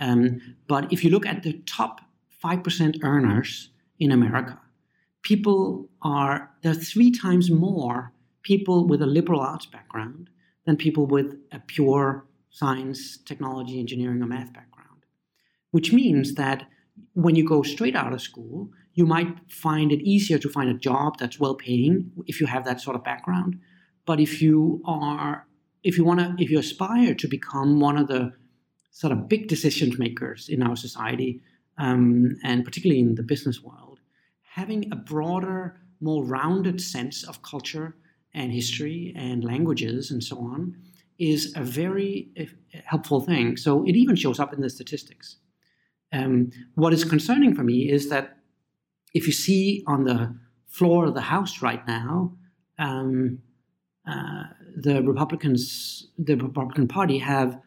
Um, 0.00 0.56
but 0.66 0.92
if 0.92 1.04
you 1.04 1.10
look 1.10 1.26
at 1.26 1.42
the 1.42 1.54
top 1.66 2.00
5% 2.42 3.04
earners 3.04 3.70
in 3.98 4.12
America, 4.12 4.60
people 5.22 5.88
are, 6.02 6.50
there 6.62 6.72
are 6.72 6.74
three 6.74 7.10
times 7.10 7.50
more 7.50 8.12
people 8.42 8.86
with 8.86 9.02
a 9.02 9.06
liberal 9.06 9.40
arts 9.40 9.66
background 9.66 10.30
than 10.66 10.76
people 10.76 11.06
with 11.06 11.36
a 11.52 11.58
pure 11.60 12.24
science, 12.50 13.18
technology, 13.18 13.78
engineering, 13.78 14.22
or 14.22 14.26
math 14.26 14.52
background. 14.52 15.04
Which 15.70 15.92
means 15.92 16.34
that 16.34 16.66
when 17.14 17.34
you 17.34 17.46
go 17.46 17.62
straight 17.62 17.96
out 17.96 18.12
of 18.12 18.20
school, 18.20 18.70
you 18.94 19.06
might 19.06 19.50
find 19.50 19.92
it 19.92 20.00
easier 20.00 20.38
to 20.38 20.48
find 20.48 20.68
a 20.70 20.74
job 20.74 21.18
that's 21.18 21.38
well 21.38 21.54
paying 21.54 22.10
if 22.26 22.40
you 22.40 22.46
have 22.46 22.64
that 22.64 22.80
sort 22.80 22.96
of 22.96 23.04
background 23.04 23.58
but 24.08 24.20
if 24.20 24.40
you 24.40 24.80
are, 24.86 25.46
if 25.84 25.98
you 25.98 26.04
want 26.04 26.20
to, 26.20 26.34
if 26.42 26.48
you 26.48 26.58
aspire 26.58 27.14
to 27.14 27.28
become 27.28 27.78
one 27.78 27.98
of 27.98 28.08
the 28.08 28.32
sort 28.90 29.12
of 29.12 29.28
big 29.28 29.48
decision 29.48 29.94
makers 29.98 30.48
in 30.48 30.62
our 30.62 30.76
society, 30.76 31.42
um, 31.76 32.38
and 32.42 32.64
particularly 32.64 33.02
in 33.02 33.16
the 33.16 33.22
business 33.22 33.62
world, 33.62 34.00
having 34.40 34.90
a 34.90 34.96
broader, 34.96 35.78
more 36.00 36.24
rounded 36.24 36.80
sense 36.80 37.22
of 37.22 37.42
culture 37.42 37.96
and 38.32 38.50
history 38.50 39.12
and 39.14 39.44
languages 39.44 40.10
and 40.10 40.24
so 40.24 40.38
on 40.38 40.74
is 41.18 41.52
a 41.54 41.62
very 41.62 42.30
helpful 42.86 43.20
thing. 43.20 43.58
So 43.58 43.84
it 43.84 43.94
even 43.94 44.16
shows 44.16 44.40
up 44.40 44.54
in 44.54 44.62
the 44.62 44.70
statistics. 44.70 45.36
Um, 46.12 46.50
what 46.74 46.92
is 46.92 47.04
concerning 47.04 47.54
for 47.54 47.62
me 47.62 47.90
is 47.90 48.08
that 48.08 48.38
if 49.14 49.26
you 49.26 49.32
see 49.32 49.84
on 49.86 50.04
the 50.04 50.34
floor 50.66 51.06
of 51.06 51.14
the 51.14 51.20
House 51.20 51.62
right 51.62 51.86
now, 51.86 52.32
um, 52.78 53.38
uh, 54.06 54.44
the 54.76 55.02
Republicans, 55.02 56.08
the 56.18 56.36
Republican 56.36 56.88
Party, 56.88 57.18
have 57.18 57.60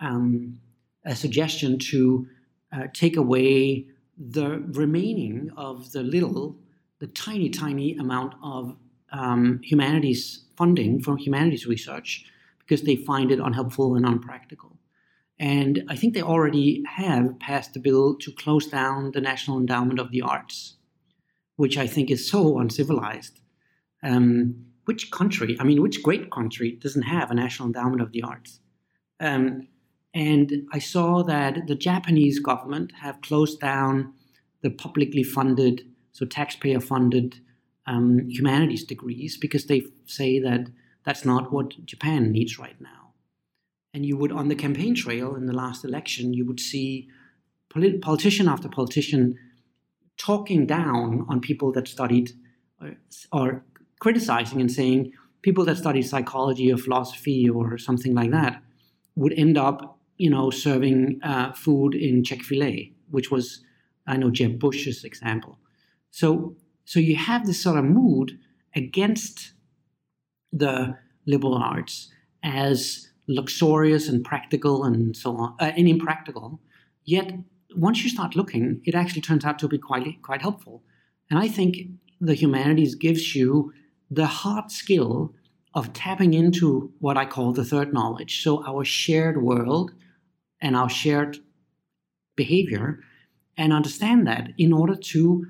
um, 0.00 0.60
a 1.04 1.16
suggestion 1.16 1.78
to 1.78 2.26
uh, 2.72 2.86
take 2.92 3.16
away 3.16 3.86
the 4.18 4.62
remaining 4.72 5.50
of 5.56 5.92
the 5.92 6.02
little, 6.02 6.56
the 7.00 7.06
tiny, 7.08 7.48
tiny 7.48 7.96
amount 7.96 8.34
of 8.42 8.76
um, 9.12 9.60
humanities 9.62 10.44
funding 10.56 11.00
from 11.00 11.16
humanities 11.16 11.66
research 11.66 12.26
because 12.58 12.82
they 12.82 12.96
find 12.96 13.30
it 13.30 13.38
unhelpful 13.38 13.96
and 13.96 14.06
unpractical. 14.06 14.71
And 15.42 15.82
I 15.88 15.96
think 15.96 16.14
they 16.14 16.22
already 16.22 16.84
have 16.86 17.36
passed 17.40 17.74
a 17.74 17.80
bill 17.80 18.14
to 18.18 18.30
close 18.30 18.68
down 18.68 19.10
the 19.10 19.20
National 19.20 19.58
Endowment 19.58 19.98
of 19.98 20.12
the 20.12 20.22
Arts, 20.22 20.76
which 21.56 21.76
I 21.76 21.88
think 21.88 22.12
is 22.12 22.30
so 22.30 22.60
uncivilized. 22.60 23.40
Um, 24.04 24.66
which 24.84 25.10
country, 25.10 25.56
I 25.58 25.64
mean, 25.64 25.82
which 25.82 26.00
great 26.00 26.30
country 26.30 26.78
doesn't 26.80 27.02
have 27.02 27.32
a 27.32 27.34
National 27.34 27.66
Endowment 27.66 28.00
of 28.00 28.12
the 28.12 28.22
Arts? 28.22 28.60
Um, 29.18 29.66
and 30.14 30.68
I 30.72 30.78
saw 30.78 31.24
that 31.24 31.66
the 31.66 31.74
Japanese 31.74 32.38
government 32.38 32.92
have 33.00 33.20
closed 33.22 33.58
down 33.58 34.14
the 34.60 34.70
publicly 34.70 35.24
funded, 35.24 35.82
so 36.12 36.24
taxpayer 36.24 36.78
funded 36.78 37.40
um, 37.88 38.28
humanities 38.28 38.84
degrees 38.84 39.36
because 39.36 39.66
they 39.66 39.82
say 40.06 40.38
that 40.38 40.68
that's 41.04 41.24
not 41.24 41.52
what 41.52 41.84
Japan 41.84 42.30
needs 42.30 42.60
right 42.60 42.80
now. 42.80 43.01
And 43.94 44.06
you 44.06 44.16
would, 44.16 44.32
on 44.32 44.48
the 44.48 44.54
campaign 44.54 44.94
trail 44.94 45.34
in 45.34 45.46
the 45.46 45.52
last 45.52 45.84
election, 45.84 46.32
you 46.32 46.46
would 46.46 46.60
see 46.60 47.08
polit- 47.68 48.00
politician 48.00 48.48
after 48.48 48.68
politician 48.68 49.38
talking 50.16 50.66
down 50.66 51.26
on 51.28 51.40
people 51.40 51.72
that 51.72 51.88
studied 51.88 52.32
or, 52.80 52.88
uh, 52.88 52.92
or 53.32 53.64
criticizing 54.00 54.60
and 54.60 54.70
saying 54.70 55.12
people 55.42 55.64
that 55.64 55.76
study 55.76 56.02
psychology 56.02 56.72
or 56.72 56.76
philosophy 56.76 57.48
or 57.48 57.76
something 57.78 58.14
like 58.14 58.30
that 58.30 58.62
would 59.14 59.34
end 59.36 59.58
up, 59.58 59.98
you 60.16 60.30
know, 60.30 60.50
serving 60.50 61.20
uh, 61.22 61.52
food 61.52 61.94
in 61.94 62.24
Chick 62.24 62.42
Fil 62.42 62.62
A, 62.62 62.92
which 63.10 63.30
was, 63.30 63.62
I 64.06 64.16
know, 64.16 64.30
Jeb 64.30 64.58
Bush's 64.58 65.04
example. 65.04 65.58
So 66.10 66.56
so 66.84 67.00
you 67.00 67.16
have 67.16 67.46
this 67.46 67.62
sort 67.62 67.78
of 67.78 67.84
mood 67.84 68.38
against 68.74 69.52
the 70.52 70.98
liberal 71.26 71.54
arts 71.54 72.10
as 72.42 73.08
luxurious 73.28 74.08
and 74.08 74.24
practical 74.24 74.84
and 74.84 75.16
so 75.16 75.36
on, 75.36 75.54
uh, 75.60 75.72
and 75.76 75.88
impractical. 75.88 76.60
Yet 77.04 77.32
once 77.74 78.02
you 78.02 78.10
start 78.10 78.36
looking, 78.36 78.80
it 78.84 78.94
actually 78.94 79.22
turns 79.22 79.44
out 79.44 79.58
to 79.60 79.68
be 79.68 79.78
quite 79.78 80.22
quite 80.22 80.42
helpful. 80.42 80.82
And 81.30 81.38
I 81.38 81.48
think 81.48 81.88
the 82.20 82.34
humanities 82.34 82.94
gives 82.94 83.34
you 83.34 83.72
the 84.10 84.26
hard 84.26 84.70
skill 84.70 85.34
of 85.74 85.92
tapping 85.92 86.34
into 86.34 86.92
what 86.98 87.16
I 87.16 87.24
call 87.24 87.52
the 87.52 87.64
third 87.64 87.92
knowledge. 87.94 88.42
So 88.42 88.64
our 88.66 88.84
shared 88.84 89.42
world 89.42 89.92
and 90.60 90.76
our 90.76 90.88
shared 90.88 91.38
behavior, 92.36 93.00
and 93.56 93.72
understand 93.72 94.26
that 94.26 94.50
in 94.58 94.72
order 94.72 94.94
to 94.94 95.46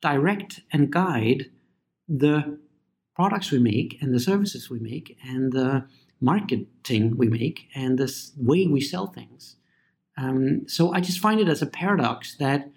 direct 0.00 0.60
and 0.72 0.90
guide 0.90 1.46
the 2.08 2.58
products 3.14 3.50
we 3.50 3.58
make 3.58 3.98
and 4.00 4.12
the 4.12 4.20
services 4.20 4.68
we 4.68 4.78
make 4.78 5.16
and 5.24 5.52
the 5.52 5.86
marketing 6.24 7.16
we 7.16 7.28
make 7.28 7.68
and 7.74 7.98
this 7.98 8.32
way 8.36 8.66
we 8.66 8.80
sell 8.80 9.06
things. 9.06 9.56
Um, 10.16 10.68
so 10.68 10.92
I 10.92 11.00
just 11.00 11.18
find 11.18 11.40
it 11.40 11.48
as 11.48 11.62
a 11.62 11.66
paradox 11.66 12.36
that 12.36 12.70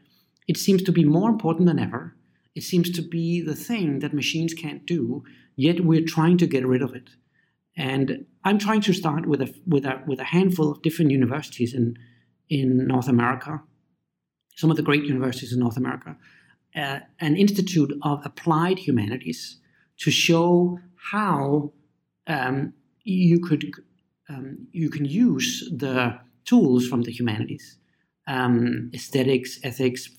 it 0.48 0.58
seems 0.58 0.84
to 0.84 0.92
be 0.92 1.04
more 1.04 1.30
important 1.30 1.68
than 1.68 1.80
ever. 1.80 2.16
It 2.56 2.64
seems 2.64 2.90
to 2.92 3.02
be 3.02 3.42
the 3.42 3.56
thing 3.56 4.00
that 4.00 4.14
machines 4.14 4.54
can't 4.54 4.86
do, 4.86 5.24
yet 5.56 5.86
we're 5.86 6.06
trying 6.06 6.38
to 6.40 6.48
get 6.48 6.66
rid 6.66 6.82
of 6.82 6.96
it. 6.96 7.10
And 7.76 8.26
I'm 8.44 8.58
trying 8.58 8.82
to 8.82 8.94
start 8.94 9.28
with 9.28 9.42
a 9.42 9.54
with 9.68 9.86
a 9.86 10.02
with 10.08 10.20
a 10.20 10.24
handful 10.36 10.72
of 10.72 10.82
different 10.82 11.12
universities 11.12 11.74
in 11.74 11.96
in 12.50 12.88
North 12.88 13.08
America, 13.08 13.62
some 14.56 14.72
of 14.72 14.78
the 14.78 14.84
great 14.84 15.04
universities 15.04 15.54
in 15.54 15.60
North 15.60 15.78
America, 15.78 16.18
uh, 16.76 17.00
an 17.20 17.36
institute 17.36 17.94
of 18.02 18.26
applied 18.26 18.80
humanities 18.80 19.60
to 20.00 20.10
show 20.10 20.80
how 21.12 21.74
um, 22.26 22.74
you 23.08 23.40
could 23.40 23.72
um, 24.30 24.68
you 24.72 24.90
can 24.90 25.06
use 25.06 25.70
the 25.72 26.20
tools 26.44 26.86
from 26.88 27.04
the 27.04 27.12
humanities, 27.12 27.78
um, 28.28 28.92
aesthetics, 28.94 29.60
ethics, 29.64 30.10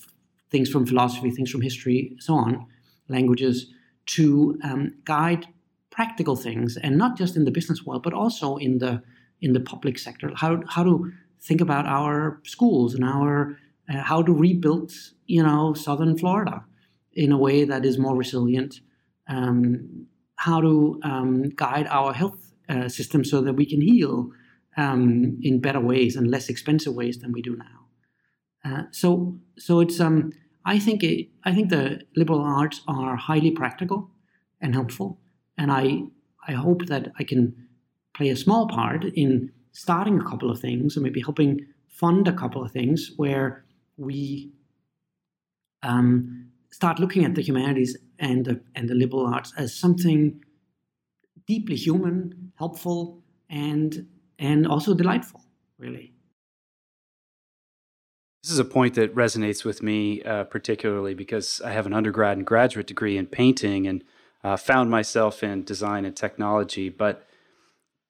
things 0.50 0.70
from 0.70 0.86
philosophy, 0.86 1.30
things 1.30 1.50
from 1.50 1.60
history, 1.60 2.16
so 2.18 2.34
on, 2.34 2.66
languages, 3.08 3.66
to 4.06 4.58
um, 4.64 4.94
guide 5.04 5.46
practical 5.90 6.36
things, 6.36 6.78
and 6.78 6.96
not 6.96 7.18
just 7.18 7.36
in 7.36 7.44
the 7.44 7.50
business 7.50 7.84
world, 7.84 8.02
but 8.02 8.14
also 8.14 8.56
in 8.56 8.78
the 8.78 9.02
in 9.40 9.52
the 9.52 9.60
public 9.60 9.98
sector. 9.98 10.32
How 10.34 10.62
how 10.68 10.82
to 10.84 11.12
think 11.40 11.60
about 11.60 11.86
our 11.86 12.40
schools 12.44 12.94
and 12.94 13.04
our 13.04 13.58
uh, 13.92 14.02
how 14.02 14.22
to 14.22 14.32
rebuild, 14.32 14.92
you 15.26 15.42
know, 15.42 15.74
southern 15.74 16.16
Florida 16.16 16.64
in 17.12 17.32
a 17.32 17.38
way 17.38 17.64
that 17.64 17.84
is 17.84 17.98
more 17.98 18.16
resilient, 18.16 18.80
um, 19.28 20.06
how 20.36 20.60
to 20.60 21.00
um, 21.02 21.48
guide 21.50 21.86
our 21.88 22.14
health 22.14 22.47
uh, 22.68 22.88
system 22.88 23.24
so 23.24 23.40
that 23.40 23.54
we 23.54 23.66
can 23.66 23.80
heal 23.80 24.30
um, 24.76 25.38
in 25.42 25.60
better 25.60 25.80
ways 25.80 26.16
and 26.16 26.30
less 26.30 26.48
expensive 26.48 26.94
ways 26.94 27.18
than 27.18 27.32
we 27.32 27.42
do 27.42 27.56
now. 27.56 27.78
Uh, 28.64 28.82
so, 28.90 29.38
so 29.58 29.80
it's 29.80 30.00
um, 30.00 30.32
I 30.64 30.78
think 30.78 31.02
it, 31.02 31.28
I 31.44 31.54
think 31.54 31.70
the 31.70 32.02
liberal 32.16 32.40
arts 32.40 32.82
are 32.86 33.16
highly 33.16 33.50
practical 33.50 34.10
and 34.60 34.74
helpful, 34.74 35.20
and 35.56 35.72
I 35.72 36.02
I 36.46 36.52
hope 36.52 36.86
that 36.86 37.12
I 37.18 37.24
can 37.24 37.68
play 38.14 38.30
a 38.30 38.36
small 38.36 38.68
part 38.68 39.04
in 39.04 39.52
starting 39.72 40.18
a 40.18 40.24
couple 40.24 40.50
of 40.50 40.60
things 40.60 40.96
and 40.96 41.04
maybe 41.04 41.20
helping 41.20 41.66
fund 41.88 42.26
a 42.26 42.32
couple 42.32 42.64
of 42.64 42.72
things 42.72 43.12
where 43.16 43.64
we 43.96 44.52
um, 45.82 46.50
start 46.70 46.98
looking 46.98 47.24
at 47.24 47.34
the 47.34 47.42
humanities 47.42 47.96
and 48.18 48.44
the, 48.44 48.60
and 48.74 48.88
the 48.88 48.94
liberal 48.94 49.26
arts 49.26 49.52
as 49.56 49.74
something 49.74 50.40
deeply 51.46 51.76
human, 51.76 52.47
helpful, 52.58 53.22
and 53.48 54.06
and 54.38 54.66
also 54.66 54.94
delightful, 54.94 55.40
really. 55.78 56.12
This 58.42 58.52
is 58.52 58.58
a 58.58 58.64
point 58.64 58.94
that 58.94 59.14
resonates 59.14 59.64
with 59.64 59.82
me 59.82 60.22
uh, 60.22 60.44
particularly 60.44 61.14
because 61.14 61.60
I 61.60 61.72
have 61.72 61.86
an 61.86 61.92
undergrad 61.92 62.36
and 62.36 62.46
graduate 62.46 62.86
degree 62.86 63.16
in 63.16 63.26
painting 63.26 63.86
and 63.86 64.04
uh, 64.44 64.56
found 64.56 64.90
myself 64.90 65.42
in 65.42 65.64
design 65.64 66.04
and 66.04 66.16
technology. 66.16 66.88
But 66.88 67.26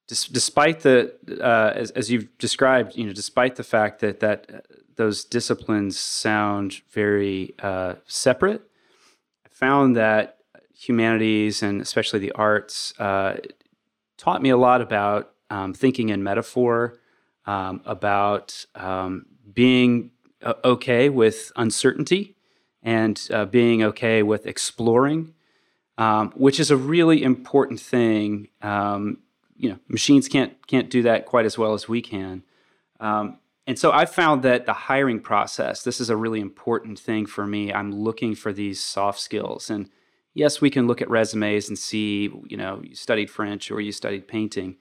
despite 0.06 0.80
the, 0.80 1.14
uh, 1.40 1.72
as, 1.74 1.90
as, 1.92 2.10
you've 2.10 2.36
described, 2.38 2.96
you 2.96 3.04
know, 3.04 3.12
despite 3.12 3.56
the 3.56 3.64
fact 3.64 4.00
that 4.00 4.20
that 4.20 4.66
those 4.98 5.24
disciplines 5.24 5.98
sound 5.98 6.82
very 6.90 7.54
uh, 7.60 7.94
separate. 8.06 8.62
I 9.46 9.48
found 9.48 9.96
that 9.96 10.38
humanities 10.74 11.62
and 11.62 11.80
especially 11.80 12.18
the 12.18 12.32
arts 12.32 12.92
uh, 12.98 13.36
taught 14.18 14.42
me 14.42 14.50
a 14.50 14.56
lot 14.56 14.82
about 14.82 15.32
um, 15.48 15.72
thinking 15.72 16.10
in 16.10 16.22
metaphor, 16.22 16.98
um, 17.46 17.80
about 17.86 18.66
um, 18.74 19.24
being 19.54 20.10
uh, 20.42 20.54
okay 20.64 21.08
with 21.08 21.50
uncertainty 21.56 22.36
and 22.82 23.28
uh, 23.32 23.46
being 23.46 23.82
okay 23.82 24.22
with 24.22 24.46
exploring, 24.46 25.32
um, 25.96 26.30
which 26.36 26.60
is 26.60 26.70
a 26.70 26.76
really 26.76 27.22
important 27.22 27.80
thing. 27.80 28.48
Um, 28.60 29.18
you 29.56 29.70
know, 29.70 29.78
machines 29.88 30.28
can't 30.28 30.54
can't 30.66 30.90
do 30.90 31.02
that 31.02 31.24
quite 31.24 31.46
as 31.46 31.56
well 31.56 31.72
as 31.72 31.88
we 31.88 32.02
can. 32.02 32.42
Um, 33.00 33.38
and 33.66 33.78
so 33.78 33.92
I 33.92 34.06
found 34.06 34.42
that 34.44 34.64
the 34.64 34.72
hiring 34.72 35.20
process, 35.20 35.82
this 35.82 36.00
is 36.00 36.08
a 36.08 36.16
really 36.16 36.40
important 36.40 36.98
thing 36.98 37.26
for 37.26 37.46
me. 37.46 37.70
I'm 37.70 37.92
looking 37.92 38.34
for 38.34 38.50
these 38.50 38.82
soft 38.82 39.20
skills. 39.20 39.68
And 39.68 39.90
yes, 40.34 40.60
we 40.60 40.70
can 40.70 40.86
look 40.86 41.02
at 41.02 41.10
resumes 41.10 41.68
and 41.68 41.78
see, 41.78 42.30
you 42.46 42.56
know, 42.56 42.80
you 42.82 42.94
studied 42.94 43.30
French 43.30 43.70
or 43.70 43.80
you 43.80 43.92
studied 43.92 44.28
painting. 44.28 44.76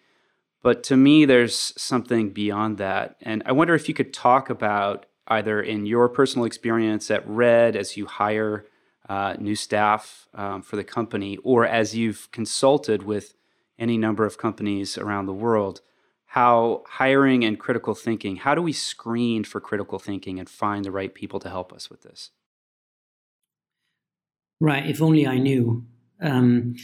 But 0.64 0.84
to 0.84 0.98
me, 0.98 1.26
there's 1.26 1.74
something 1.82 2.30
beyond 2.30 2.78
that. 2.78 3.16
And 3.22 3.44
I 3.46 3.52
wonder 3.52 3.76
if 3.76 3.88
you 3.88 3.94
could 3.94 4.14
talk 4.14 4.50
about 4.50 5.06
either 5.28 5.62
in 5.62 5.86
your 5.86 6.10
personal 6.10 6.46
experience 6.46 7.12
at 7.12 7.28
ReD 7.28 7.76
as 7.76 7.98
you 7.98 8.06
hire 8.06 8.66
uh, 9.08 9.36
new 9.40 9.56
staff 9.56 10.28
um, 10.34 10.62
for 10.62 10.76
the 10.76 10.84
company, 10.84 11.38
or 11.44 11.66
as 11.66 11.96
you've 11.96 12.30
consulted 12.32 13.04
with 13.04 13.36
any 13.80 13.98
number 13.98 14.26
of 14.26 14.38
companies 14.38 14.98
around 14.98 15.28
the 15.28 15.34
world 15.34 15.82
how 16.28 16.84
hiring 16.88 17.44
and 17.44 17.60
critical 17.60 17.96
thinking, 17.96 18.36
how 18.36 18.54
do 18.54 18.62
we 18.62 18.74
screen 18.74 19.44
for 19.44 19.60
critical 19.62 19.98
thinking 19.98 20.40
and 20.40 20.50
find 20.50 20.86
the 20.86 20.92
right 20.92 21.16
people 21.16 21.40
to 21.40 21.50
help 21.50 21.72
us 21.74 21.90
with 21.90 22.04
this? 22.04 22.32
Right. 24.60 24.88
If 24.88 25.02
only 25.02 25.28
I 25.28 25.38
knew. 25.38 25.86
Um, 26.20 26.76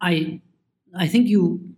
I 0.00 0.42
I 0.94 1.08
think 1.08 1.28
you 1.28 1.74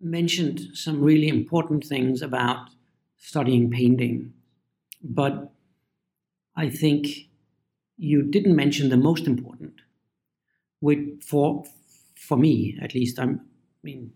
mentioned 0.00 0.60
some 0.74 1.00
really 1.00 1.28
important 1.28 1.84
things 1.84 2.22
about 2.22 2.70
studying 3.18 3.70
painting, 3.70 4.32
but 5.02 5.52
I 6.56 6.70
think 6.70 7.28
you 7.98 8.22
didn't 8.22 8.56
mention 8.56 8.88
the 8.88 8.96
most 8.96 9.26
important. 9.26 9.74
With, 10.80 11.22
for 11.22 11.64
for 12.16 12.36
me, 12.36 12.78
at 12.80 12.94
least, 12.94 13.18
I'm, 13.18 13.40
I 13.40 13.80
mean, 13.84 14.12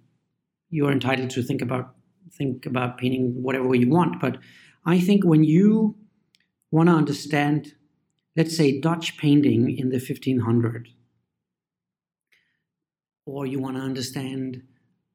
you're 0.71 0.93
entitled 0.93 1.31
to 1.31 1.43
think 1.43 1.63
about 1.63 1.95
think 2.33 2.67
about 2.67 2.99
painting 2.99 3.43
whatever 3.43 3.69
way 3.69 3.79
you 3.79 3.89
want, 3.89 4.21
but 4.21 4.39
I 4.85 5.01
think 5.01 5.25
when 5.25 5.45
you 5.45 5.97
want 6.71 6.89
to 6.89 6.95
understand, 6.95 7.75
let's 8.37 8.57
say, 8.57 8.81
Dutch 8.81 9.17
painting 9.17 9.77
in 9.77 9.89
the 9.89 9.99
1500s, 9.99 10.89
or 13.25 13.47
you 13.47 13.59
want 13.59 13.77
to 13.77 13.83
understand 13.83 14.63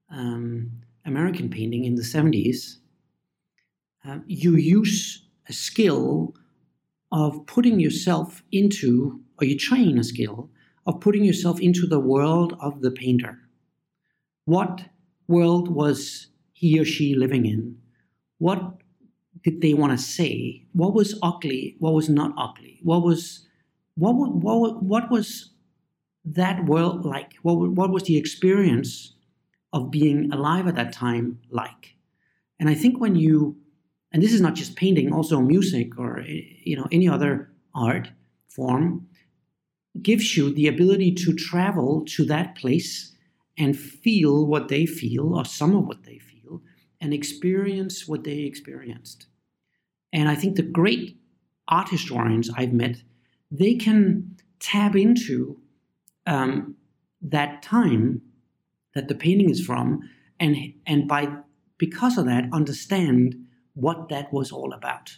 um, 0.10 0.72
American 1.06 1.50
painting 1.50 1.86
in 1.86 1.96
the 1.96 2.02
70s, 2.02 2.78
uh, 4.08 4.18
you 4.26 4.56
use 4.56 5.24
a 5.48 5.54
skill 5.54 6.34
of 7.12 7.46
putting 7.46 7.80
yourself 7.80 8.44
into, 8.52 9.22
or 9.40 9.46
you 9.46 9.58
train 9.58 9.98
a 9.98 10.04
skill 10.04 10.50
of 10.86 11.00
putting 11.00 11.24
yourself 11.24 11.60
into 11.60 11.86
the 11.86 12.00
world 12.00 12.58
of 12.60 12.82
the 12.82 12.92
painter. 12.92 13.38
What 14.46 14.86
world 15.28 15.70
was 15.70 16.28
he 16.54 16.80
or 16.80 16.86
she 16.86 17.16
living 17.16 17.46
in? 17.46 17.78
What 18.40 18.81
did 19.44 19.62
they 19.62 19.74
want 19.74 19.92
to 19.92 19.98
say? 19.98 20.64
What 20.74 20.94
was 20.94 21.18
ugly? 21.22 21.76
What 21.80 21.94
was 21.94 22.10
not 22.10 22.34
ugly? 22.38 22.80
What 22.84 23.04
was 23.04 23.48
what 23.96 24.14
what 24.14 24.84
what 24.84 25.12
was 25.12 25.52
that 26.26 26.66
world 26.66 27.06
like? 27.06 27.34
What 27.42 27.56
what 27.72 27.92
was 27.92 28.04
the 28.04 28.18
experience 28.18 29.16
of 29.74 29.92
being 29.92 30.32
alive 30.32 30.68
at 30.68 30.76
that 30.76 30.94
time 30.94 31.40
like? 31.50 31.96
And 32.60 32.70
I 32.70 32.76
think 32.76 33.00
when 33.00 33.16
you 33.16 33.58
and 34.12 34.22
this 34.22 34.34
is 34.34 34.42
not 34.42 34.56
just 34.56 34.76
painting, 34.76 35.14
also 35.14 35.40
music 35.40 35.98
or 35.98 36.20
eh, 36.20 36.42
you 36.64 36.76
know 36.76 36.88
any 36.92 37.08
other 37.08 37.52
art 37.74 38.12
form 38.50 39.08
gives 40.02 40.38
you 40.38 40.54
the 40.54 40.68
ability 40.68 41.14
to 41.14 41.34
travel 41.34 42.04
to 42.06 42.26
that 42.26 42.56
place 42.56 43.14
and 43.58 43.78
feel 43.78 44.46
what 44.46 44.70
they 44.70 44.86
feel 44.86 45.36
or 45.36 45.46
some 45.46 45.76
of 45.76 45.86
what 45.86 46.04
they 46.04 46.18
feel 46.18 46.62
and 47.02 47.14
experience 47.14 48.08
what 48.08 48.24
they 48.24 48.40
experienced. 48.40 49.28
And 50.14 50.30
I 50.30 50.36
think 50.36 50.56
the 50.56 50.64
great 50.64 51.18
art 51.68 51.90
historians 51.90 52.50
I've 52.56 52.74
met, 52.74 52.98
they 53.50 53.76
can 53.76 54.38
tap 54.60 54.96
into 54.96 55.60
um, 56.28 56.76
that 57.22 57.62
time 57.62 58.22
that 58.94 59.08
the 59.08 59.16
painting 59.16 59.50
is 59.50 59.66
from, 59.66 60.02
and 60.40 60.56
and 60.86 61.08
by 61.08 61.30
because 61.78 62.18
of 62.18 62.26
that, 62.26 62.46
understand 62.52 63.36
what 63.74 64.10
that 64.10 64.32
was 64.32 64.52
all 64.52 64.74
about. 64.74 65.12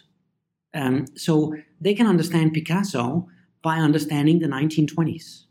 Um, 0.72 1.06
so 1.16 1.54
they 1.80 1.94
can 1.94 2.06
understand 2.06 2.52
Picasso 2.52 3.28
by 3.62 3.76
understanding 3.76 4.38
the 4.38 4.46
1920s, 4.46 5.44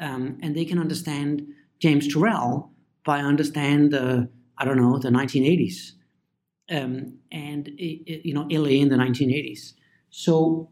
um, 0.00 0.38
and 0.42 0.56
they 0.56 0.64
can 0.64 0.78
understand 0.78 1.46
James 1.80 2.12
Turrell 2.12 2.70
by 3.04 3.20
understand 3.20 3.92
the 3.92 4.28
I 4.56 4.64
don't 4.64 4.76
know 4.76 4.98
the 4.98 5.10
1980s, 5.10 5.92
um, 6.70 7.18
and 7.32 7.70
you 7.76 8.34
know 8.34 8.46
LA 8.50 8.80
in 8.82 8.88
the 8.88 8.96
1980s. 8.96 9.74
So 10.10 10.70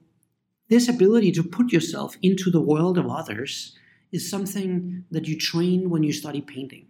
this 0.69 0.89
ability 0.89 1.33
to 1.33 1.43
put 1.43 1.73
yourself 1.73 2.17
into 2.23 2.51
the 2.51 2.61
world 2.61 2.99
of 2.99 3.09
others 3.09 3.77
is 4.13 4.29
something 4.31 5.05
that 5.11 5.27
you 5.29 5.39
train 5.39 5.91
when 5.91 6.03
you 6.03 6.13
study 6.13 6.41
painting. 6.41 6.87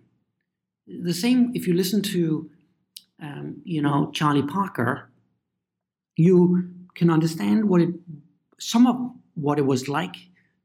The 0.86 1.14
same 1.14 1.52
if 1.54 1.66
you 1.66 1.74
listen 1.74 2.02
to 2.02 2.50
um, 3.20 3.62
you 3.64 3.80
know, 3.80 4.10
Charlie 4.12 4.42
Parker, 4.42 5.10
you 6.16 6.70
can 6.94 7.10
understand 7.10 7.68
what 7.68 7.80
it, 7.80 7.90
some 8.58 8.86
of 8.86 8.96
what 9.34 9.58
it 9.58 9.66
was 9.66 9.88
like 9.88 10.16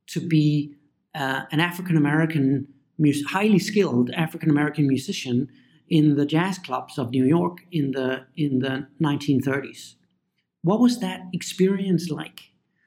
to 0.07 0.19
be 0.19 0.75
uh, 1.15 1.43
an 1.51 1.59
African 1.59 1.97
American, 1.97 2.67
highly 3.27 3.59
skilled 3.59 4.11
African 4.11 4.49
American 4.49 4.87
musician 4.87 5.49
in 5.91 6.15
the 6.15 6.25
jazz 6.25 6.57
clubs 6.57 6.97
of 6.97 7.11
New 7.11 7.25
York 7.25 7.59
in 7.71 7.91
the 7.91 8.25
in 8.37 8.59
the 8.59 8.87
1930s. 9.03 9.95
What 10.63 10.79
was 10.79 10.99
that 10.99 11.21
experience 11.33 12.09
like? 12.09 12.39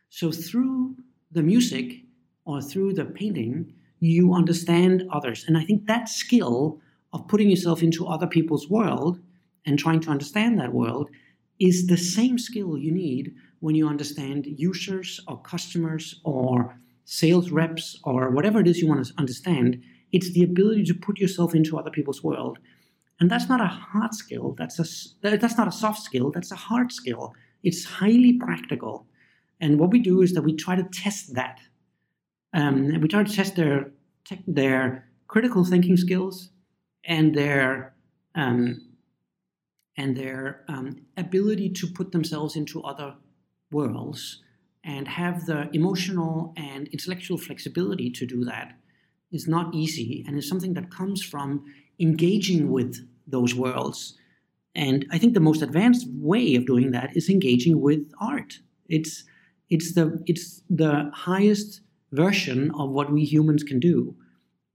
So 0.08 0.32
through 0.32 0.96
the 1.30 1.42
music 1.42 1.86
or 2.46 2.62
through 2.62 2.94
the 2.94 3.04
painting, 3.04 3.74
you 4.00 4.32
understand 4.32 5.04
others, 5.12 5.44
and 5.46 5.58
I 5.58 5.64
think 5.64 5.86
that 5.86 6.08
skill 6.08 6.80
of 7.12 7.28
putting 7.28 7.50
yourself 7.50 7.82
into 7.82 8.06
other 8.06 8.26
people's 8.26 8.68
world 8.68 9.20
and 9.66 9.78
trying 9.78 10.00
to 10.00 10.10
understand 10.10 10.58
that 10.58 10.72
world 10.72 11.10
is 11.60 11.86
the 11.86 11.96
same 11.96 12.38
skill 12.38 12.76
you 12.76 12.90
need 12.90 13.34
when 13.60 13.74
you 13.74 13.86
understand 13.86 14.46
users 14.46 15.20
or 15.28 15.40
customers 15.42 16.20
or 16.24 16.78
sales 17.04 17.50
reps 17.50 17.98
or 18.04 18.30
whatever 18.30 18.60
it 18.60 18.66
is 18.66 18.80
you 18.80 18.88
want 18.88 19.04
to 19.04 19.12
understand. 19.18 19.80
It's 20.12 20.32
the 20.32 20.42
ability 20.42 20.84
to 20.84 20.94
put 20.94 21.18
yourself 21.18 21.54
into 21.54 21.78
other 21.78 21.90
people's 21.90 22.22
world. 22.22 22.58
And 23.20 23.30
that's 23.30 23.48
not 23.48 23.60
a 23.60 23.66
hard 23.66 24.14
skill. 24.14 24.54
That's 24.58 24.78
a 24.78 24.84
that's 25.38 25.56
not 25.56 25.68
a 25.68 25.72
soft 25.72 26.02
skill. 26.02 26.30
That's 26.30 26.50
a 26.50 26.56
hard 26.56 26.92
skill. 26.92 27.32
It's 27.62 27.84
highly 27.84 28.34
practical. 28.34 29.06
And 29.60 29.78
what 29.78 29.90
we 29.90 30.00
do 30.00 30.20
is 30.20 30.32
that 30.32 30.42
we 30.42 30.54
try 30.54 30.76
to 30.76 30.82
test 30.92 31.34
that. 31.34 31.60
Um, 32.52 33.00
we 33.00 33.08
try 33.08 33.22
to 33.22 33.32
test 33.32 33.56
their 33.56 33.92
their 34.46 35.08
critical 35.28 35.64
thinking 35.64 35.96
skills 35.96 36.50
and 37.04 37.34
their 37.34 37.94
um, 38.34 38.94
and 39.96 40.16
their 40.16 40.64
um, 40.68 40.96
ability 41.16 41.70
to 41.70 41.86
put 41.86 42.10
themselves 42.10 42.56
into 42.56 42.82
other 42.82 43.14
worlds 43.70 44.42
and 44.82 45.08
have 45.08 45.46
the 45.46 45.70
emotional 45.72 46.52
and 46.56 46.88
intellectual 46.88 47.38
flexibility 47.38 48.10
to 48.10 48.26
do 48.26 48.44
that 48.44 48.76
is 49.32 49.48
not 49.48 49.74
easy 49.74 50.24
and 50.26 50.36
is 50.36 50.48
something 50.48 50.74
that 50.74 50.90
comes 50.90 51.22
from 51.22 51.64
engaging 52.00 52.70
with 52.70 53.06
those 53.26 53.54
worlds. 53.54 54.16
And 54.74 55.06
i 55.12 55.18
think 55.18 55.34
the 55.34 55.40
most 55.40 55.62
advanced 55.62 56.06
way 56.14 56.54
of 56.56 56.66
doing 56.66 56.90
that 56.92 57.16
is 57.16 57.28
engaging 57.28 57.80
with 57.80 58.10
art. 58.20 58.58
It's 58.88 59.24
it's 59.70 59.94
the 59.94 60.22
it's 60.26 60.62
the 60.68 61.10
highest 61.14 61.80
version 62.12 62.70
of 62.78 62.90
what 62.90 63.12
we 63.12 63.24
humans 63.24 63.62
can 63.62 63.80
do. 63.80 64.14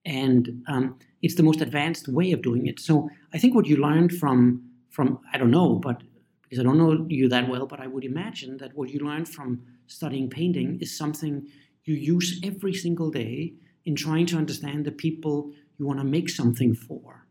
And 0.05 0.63
um, 0.67 0.97
it's 1.21 1.35
the 1.35 1.43
most 1.43 1.61
advanced 1.61 2.07
way 2.07 2.31
of 2.31 2.41
doing 2.41 2.67
it. 2.67 2.79
So 2.79 3.09
i 3.33 3.37
think 3.37 3.53
what 3.55 3.67
you 3.67 3.77
learned 3.77 4.13
from 4.13 4.63
from 4.89 5.19
I 5.33 5.37
don't 5.37 5.51
know, 5.51 5.75
but 5.75 6.01
because 6.43 6.59
I 6.59 6.63
don't 6.63 6.77
know 6.77 7.05
you 7.09 7.29
that 7.29 7.47
well, 7.47 7.67
but 7.67 7.79
I 7.79 7.87
would 7.87 8.03
imagine 8.03 8.57
that 8.57 8.75
what 8.75 8.89
you 8.89 8.99
learned 8.99 9.29
from 9.29 9.61
studying 9.87 10.29
painting 10.29 10.79
is 10.81 10.97
something 10.97 11.47
you 11.85 11.95
use 11.95 12.39
every 12.43 12.73
single 12.73 13.11
day 13.11 13.53
in 13.85 13.95
trying 13.95 14.25
to 14.27 14.37
understand 14.37 14.85
the 14.85 14.91
people 14.91 15.51
you 15.79 15.87
want 15.87 15.99
to 15.99 16.05
make 16.05 16.29
something 16.29 16.75
for. 16.75 17.25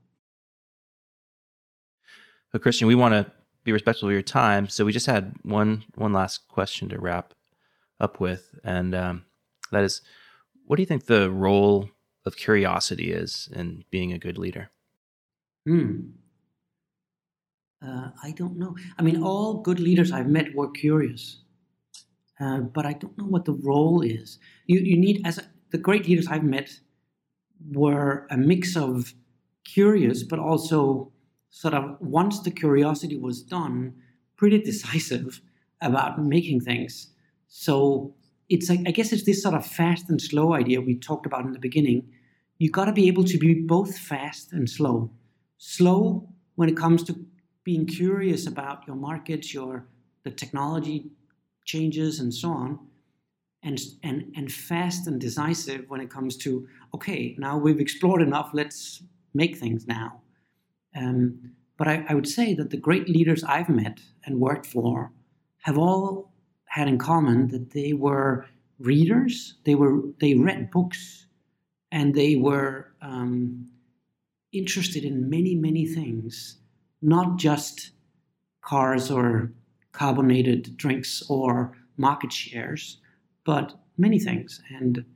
Well, 2.53 2.61
Christian, 2.61 2.89
we 2.89 2.95
want 2.95 3.13
to 3.13 3.31
be 3.63 3.73
respectful 3.73 4.09
of 4.09 4.13
your 4.13 4.23
time, 4.23 4.69
so 4.69 4.85
we 4.85 4.93
just 4.93 5.07
had 5.07 5.35
one 5.43 5.85
one 5.95 6.15
last 6.15 6.49
question 6.49 6.89
to 6.89 6.99
wrap 6.99 7.35
up 8.01 8.21
with, 8.21 8.59
and 8.65 8.95
um, 8.95 9.25
that 9.71 9.85
is, 9.85 10.01
what 10.65 10.77
do 10.77 10.83
you 10.83 10.87
think 10.87 11.05
the 11.05 11.31
role 11.31 11.91
of 12.25 12.37
curiosity 12.37 13.13
is 13.13 13.49
in 13.53 13.85
being 13.91 14.13
a 14.13 14.19
good 14.19 14.39
leader? 14.39 14.71
Hmm. 15.67 16.13
Uh, 17.85 18.11
I 18.23 18.33
don't 18.33 18.59
know. 18.59 18.77
I 18.99 19.03
mean, 19.03 19.23
all 19.23 19.61
good 19.61 19.79
leaders 19.79 20.11
I've 20.11 20.27
met 20.27 20.55
were 20.55 20.71
curious, 20.71 21.43
uh, 22.41 22.61
but 22.61 22.87
I 22.87 22.95
don't 22.95 23.17
know 23.19 23.27
what 23.27 23.45
the 23.45 23.53
role 23.53 24.01
is. 24.01 24.39
You 24.67 24.81
you 24.81 24.97
need 24.97 25.21
as 25.27 25.37
a, 25.37 25.43
the 25.71 25.79
great 25.79 26.09
leaders 26.09 26.29
I've 26.29 26.45
met 26.45 26.81
were 27.73 28.27
a 28.31 28.37
mix 28.37 28.77
of 28.77 29.15
curious, 29.65 30.23
but 30.23 30.39
also 30.39 31.13
sort 31.51 31.75
of 31.75 31.97
once 32.01 32.41
the 32.41 32.51
curiosity 32.51 33.17
was 33.17 33.43
done, 33.43 33.95
pretty 34.37 34.59
decisive 34.59 35.41
about 35.81 36.23
making 36.23 36.61
things. 36.61 37.09
So 37.49 38.15
it's 38.49 38.69
like 38.69 38.81
I 38.87 38.91
guess 38.91 39.13
it's 39.13 39.25
this 39.25 39.43
sort 39.43 39.55
of 39.55 39.67
fast 39.67 40.09
and 40.09 40.21
slow 40.21 40.55
idea 40.55 40.81
we 40.81 40.95
talked 40.97 41.27
about 41.27 41.45
in 41.45 41.53
the 41.53 41.59
beginning. 41.59 42.09
You 42.59 42.71
got 42.71 42.87
to 42.87 42.93
be 42.93 43.09
able 43.09 43.25
to 43.25 43.39
be 43.39 43.55
both 43.55 43.97
fast 43.99 44.53
and 44.53 44.69
slow. 44.69 45.11
Slow 45.59 46.29
when 46.57 46.69
it 46.69 46.77
comes 46.77 47.03
to 47.05 47.27
being 47.65 47.87
curious 47.87 48.47
about 48.47 48.87
your 48.87 48.97
markets, 48.97 49.53
your 49.53 49.87
the 50.25 50.31
technology 50.31 51.11
changes, 51.65 52.19
and 52.19 52.35
so 52.35 52.49
on, 52.51 52.79
and 53.63 53.79
and 54.03 54.33
and 54.37 54.53
fast 54.53 55.07
and 55.07 55.21
decisive 55.21 55.85
when 55.89 56.01
it 56.01 56.11
comes 56.11 56.37
to 56.39 56.67
okay, 56.95 57.35
now 57.39 57.59
we've 57.59 57.81
explored 57.81 58.23
enough, 58.23 58.51
let's 58.53 59.03
make 59.35 59.57
things 59.57 59.87
now. 59.87 60.21
Um, 60.97 61.53
but 61.77 61.87
I, 61.87 62.05
I 62.09 62.15
would 62.15 62.29
say 62.29 62.55
that 62.55 62.71
the 62.71 62.77
great 62.77 63.09
leaders 63.09 63.45
I've 63.45 63.69
met 63.69 64.01
and 64.25 64.41
worked 64.41 64.67
for 64.67 65.13
have 65.63 65.79
all 65.79 66.33
had 66.67 66.89
in 66.89 66.99
common 66.99 67.49
that 67.49 67.71
they 67.71 67.93
were 67.93 68.47
readers. 68.79 69.55
They 69.65 69.75
were 69.75 70.03
they 70.21 70.35
read 70.35 70.71
books, 70.71 71.27
and 71.91 72.15
they 72.15 72.37
were 72.37 72.93
um, 73.03 73.69
interested 74.53 75.05
in 75.05 75.29
many, 75.29 75.55
many 75.55 75.87
things, 75.87 76.59
not 77.03 77.37
just 77.37 77.91
cars 78.63 79.11
or 79.11 79.53
carbonated 79.93 80.77
drinks 80.77 81.23
or 81.29 81.77
market 81.97 82.33
shares, 82.33 83.01
but 83.49 83.73
many 83.97 84.19
things. 84.19 84.61
And 84.69 85.07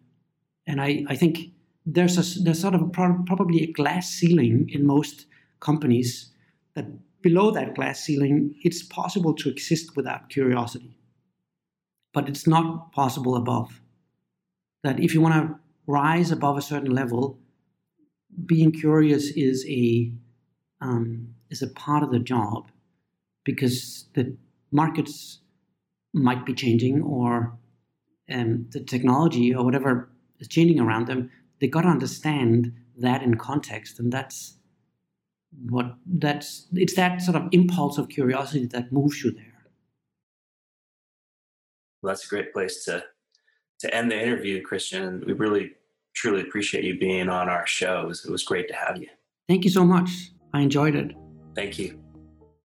and 0.67 0.81
I, 0.81 1.05
I 1.07 1.17
think 1.17 1.53
there's 1.85 2.17
a 2.17 2.43
there's 2.43 2.63
sort 2.63 2.75
of 2.75 2.81
a 2.81 2.87
pro- 2.87 3.23
probably 3.27 3.63
a 3.63 3.73
glass 3.73 4.09
ceiling 4.09 4.71
in 4.73 4.87
most 4.87 5.27
companies 5.61 6.31
that 6.75 6.87
below 7.21 7.51
that 7.51 7.75
glass 7.75 8.01
ceiling 8.01 8.55
it's 8.63 8.83
possible 8.83 9.35
to 9.35 9.51
exist 9.51 9.97
without 9.97 10.31
curiosity, 10.31 10.97
but 12.15 12.27
it's 12.27 12.47
not 12.47 12.91
possible 12.93 13.37
above. 13.37 13.83
That 14.83 14.99
if 14.99 15.13
you 15.13 15.21
want 15.21 15.35
to 15.35 15.59
rise 15.87 16.31
above 16.31 16.57
a 16.57 16.63
certain 16.63 16.95
level, 16.95 17.39
being 18.47 18.73
curious 18.73 19.25
is 19.33 19.67
a 19.69 20.11
um, 20.81 21.35
is 21.51 21.61
a 21.61 21.69
part 21.69 22.03
of 22.03 22.11
the 22.11 22.19
job 22.19 22.71
because 23.45 24.07
the 24.15 24.35
markets 24.71 25.41
might 26.15 26.47
be 26.47 26.55
changing 26.55 27.03
or 27.03 27.59
um, 28.33 28.67
the 28.71 28.81
technology 28.81 29.55
or 29.55 29.65
whatever 29.65 30.09
is 30.39 30.49
changing 30.49 30.81
around 30.81 31.07
them. 31.07 31.31
They 31.61 31.69
got 31.69 31.83
to 31.83 31.89
understand 31.89 32.73
that 32.99 33.23
in 33.23 33.37
context, 33.37 33.99
and 33.99 34.13
that's 34.13 34.57
what 35.69 35.95
that's 36.07 36.67
it's 36.73 36.95
that 36.95 37.23
sort 37.23 37.37
of 37.37 37.49
impulse 37.53 37.99
of 37.99 38.09
curiosity 38.09 38.67
that 38.67 38.93
moves 38.93 39.23
you 39.23 39.33
there. 39.33 39.67
Well, 42.03 42.13
that's 42.13 42.27
a 42.27 42.29
great 42.29 42.53
place 42.53 42.85
to 42.85 43.05
to 43.81 43.95
end 43.95 44.11
the 44.11 44.21
interview, 44.21 44.63
Christian. 44.63 45.23
We 45.27 45.33
really 45.33 45.73
truly 46.15 46.43
appreciate 46.43 46.85
you 46.85 46.99
being 46.99 47.29
on 47.29 47.49
our 47.49 47.67
show. 47.67 48.03
It 48.03 48.09
was, 48.09 48.25
it 48.25 48.31
was 48.31 48.45
great 48.45 48.69
to 48.69 48.75
have 48.75 48.97
you. 48.97 49.09
Thank 49.49 49.65
you 49.65 49.71
so 49.71 49.85
much. 49.85 50.11
I 50.55 50.61
enjoyed 50.61 50.95
it. 50.95 51.13
Thank 51.55 51.79
you. 51.79 52.02